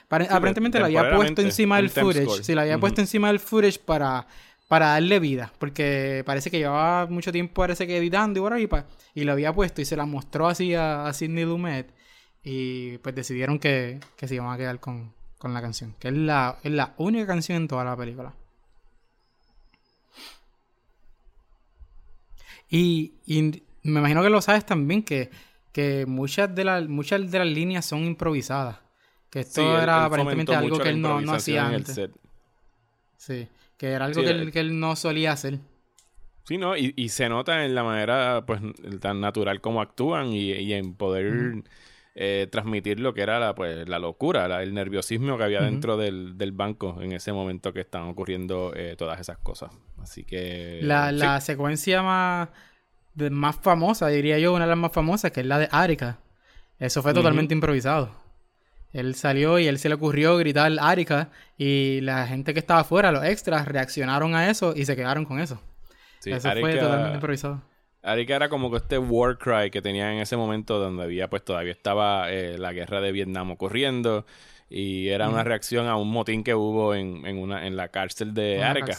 aparentemente 0.08 0.80
la 0.80 0.86
había 0.86 1.16
puesto 1.16 1.42
encima 1.42 1.78
del 1.78 1.90
footage. 1.90 2.44
Sí, 2.44 2.54
la 2.54 2.62
había 2.62 2.78
puesto 2.78 3.02
encima 3.02 3.30
del 3.30 3.40
footage 3.40 3.80
para 3.80 4.28
para 4.68 4.88
darle 4.88 5.20
vida, 5.20 5.54
porque 5.60 6.24
parece 6.26 6.52
que 6.52 6.60
llevaba 6.60 7.08
mucho 7.08 7.32
tiempo, 7.32 7.62
parece 7.62 7.88
que 7.88 7.98
editando 7.98 8.40
y 8.40 8.42
por 8.42 8.54
ahí, 8.54 8.70
y 9.14 9.24
lo 9.24 9.32
había 9.32 9.54
puesto 9.54 9.82
y 9.82 9.86
se 9.86 9.96
la 9.96 10.06
mostró 10.06 10.48
así 10.48 10.76
a, 10.76 11.12
Sidney 11.14 11.46
Lumet, 11.46 11.94
y 12.44 12.98
pues 13.00 13.16
decidieron 13.16 13.60
que, 13.60 14.00
se 14.18 14.36
iban 14.36 14.54
a 14.54 14.58
quedar 14.58 14.80
con, 14.80 15.14
la 15.42 15.62
canción, 15.62 15.96
que 16.00 16.10
es 16.10 16.14
la, 16.14 16.60
es 16.64 16.72
la 16.72 16.94
única 16.98 17.26
canción 17.28 17.58
en 17.58 17.68
toda 17.68 17.86
la 17.86 17.96
película. 17.96 18.34
Y, 22.70 23.14
me 23.84 24.00
imagino 24.00 24.22
que 24.22 24.30
lo 24.30 24.42
sabes 24.42 24.66
también, 24.66 25.04
que, 25.04 25.32
que 25.72 26.06
muchas, 26.06 26.54
de 26.54 26.66
las 26.66 26.86
muchas 26.90 27.32
de 27.32 27.40
las 27.40 27.48
líneas 27.48 27.86
son 27.86 28.04
improvisadas. 28.04 28.80
Que 29.30 29.42
esto 29.42 29.82
era 29.82 30.04
aparentemente 30.04 30.54
algo 30.54 30.78
que 30.78 30.90
él 30.90 31.02
no, 31.02 31.22
no 31.22 31.34
hacía 31.34 31.68
antes. 31.68 32.10
Sí. 33.16 33.48
Que 33.78 33.92
era 33.92 34.06
algo 34.06 34.22
que, 34.24 34.60
él, 34.60 34.80
no 34.80 34.96
solía 34.96 35.32
hacer. 35.32 35.60
Sí, 36.44 36.58
¿no? 36.58 36.76
Y, 36.78 37.10
se 37.10 37.30
nota 37.30 37.66
en 37.66 37.76
la 37.76 37.84
manera, 37.84 38.44
pues, 38.46 38.62
tan 39.00 39.22
natural 39.22 39.62
como 39.62 39.82
actúan 39.82 40.32
y, 40.32 40.74
en 40.74 40.96
poder 40.96 41.64
eh, 42.16 42.48
transmitir 42.50 43.00
lo 43.00 43.14
que 43.14 43.22
era 43.22 43.40
la, 43.40 43.54
pues, 43.54 43.88
la 43.88 44.00
locura, 44.00 44.64
el 44.64 44.74
nerviosismo 44.74 45.38
que 45.38 45.44
había 45.44 45.62
dentro 45.62 45.98
del, 45.98 46.34
banco 46.54 46.98
en 47.02 47.12
ese 47.12 47.34
momento 47.34 47.74
que 47.74 47.82
estaban 47.82 48.08
ocurriendo 48.08 48.74
eh, 48.76 48.96
todas 48.98 49.20
esas 49.20 49.38
cosas. 49.38 49.72
Así 50.02 50.24
que... 50.24 50.80
La, 50.82 51.40
secuencia 51.42 52.02
más, 52.02 52.50
más 53.16 53.58
famosa, 53.58 54.08
diría 54.08 54.40
yo, 54.40 54.54
una 54.54 54.64
de 54.64 54.70
las 54.70 54.80
más 54.80 54.94
famosas, 54.94 55.32
que 55.32 55.42
es 55.42 55.46
la 55.46 55.60
de 55.60 55.68
Arika. 55.72 56.20
Eso 56.80 57.04
fue 57.04 57.14
totalmente 57.14 57.54
improvisado. 57.54 58.27
Él 58.98 59.14
salió 59.14 59.60
y 59.60 59.68
él 59.68 59.78
se 59.78 59.90
le 59.90 59.96
ocurrió 59.96 60.38
gritar 60.38 60.72
Arika 60.80 61.30
y 61.56 62.02
la 62.02 62.26
gente 62.26 62.54
que 62.54 62.60
estaba 62.60 62.80
afuera, 62.80 63.12
los 63.12 63.24
extras, 63.24 63.68
reaccionaron 63.68 64.34
a 64.34 64.50
eso 64.50 64.74
y 64.76 64.86
se 64.86 64.96
quedaron 64.96 65.24
con 65.24 65.40
eso. 65.40 65.62
eso 66.26 66.50
fue 66.60 66.78
totalmente 66.78 67.14
improvisado. 67.14 67.62
Arika 68.02 68.36
era 68.36 68.50
como 68.50 68.72
que 68.72 68.78
este 68.78 68.98
war 68.98 69.38
cry 69.38 69.70
que 69.70 69.84
tenía 69.84 70.12
en 70.12 70.20
ese 70.20 70.36
momento 70.36 70.80
donde 70.80 71.04
había 71.04 71.30
pues 71.30 71.44
todavía 71.46 71.74
estaba 71.74 72.32
eh, 72.32 72.58
la 72.58 72.74
guerra 72.74 73.00
de 73.00 73.12
Vietnam 73.12 73.52
ocurriendo 73.52 74.26
y 74.68 75.10
era 75.10 75.30
una 75.30 75.44
reacción 75.44 75.88
a 75.88 75.96
un 75.96 76.10
motín 76.10 76.44
que 76.44 76.56
hubo 76.56 76.96
en, 76.96 77.24
en, 77.26 77.38
una, 77.38 77.68
en 77.68 77.76
la 77.76 77.90
cárcel 77.90 78.34
de 78.34 78.64
Arica 78.64 78.98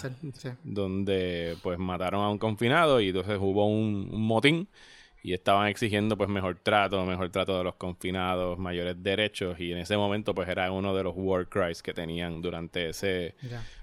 donde 0.63 1.57
pues 1.63 1.79
mataron 1.79 2.23
a 2.23 2.29
un 2.31 2.39
confinado 2.39 3.01
y 3.01 3.09
entonces 3.09 3.39
hubo 3.41 3.67
un 3.67 4.09
motín 4.13 4.69
y 5.23 5.33
estaban 5.33 5.69
exigiendo 5.69 6.17
pues 6.17 6.29
mejor 6.29 6.59
trato, 6.63 7.05
mejor 7.05 7.31
trato 7.31 7.59
de 7.59 7.65
los 7.65 7.75
confinados, 7.75 8.59
mayores 8.59 9.03
derechos 9.03 9.59
y 9.61 9.73
en 9.73 9.79
ese 9.79 9.97
momento 9.97 10.35
pues 10.35 10.49
era 10.49 10.71
uno 10.71 10.95
de 10.95 11.03
los 11.03 11.15
war 11.17 11.49
cries 11.49 11.83
que 11.83 11.93
tenían 11.93 12.41
durante 12.41 12.91
ese. 12.91 13.35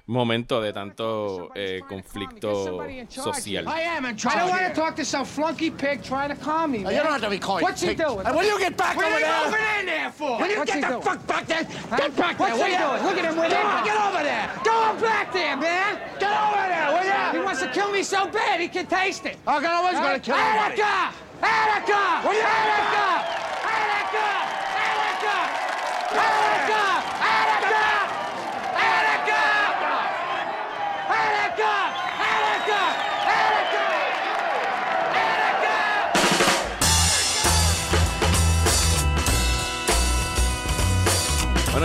Momento 0.07 0.61
de 0.61 0.71
tanto 0.71 1.51
eh, 1.55 1.81
conflicto 1.87 2.83
social. 3.09 3.67
I 3.67 3.81
am 3.81 4.05
in 4.05 4.11
I 4.11 4.17
charge. 4.17 4.35
don't 4.37 4.49
want 4.49 4.67
to 4.67 4.73
talk 4.79 4.95
to 4.97 5.03
some 5.05 5.25
flunky 5.25 5.71
pig 5.71 6.03
trying 6.03 6.29
to 6.29 6.35
calm 6.35 6.71
me, 6.71 6.79
man. 6.83 6.93
you 6.93 6.99
don't 7.01 7.11
have 7.11 7.21
to 7.21 7.29
be 7.29 7.39
calling. 7.39 7.63
What's 7.63 7.81
he 7.81 7.95
doing? 7.95 8.23
Hey, 8.25 8.31
will 8.31 8.43
you 8.45 8.59
get 8.59 8.77
back 8.77 8.95
What 8.95 9.05
over 9.05 9.15
are 9.15 9.19
you 9.19 9.25
there? 9.25 9.45
moving 9.45 9.65
in 9.79 9.85
there 9.87 10.11
for? 10.11 10.37
Will 10.39 10.47
you 10.47 10.57
What's 10.59 10.71
get 10.71 10.75
he 10.75 10.81
the 10.81 10.87
doing? 10.89 11.01
fuck 11.01 11.25
back 11.27 11.47
there? 11.47 11.63
Huh? 11.89 11.97
Get 11.97 12.15
back 12.15 12.39
What's 12.39 12.57
there, 12.57 12.69
he 12.69 12.77
doing? 12.77 13.01
you? 13.01 13.07
Look 13.09 13.17
at 13.17 13.25
him 13.25 13.37
with 13.39 13.49
Get 13.49 13.97
over 13.97 14.23
there. 14.23 14.51
Go 14.63 14.71
on 14.71 15.01
back 15.01 15.33
there, 15.33 15.57
man. 15.57 15.99
Get 16.19 16.29
over 16.29 16.67
there, 16.69 16.87
will 16.93 17.31
He 17.31 17.37
you? 17.39 17.43
wants 17.43 17.61
to 17.61 17.69
kill 17.69 17.91
me 17.91 18.03
so 18.03 18.27
bad 18.27 18.59
he 18.61 18.67
can 18.67 18.85
taste 18.85 19.25
it. 19.25 19.37
I'm 19.47 19.61
gonna 19.61 19.73
always 19.73 19.93
gonna 19.97 20.19
kill 20.19 20.35
everybody. 20.35 20.81
Attica! 20.81 21.15
Attica! 21.41 22.04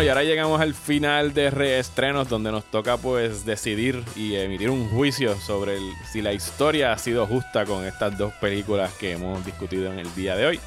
Bueno, 0.01 0.07
y 0.07 0.17
ahora 0.17 0.25
llegamos 0.25 0.59
al 0.63 0.73
final 0.73 1.35
de 1.35 1.51
reestrenos 1.51 2.27
donde 2.27 2.51
nos 2.51 2.65
toca 2.65 2.97
pues 2.97 3.45
decidir 3.45 4.03
y 4.17 4.35
emitir 4.35 4.71
un 4.71 4.89
juicio 4.89 5.39
sobre 5.39 5.75
el- 5.77 5.93
si 6.11 6.23
la 6.23 6.33
historia 6.33 6.93
ha 6.95 6.97
sido 6.97 7.27
justa 7.27 7.67
con 7.67 7.85
estas 7.85 8.17
dos 8.17 8.33
películas 8.41 8.95
que 8.95 9.13
hemos 9.13 9.45
discutido 9.45 9.93
en 9.93 9.99
el 9.99 10.15
día 10.15 10.37
de 10.37 10.47
hoy. 10.47 10.61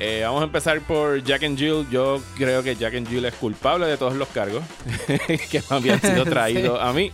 Eh, 0.00 0.22
vamos 0.24 0.40
a 0.42 0.46
empezar 0.46 0.80
por 0.80 1.22
Jack 1.22 1.44
and 1.44 1.56
Jill. 1.56 1.86
Yo 1.92 2.20
creo 2.36 2.64
que 2.64 2.74
Jack 2.74 2.96
and 2.96 3.08
Jill 3.08 3.24
es 3.24 3.34
culpable 3.34 3.86
de 3.86 3.96
todos 3.96 4.16
los 4.16 4.26
cargos 4.26 4.64
que 5.16 5.62
me 5.70 5.76
habían 5.76 6.00
sido 6.00 6.24
traídos 6.28 6.80
a 6.82 6.92
mí. 6.92 7.12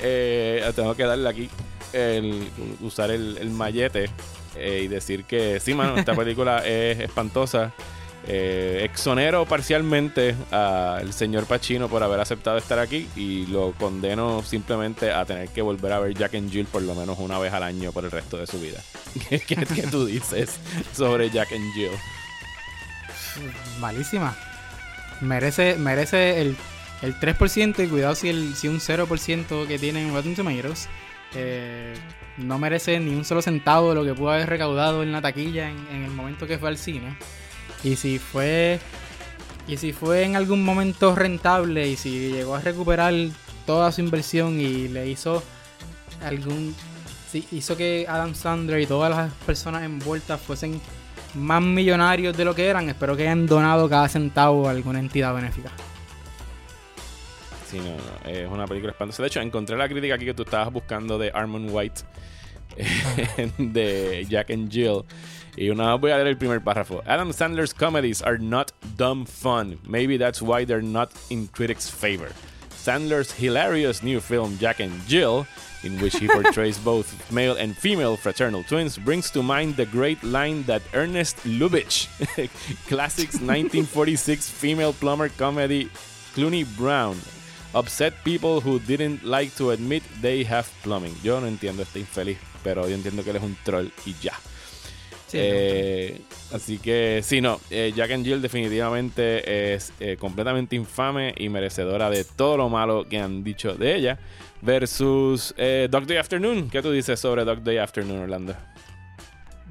Eh, 0.00 0.62
tengo 0.76 0.94
que 0.94 1.02
darle 1.02 1.28
aquí 1.28 1.50
el, 1.92 2.48
usar 2.80 3.10
el, 3.10 3.38
el 3.38 3.50
mallete 3.50 4.08
eh, 4.54 4.82
y 4.84 4.86
decir 4.86 5.24
que 5.24 5.58
sí, 5.58 5.74
mano, 5.74 5.96
esta 5.96 6.14
película 6.14 6.58
es 6.64 7.00
espantosa. 7.00 7.72
Eh, 8.24 8.82
exonero 8.84 9.46
parcialmente 9.46 10.36
al 10.52 11.12
señor 11.12 11.46
Pacino 11.46 11.88
por 11.88 12.04
haber 12.04 12.20
aceptado 12.20 12.56
estar 12.56 12.78
aquí 12.78 13.08
y 13.16 13.46
lo 13.46 13.72
condeno 13.72 14.44
simplemente 14.44 15.10
a 15.10 15.24
tener 15.24 15.48
que 15.48 15.60
volver 15.60 15.92
a 15.92 15.98
ver 15.98 16.14
Jack 16.14 16.36
and 16.36 16.48
Jill 16.48 16.66
por 16.66 16.82
lo 16.82 16.94
menos 16.94 17.18
una 17.18 17.40
vez 17.40 17.52
al 17.52 17.64
año 17.64 17.90
por 17.90 18.04
el 18.04 18.12
resto 18.12 18.36
de 18.36 18.46
su 18.46 18.60
vida. 18.60 18.80
¿Qué, 19.28 19.66
tú 19.90 20.06
dices 20.06 20.60
sobre 20.92 21.30
Jack 21.30 21.52
and 21.52 21.72
Jill? 21.74 21.90
Malísima. 23.80 24.36
Merece, 25.20 25.74
merece 25.76 26.40
el, 26.40 26.56
el 27.02 27.18
3% 27.18 27.84
y 27.84 27.88
cuidado 27.88 28.14
si, 28.14 28.28
el, 28.28 28.54
si 28.54 28.68
un 28.68 28.78
0% 28.78 29.66
que 29.66 29.78
tienen 29.80 30.14
Rotten 30.14 30.36
Tomatoes 30.36 30.88
eh, 31.34 31.94
no 32.36 32.58
merece 32.58 33.00
ni 33.00 33.14
un 33.14 33.24
solo 33.24 33.42
centavo 33.42 33.88
de 33.88 33.94
lo 33.96 34.04
que 34.04 34.14
pudo 34.14 34.30
haber 34.30 34.48
recaudado 34.48 35.02
en 35.02 35.10
la 35.10 35.20
taquilla 35.20 35.68
en, 35.68 35.88
en 35.88 36.04
el 36.04 36.10
momento 36.12 36.46
que 36.46 36.58
fue 36.58 36.68
al 36.68 36.78
cine. 36.78 37.16
Y 37.84 37.96
si 37.96 38.18
fue 38.18 38.80
y 39.66 39.76
si 39.76 39.92
fue 39.92 40.24
en 40.24 40.36
algún 40.36 40.64
momento 40.64 41.14
rentable 41.14 41.88
y 41.88 41.96
si 41.96 42.30
llegó 42.32 42.56
a 42.56 42.60
recuperar 42.60 43.14
toda 43.64 43.92
su 43.92 44.00
inversión 44.00 44.60
y 44.60 44.88
le 44.88 45.08
hizo 45.08 45.42
algún 46.24 46.74
sí, 47.30 47.46
hizo 47.52 47.76
que 47.76 48.06
Adam 48.08 48.34
Sandler 48.34 48.80
y 48.80 48.86
todas 48.86 49.10
las 49.10 49.32
personas 49.46 49.82
envueltas 49.84 50.40
fuesen 50.40 50.80
más 51.34 51.62
millonarios 51.62 52.36
de 52.36 52.44
lo 52.44 52.54
que 52.54 52.66
eran, 52.66 52.88
espero 52.88 53.16
que 53.16 53.22
hayan 53.22 53.46
donado 53.46 53.88
cada 53.88 54.08
centavo 54.08 54.68
a 54.68 54.72
alguna 54.72 54.98
entidad 54.98 55.34
benéfica. 55.34 55.70
Sí, 57.70 57.78
no, 57.78 57.84
no, 57.84 58.30
es 58.30 58.50
una 58.50 58.66
película 58.66 58.92
espantosa. 58.92 59.22
De 59.22 59.28
hecho, 59.28 59.40
encontré 59.40 59.76
la 59.78 59.88
crítica 59.88 60.16
aquí 60.16 60.26
que 60.26 60.34
tú 60.34 60.42
estabas 60.42 60.70
buscando 60.70 61.16
de 61.16 61.30
Armond 61.32 61.70
White 61.70 62.02
de 63.58 64.26
Jack 64.28 64.50
and 64.50 64.70
Jill. 64.70 65.04
Y 65.56 65.68
una 65.68 65.94
voy 65.96 66.10
a 66.10 66.16
leer 66.16 66.28
el 66.28 66.36
primer 66.36 66.60
párrafo. 66.60 67.02
Adam 67.06 67.30
Sandler's 67.30 67.74
comedies 67.74 68.22
are 68.22 68.38
not 68.38 68.72
dumb 68.96 69.26
fun. 69.26 69.78
Maybe 69.86 70.16
that's 70.16 70.40
why 70.40 70.64
they're 70.64 70.82
not 70.82 71.10
in 71.30 71.48
critics' 71.48 71.90
favor. 71.90 72.32
Sandler's 72.70 73.30
hilarious 73.30 74.02
new 74.02 74.20
film 74.20 74.56
Jack 74.58 74.80
and 74.80 74.92
Jill, 75.06 75.46
in 75.84 76.00
which 76.00 76.16
he 76.16 76.26
portrays 76.32 76.78
both 76.78 77.30
male 77.30 77.54
and 77.56 77.76
female 77.76 78.16
fraternal 78.16 78.64
twins, 78.64 78.96
brings 78.98 79.30
to 79.30 79.42
mind 79.42 79.76
the 79.76 79.86
great 79.86 80.22
line 80.24 80.62
that 80.64 80.82
Ernest 80.94 81.36
Lubitsch, 81.44 82.08
classics 82.88 83.34
1946 83.40 84.48
female 84.48 84.92
plumber 84.94 85.28
comedy 85.28 85.90
Clooney 86.34 86.64
Brown, 86.76 87.16
upset 87.74 88.14
people 88.24 88.60
who 88.60 88.80
didn't 88.80 89.22
like 89.22 89.54
to 89.56 89.70
admit 89.70 90.02
they 90.22 90.44
have 90.44 90.68
plumbing. 90.82 91.14
Yo 91.22 91.38
no 91.40 91.46
entiendo 91.46 91.82
este 91.82 92.00
infeliz, 92.00 92.38
pero 92.64 92.88
yo 92.88 92.96
entiendo 92.96 93.22
que 93.22 93.30
él 93.30 93.36
es 93.36 93.42
un 93.42 93.56
troll 93.64 93.92
y 94.06 94.14
ya. 94.20 94.32
Sí, 95.32 95.38
Eh, 95.40 96.20
así 96.52 96.76
que 96.78 97.20
sí, 97.24 97.40
no, 97.40 97.58
eh, 97.70 97.90
Jack 97.96 98.10
and 98.10 98.22
Jill 98.24 98.42
definitivamente 98.42 99.72
es 99.74 99.92
eh, 99.98 100.16
completamente 100.20 100.76
infame 100.76 101.34
y 101.38 101.48
merecedora 101.48 102.10
de 102.10 102.24
todo 102.24 102.58
lo 102.58 102.68
malo 102.68 103.08
que 103.08 103.18
han 103.18 103.42
dicho 103.42 103.74
de 103.74 103.94
ella. 103.96 104.18
Versus 104.60 105.54
eh, 105.56 105.88
Dog 105.90 106.06
Day 106.06 106.18
Afternoon. 106.18 106.68
¿Qué 106.68 106.82
tú 106.82 106.90
dices 106.92 107.18
sobre 107.18 107.44
Dog 107.44 107.62
Day 107.62 107.78
Afternoon, 107.78 108.20
Orlando? 108.20 108.54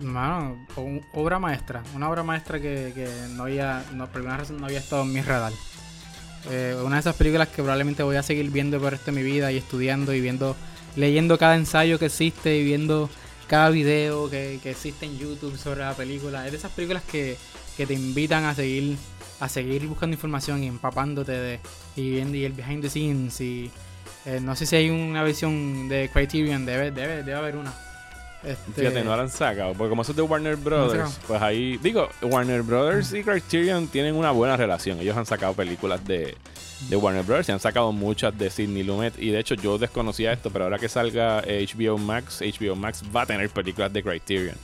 Mano, 0.01 0.65
un- 0.77 1.01
obra 1.13 1.37
maestra. 1.37 1.83
Una 1.95 2.09
obra 2.09 2.23
maestra 2.23 2.59
que, 2.59 2.91
que 2.95 3.07
no 3.35 3.43
había, 3.43 3.83
no, 3.93 4.07
por 4.07 4.17
alguna 4.17 4.37
razón 4.37 4.57
no 4.59 4.65
había 4.65 4.79
estado 4.79 5.03
en 5.03 5.13
mi 5.13 5.21
radar. 5.21 5.53
Una 6.83 6.95
de 6.95 6.99
esas 7.01 7.15
películas 7.15 7.49
que 7.49 7.61
probablemente 7.61 8.01
voy 8.01 8.15
a 8.15 8.23
seguir 8.23 8.49
viendo 8.49 8.79
por 8.79 8.87
el 8.87 8.91
resto 8.93 9.11
de 9.11 9.17
mi 9.17 9.23
vida 9.23 9.51
y 9.51 9.57
estudiando 9.57 10.11
y 10.11 10.21
viendo, 10.21 10.55
leyendo 10.95 11.37
cada 11.37 11.55
ensayo 11.55 11.99
que 11.99 12.07
existe 12.07 12.57
y 12.57 12.63
viendo 12.63 13.11
cada 13.51 13.69
video 13.69 14.29
que, 14.29 14.61
que 14.63 14.71
existe 14.71 15.05
en 15.05 15.19
YouTube 15.19 15.57
sobre 15.57 15.81
la 15.81 15.93
película. 15.93 16.45
Es 16.45 16.53
de 16.53 16.57
esas 16.57 16.71
películas 16.71 17.03
que, 17.03 17.35
que 17.75 17.85
te 17.85 17.93
invitan 17.93 18.45
a 18.45 18.55
seguir, 18.55 18.95
a 19.41 19.49
seguir 19.49 19.85
buscando 19.87 20.15
información 20.15 20.63
y 20.63 20.67
empapándote 20.67 21.33
de, 21.33 21.59
y 21.97 22.11
viendo 22.11 22.37
y 22.37 22.45
el 22.45 22.53
behind 22.53 22.81
the 22.81 22.89
scenes 22.89 23.41
y 23.41 23.69
eh, 24.25 24.39
no 24.41 24.55
sé 24.55 24.65
si 24.65 24.77
hay 24.77 24.89
una 24.89 25.21
versión 25.21 25.89
de 25.89 26.09
Criterion, 26.13 26.65
debe, 26.65 26.91
debe, 26.91 27.23
debe 27.23 27.33
haber 27.33 27.57
una. 27.57 27.73
Este, 28.43 28.81
Fíjate, 28.81 29.03
no 29.03 29.15
la 29.15 29.23
han 29.23 29.29
sacado. 29.29 29.73
Porque 29.73 29.89
como 29.89 30.01
eso 30.01 30.11
es 30.11 30.15
de 30.15 30.21
Warner 30.23 30.55
Brothers, 30.55 31.19
pues 31.27 31.41
ahí. 31.41 31.77
Digo, 31.77 32.09
Warner 32.21 32.63
Brothers 32.63 33.13
y 33.13 33.23
Criterion 33.23 33.87
tienen 33.87 34.15
una 34.15 34.31
buena 34.31 34.57
relación. 34.57 34.99
Ellos 34.99 35.15
han 35.15 35.25
sacado 35.25 35.53
películas 35.53 36.05
de, 36.05 36.35
de 36.89 36.95
Warner 36.95 37.23
Brothers 37.23 37.49
y 37.49 37.51
han 37.51 37.59
sacado 37.59 37.91
muchas 37.91 38.37
de 38.37 38.49
Sidney 38.49 38.83
Lumet. 38.83 39.17
Y 39.19 39.29
de 39.29 39.39
hecho, 39.39 39.55
yo 39.55 39.77
desconocía 39.77 40.33
esto, 40.33 40.49
pero 40.49 40.65
ahora 40.65 40.79
que 40.79 40.89
salga 40.89 41.41
eh, 41.45 41.65
HBO 41.65 41.97
Max, 41.97 42.41
HBO 42.41 42.75
Max 42.75 43.03
va 43.15 43.23
a 43.23 43.25
tener 43.25 43.49
películas 43.49 43.93
de 43.93 44.03
Criterion. 44.03 44.55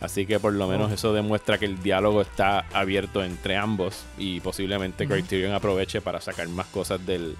Así 0.00 0.26
que 0.26 0.38
por 0.38 0.52
lo 0.52 0.68
menos 0.68 0.92
eso 0.92 1.14
demuestra 1.14 1.56
que 1.56 1.64
el 1.64 1.82
diálogo 1.82 2.20
está 2.20 2.66
abierto 2.74 3.24
entre 3.24 3.56
ambos 3.56 4.04
y 4.18 4.40
posiblemente 4.40 5.08
Criterion 5.08 5.54
aproveche 5.54 6.02
para 6.02 6.20
sacar 6.20 6.48
más 6.48 6.66
cosas 6.66 7.04
del, 7.06 7.34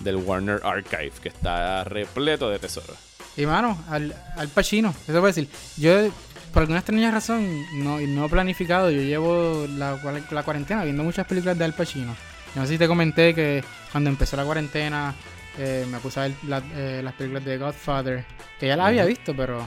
del 0.00 0.16
Warner 0.16 0.60
Archive, 0.62 1.12
que 1.22 1.30
está 1.30 1.84
repleto 1.84 2.50
de 2.50 2.58
tesoros. 2.58 3.11
Y 3.36 3.46
mano, 3.46 3.78
al, 3.88 4.14
al 4.36 4.48
Pacino, 4.48 4.90
eso 4.90 5.06
puedo 5.12 5.26
decir. 5.26 5.48
Yo, 5.78 6.10
por 6.52 6.62
alguna 6.62 6.80
extraña 6.80 7.10
razón, 7.10 7.46
no, 7.82 7.98
no 8.00 8.28
planificado, 8.28 8.90
yo 8.90 9.00
llevo 9.02 9.66
la, 9.68 9.98
la 10.30 10.42
cuarentena 10.42 10.84
viendo 10.84 11.02
muchas 11.02 11.26
películas 11.26 11.56
de 11.58 11.64
Al 11.64 11.72
Pacino. 11.74 12.14
Yo 12.54 12.60
no 12.60 12.66
sé 12.66 12.74
si 12.74 12.78
te 12.78 12.86
comenté 12.86 13.34
que 13.34 13.64
cuando 13.90 14.10
empezó 14.10 14.36
la 14.36 14.44
cuarentena 14.44 15.14
eh, 15.58 15.86
me 15.90 15.98
puse 15.98 16.20
a 16.20 16.22
ver 16.24 16.32
la- 16.46 16.62
eh, 16.74 17.00
las 17.02 17.14
películas 17.14 17.44
de 17.46 17.56
Godfather, 17.56 18.24
que 18.60 18.66
ya 18.66 18.76
las 18.76 18.88
había 18.88 19.06
visto, 19.06 19.34
pero 19.34 19.66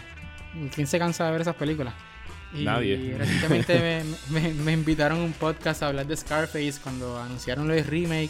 ¿quién 0.74 0.86
se 0.86 0.99
cansa 0.99 1.26
de 1.26 1.32
ver 1.32 1.41
esas 1.41 1.55
películas? 1.55 1.95
Y 2.53 2.63
Nadie. 2.63 3.16
recientemente 3.18 4.03
me, 4.30 4.39
me- 4.41 4.53
me 4.53 4.72
invitaron 4.74 5.20
a 5.20 5.24
un 5.24 5.34
podcast 5.34 5.82
a 5.82 5.88
hablar 5.88 6.05
de 6.05 6.16
Scarface 6.16 6.76
cuando 6.84 7.20
anunciaron 7.20 7.70
el 7.72 7.84
remake 7.84 8.30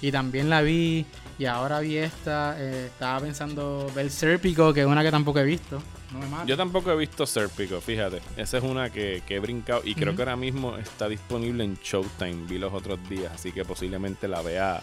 y 0.00 0.10
también 0.10 0.50
la 0.50 0.60
vi 0.62 1.06
y 1.42 1.46
ahora 1.46 1.80
vi 1.80 1.96
esta. 1.96 2.54
eh, 2.56 2.86
estaba 2.86 3.18
pensando 3.18 3.90
ver 3.96 4.08
Serpico, 4.10 4.72
que 4.72 4.82
es 4.82 4.86
una 4.86 5.02
que 5.02 5.10
tampoco 5.10 5.40
he 5.40 5.44
visto. 5.44 5.82
No 6.12 6.20
me 6.20 6.28
mata. 6.28 6.44
Yo 6.44 6.56
tampoco 6.56 6.92
he 6.92 6.96
visto 6.96 7.26
Serpico, 7.26 7.80
fíjate. 7.80 8.20
Esa 8.36 8.58
es 8.58 8.62
una 8.62 8.90
que, 8.90 9.24
que 9.26 9.34
he 9.34 9.38
brincado 9.40 9.82
y 9.84 9.96
creo 9.96 10.14
que 10.14 10.22
ahora 10.22 10.36
mismo 10.36 10.76
está 10.78 11.08
disponible 11.08 11.64
en 11.64 11.74
Showtime. 11.82 12.46
Vi 12.46 12.58
los 12.58 12.72
otros 12.72 13.00
días, 13.08 13.32
así 13.34 13.50
que 13.50 13.64
posiblemente 13.64 14.28
la 14.28 14.40
vea 14.40 14.80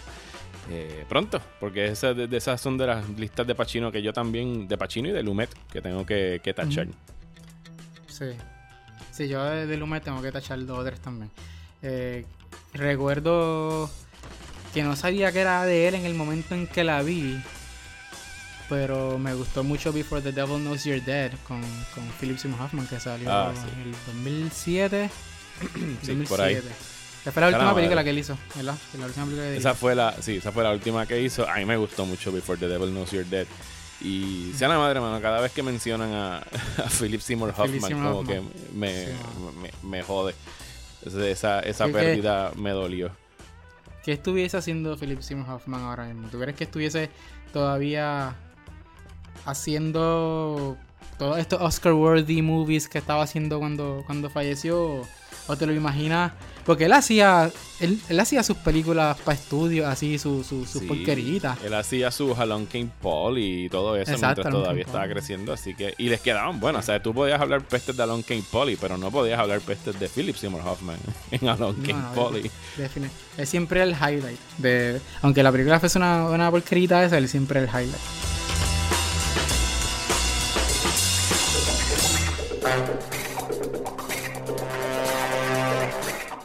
eh, 0.70 1.06
pronto. 1.08 1.42
Porque 1.62 1.88
esa, 1.88 2.14
de, 2.14 2.36
esas 2.36 2.60
son 2.60 2.78
de 2.78 2.88
las 2.88 3.08
listas 3.12 3.48
de 3.48 3.56
Pacino 3.56 3.90
que 3.90 4.02
yo 4.02 4.12
también, 4.12 4.68
de 4.68 4.78
Pacino 4.78 5.08
y 5.08 5.12
de 5.14 5.24
Lumet, 5.24 5.56
que 5.72 5.82
tengo 5.82 6.06
que, 6.06 6.42
que 6.44 6.54
tachar. 6.54 6.88
Sí. 8.08 8.32
Sí, 9.12 9.30
yo 9.30 9.46
de, 9.46 9.66
de 9.66 9.78
Lumet 9.78 10.04
tengo 10.04 10.22
que 10.22 10.30
tachar 10.30 10.66
dos 10.66 10.80
o 10.80 10.84
tres 10.84 11.00
también. 11.00 11.32
Eh, 11.82 12.26
recuerdo 12.74 13.90
que 14.74 14.84
no 14.84 14.96
sabía 14.96 15.32
que 15.32 15.40
era 15.42 15.66
de 15.66 15.88
él 15.88 15.96
en 15.96 16.06
el 16.06 16.14
momento 16.14 16.54
en 16.56 16.68
que 16.68 16.84
la 16.84 17.02
vi. 17.02 17.42
pero 18.70 19.18
me 19.18 19.34
gustó 19.34 19.64
mucho 19.64 19.92
Before 19.92 20.22
the 20.22 20.32
Devil 20.32 20.60
Knows 20.60 20.84
You're 20.84 21.02
Dead 21.02 21.32
con, 21.48 21.62
con 21.96 22.04
Philip 22.20 22.38
Seymour 22.38 22.62
Hoffman 22.62 22.86
que 22.88 23.00
salió 23.00 23.32
Ah, 23.32 23.52
sí. 23.56 23.62
en 23.76 23.88
el 23.88 23.96
2007. 24.06 25.10
Sí, 26.04 26.14
por 26.28 26.40
ahí. 26.42 26.56
Esa 27.22 27.32
fue 27.34 27.42
la 27.42 27.48
última 27.50 27.76
película 27.76 28.04
que 28.04 28.12
él 28.12 28.20
hizo, 28.20 28.38
¿verdad? 28.56 28.76
La 28.98 29.06
última 29.08 29.26
película 29.26 29.48
que 29.50 29.58
Esa 29.58 29.70
hizo. 29.72 29.80
fue 29.80 29.96
la, 29.96 30.16
sí, 30.22 30.38
esa 30.38 30.52
fue 30.52 30.64
la 30.64 30.72
última 30.72 31.06
que 31.06 31.20
hizo. 31.22 31.50
A 31.50 31.56
mí 31.58 31.66
me 31.66 31.76
gustó 31.78 32.06
mucho 32.06 32.32
Before 32.32 32.58
the 32.60 32.68
Devil 32.68 32.92
Knows 32.92 33.12
You're 33.12 33.28
Dead. 33.30 33.48
Y 34.02 34.54
sea 34.56 34.70
la 34.70 34.78
madre, 34.78 35.02
mano, 35.02 35.20
cada 35.20 35.42
vez 35.42 35.52
que 35.52 35.62
mencionan 35.64 36.14
a, 36.14 36.38
a 36.78 36.90
Philip 36.90 37.20
Seymour 37.20 37.54
Philip 37.54 37.60
Hoffman, 37.76 37.90
Seymour 37.90 38.06
como 38.06 38.20
Hoffman. 38.20 38.48
que 38.50 38.76
me, 38.78 39.06
Sí, 39.08 39.12
me, 39.84 39.90
me 39.90 40.04
jode. 40.04 40.34
Esa, 41.06 41.60
esa 41.62 41.86
que- 41.88 41.92
pérdida 41.92 42.52
me 42.56 42.70
dolió. 42.70 43.12
¿Qué 44.10 44.14
estuviese 44.14 44.58
haciendo 44.58 44.98
Philip 44.98 45.22
Seymour 45.22 45.48
Hoffman 45.48 45.82
ahora 45.82 46.06
mismo? 46.06 46.30
¿Tú 46.30 46.40
crees 46.40 46.58
que 46.58 46.64
estuviese 46.64 47.12
todavía 47.54 48.34
haciendo 49.46 50.78
todos 51.20 51.38
estos 51.38 51.62
Oscar-worthy 51.62 52.42
movies 52.42 52.90
que 52.90 52.98
estaba 52.98 53.22
haciendo 53.22 53.60
cuando, 53.60 54.02
cuando 54.08 54.32
falleció? 54.32 55.04
¿O 55.48 55.56
te 55.56 55.68
lo 55.68 55.74
imaginas? 55.74 56.32
Porque 56.70 56.86
él 56.86 56.94
hacía 56.94 57.52
él, 57.80 58.00
él 58.10 58.20
hacía 58.20 58.44
sus 58.44 58.58
películas 58.58 59.18
para 59.26 59.36
estudios, 59.36 59.88
así, 59.88 60.20
sus 60.20 60.46
su, 60.46 60.64
Sí, 60.66 60.82
porqueritas. 60.86 61.58
Él 61.64 61.74
hacía 61.74 62.12
su 62.12 62.36
Halon 62.36 62.68
King 62.68 62.90
Paul 63.02 63.40
y 63.40 63.68
todo 63.70 63.96
eso 63.96 64.12
Exacto, 64.12 64.44
mientras 64.44 64.54
todavía 64.54 64.84
King 64.84 64.90
estaba 64.92 65.08
creciendo. 65.08 65.52
Así 65.54 65.74
que, 65.74 65.96
y 65.98 66.10
les 66.10 66.22
quedaban 66.22 66.60
buenas. 66.60 66.84
O 66.84 66.86
sea, 66.86 67.02
tú 67.02 67.12
podías 67.12 67.42
hablar 67.42 67.64
pestes 67.64 67.98
de 67.98 68.04
Alon 68.04 68.22
King 68.22 68.44
Paul, 68.52 68.78
pero 68.80 69.00
no 69.00 69.10
podías 69.10 69.40
hablar 69.40 69.62
pestes 69.62 70.00
de 70.00 70.08
Philip 70.10 70.36
Seymour 70.36 70.62
Hoffman 70.64 70.98
en 71.32 71.50
Alon 71.50 71.76
King 71.82 71.96
No, 71.96 72.02
no, 72.10 72.14
Paul. 72.14 72.44
defini- 72.78 73.10
Es 73.36 73.50
siempre 73.50 73.82
el 73.82 73.94
highlight. 73.94 74.38
De, 74.60 75.02
aunque 75.24 75.42
la 75.42 75.52
película 75.52 75.80
fuese 75.80 75.98
una, 75.98 76.26
una 76.30 76.52
porquerita 76.52 77.04
esa, 77.04 77.18
él 77.18 77.28
siempre 77.28 77.62
el 77.62 77.66
highlight. 77.68 77.96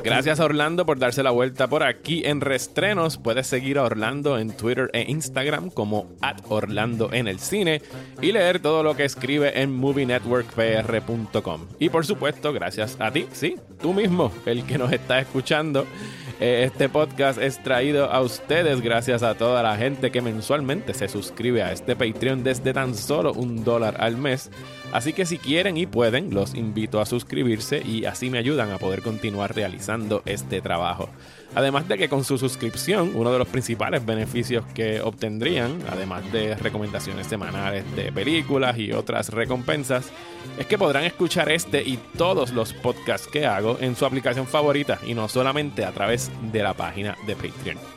Gracias 0.05 0.39
a 0.39 0.45
Orlando 0.45 0.85
por 0.85 0.99
darse 0.99 1.23
la 1.23 1.31
vuelta 1.31 1.67
por 1.67 1.83
aquí 1.83 2.23
en 2.27 2.43
Restrenos. 2.43 3.17
Puedes 3.17 3.47
seguir 3.47 3.79
a 3.79 3.85
Orlando 3.85 4.39
en 4.39 4.55
Twitter 4.55 4.91
e 4.93 5.11
Instagram 5.11 5.71
como 5.71 6.09
at 6.21 6.41
Orlando 6.49 7.11
en 7.13 7.27
el 7.27 7.41
cine 7.41 7.81
y 8.21 8.33
leer 8.33 8.61
todo 8.61 8.83
lo 8.83 8.95
que 8.97 9.05
escribe 9.05 9.63
en 9.63 9.75
movienetworkpr.com. 9.75 11.67
Y 11.79 11.89
por 11.89 12.05
supuesto, 12.05 12.53
gracias 12.53 12.97
a 13.01 13.11
ti, 13.11 13.27
sí, 13.33 13.57
tú 13.81 13.95
mismo, 13.95 14.31
el 14.45 14.65
que 14.67 14.77
nos 14.77 14.93
está 14.93 15.21
escuchando. 15.21 15.87
Eh, 16.41 16.65
Este 16.67 16.89
podcast 16.89 17.41
es 17.41 17.63
traído 17.63 18.11
a 18.11 18.21
ustedes 18.21 18.81
gracias 18.83 19.23
a 19.23 19.37
toda 19.37 19.63
la 19.63 19.77
gente 19.77 20.11
que 20.11 20.21
mensualmente 20.21 20.93
se 20.93 21.09
suscribe 21.09 21.63
a 21.63 21.73
este 21.73 21.97
Patreon 21.97 22.43
desde 22.45 22.73
tan 22.73 22.95
solo 22.95 23.33
un 23.33 23.65
dólar 23.65 23.97
al 24.01 24.17
mes. 24.19 24.51
Así 24.93 25.13
que 25.13 25.27
si 25.27 25.39
quieren 25.39 25.77
y 25.77 25.87
pueden, 25.87 26.33
los 26.33 26.55
invito 26.55 27.01
a 27.01 27.07
suscribirse 27.07 27.83
y 27.85 28.05
así 28.05 28.31
me 28.31 28.39
ayudan 28.39 28.71
a 28.71 28.79
poder 28.79 29.03
continuar 29.03 29.55
realizando 29.55 30.23
este 30.25 30.61
trabajo. 30.61 31.09
Además 31.55 31.89
de 31.89 31.99
que 31.99 32.09
con 32.09 32.25
su 32.25 32.39
suscripción, 32.39 33.13
uno 33.15 33.33
de 33.33 33.39
los 33.39 33.49
principales 33.49 34.05
beneficios 34.05 34.65
que 34.75 35.01
obtendrían, 35.01 35.79
además 35.89 36.31
de 36.33 36.57
recomendaciones 36.57 37.27
semanales 37.27 37.85
de 37.95 38.13
películas 38.13 38.77
y 38.79 38.93
otras 38.93 39.29
recompensas, 39.31 40.11
es 40.59 40.67
que 40.67 40.79
podrán 40.79 41.05
escuchar 41.05 41.51
este 41.51 41.83
y 41.83 41.99
todos 42.17 42.53
los 42.53 42.73
podcasts 42.73 43.29
que 43.29 43.47
hago 43.47 43.79
en 43.81 43.97
su 43.97 44.05
aplicación 44.05 44.47
favorita 44.47 44.99
y 45.07 45.15
no 45.15 45.29
solamente 45.29 45.85
a 45.85 45.93
través 45.93 46.31
de 46.53 46.63
la 46.63 46.75
página 46.75 47.17
de 47.27 47.37
Patreon. 47.37 47.94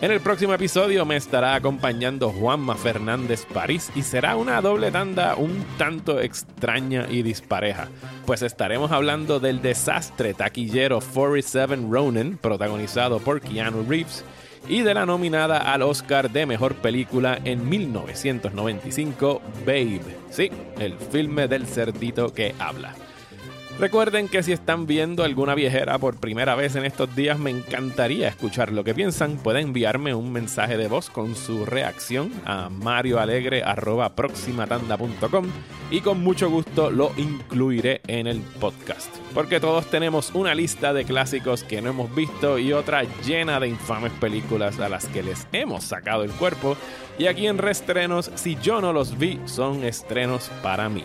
En 0.00 0.12
el 0.12 0.20
próximo 0.20 0.54
episodio 0.54 1.04
me 1.04 1.16
estará 1.16 1.56
acompañando 1.56 2.30
Juanma 2.30 2.76
Fernández 2.76 3.44
París 3.52 3.90
y 3.96 4.02
será 4.02 4.36
una 4.36 4.60
doble 4.60 4.92
tanda 4.92 5.34
un 5.34 5.64
tanto 5.76 6.20
extraña 6.20 7.08
y 7.10 7.22
dispareja, 7.22 7.88
pues 8.24 8.42
estaremos 8.42 8.92
hablando 8.92 9.40
del 9.40 9.60
desastre 9.60 10.34
taquillero 10.34 11.00
47 11.00 11.88
Ronin, 11.90 12.36
protagonizado 12.36 13.18
por 13.18 13.40
Keanu 13.40 13.84
Reeves, 13.88 14.24
y 14.68 14.82
de 14.82 14.94
la 14.94 15.04
nominada 15.04 15.58
al 15.72 15.82
Oscar 15.82 16.30
de 16.30 16.46
Mejor 16.46 16.76
Película 16.76 17.40
en 17.44 17.68
1995, 17.68 19.42
Babe, 19.66 20.00
sí, 20.30 20.48
el 20.78 20.96
filme 20.96 21.48
del 21.48 21.66
cerdito 21.66 22.32
que 22.32 22.54
habla. 22.60 22.94
Recuerden 23.78 24.26
que 24.26 24.42
si 24.42 24.50
están 24.50 24.88
viendo 24.88 25.22
alguna 25.22 25.54
viejera 25.54 25.98
por 25.98 26.16
primera 26.16 26.56
vez 26.56 26.74
en 26.74 26.84
estos 26.84 27.14
días, 27.14 27.38
me 27.38 27.50
encantaría 27.50 28.26
escuchar 28.26 28.72
lo 28.72 28.82
que 28.82 28.92
piensan. 28.92 29.36
Pueden 29.36 29.68
enviarme 29.68 30.14
un 30.14 30.32
mensaje 30.32 30.76
de 30.76 30.88
voz 30.88 31.10
con 31.10 31.36
su 31.36 31.64
reacción 31.64 32.32
a 32.44 32.70
marioalegre.proximatanda.com 32.70 35.46
y 35.92 36.00
con 36.00 36.24
mucho 36.24 36.50
gusto 36.50 36.90
lo 36.90 37.12
incluiré 37.16 38.00
en 38.08 38.26
el 38.26 38.40
podcast. 38.40 39.14
Porque 39.32 39.60
todos 39.60 39.86
tenemos 39.86 40.32
una 40.34 40.56
lista 40.56 40.92
de 40.92 41.04
clásicos 41.04 41.62
que 41.62 41.80
no 41.80 41.90
hemos 41.90 42.12
visto 42.12 42.58
y 42.58 42.72
otra 42.72 43.04
llena 43.24 43.60
de 43.60 43.68
infames 43.68 44.10
películas 44.14 44.80
a 44.80 44.88
las 44.88 45.06
que 45.06 45.22
les 45.22 45.46
hemos 45.52 45.84
sacado 45.84 46.24
el 46.24 46.32
cuerpo. 46.32 46.76
Y 47.16 47.28
aquí 47.28 47.46
en 47.46 47.58
Restrenos, 47.58 48.32
si 48.34 48.56
yo 48.56 48.80
no 48.80 48.92
los 48.92 49.18
vi, 49.18 49.38
son 49.44 49.84
estrenos 49.84 50.50
para 50.64 50.88
mí. 50.88 51.04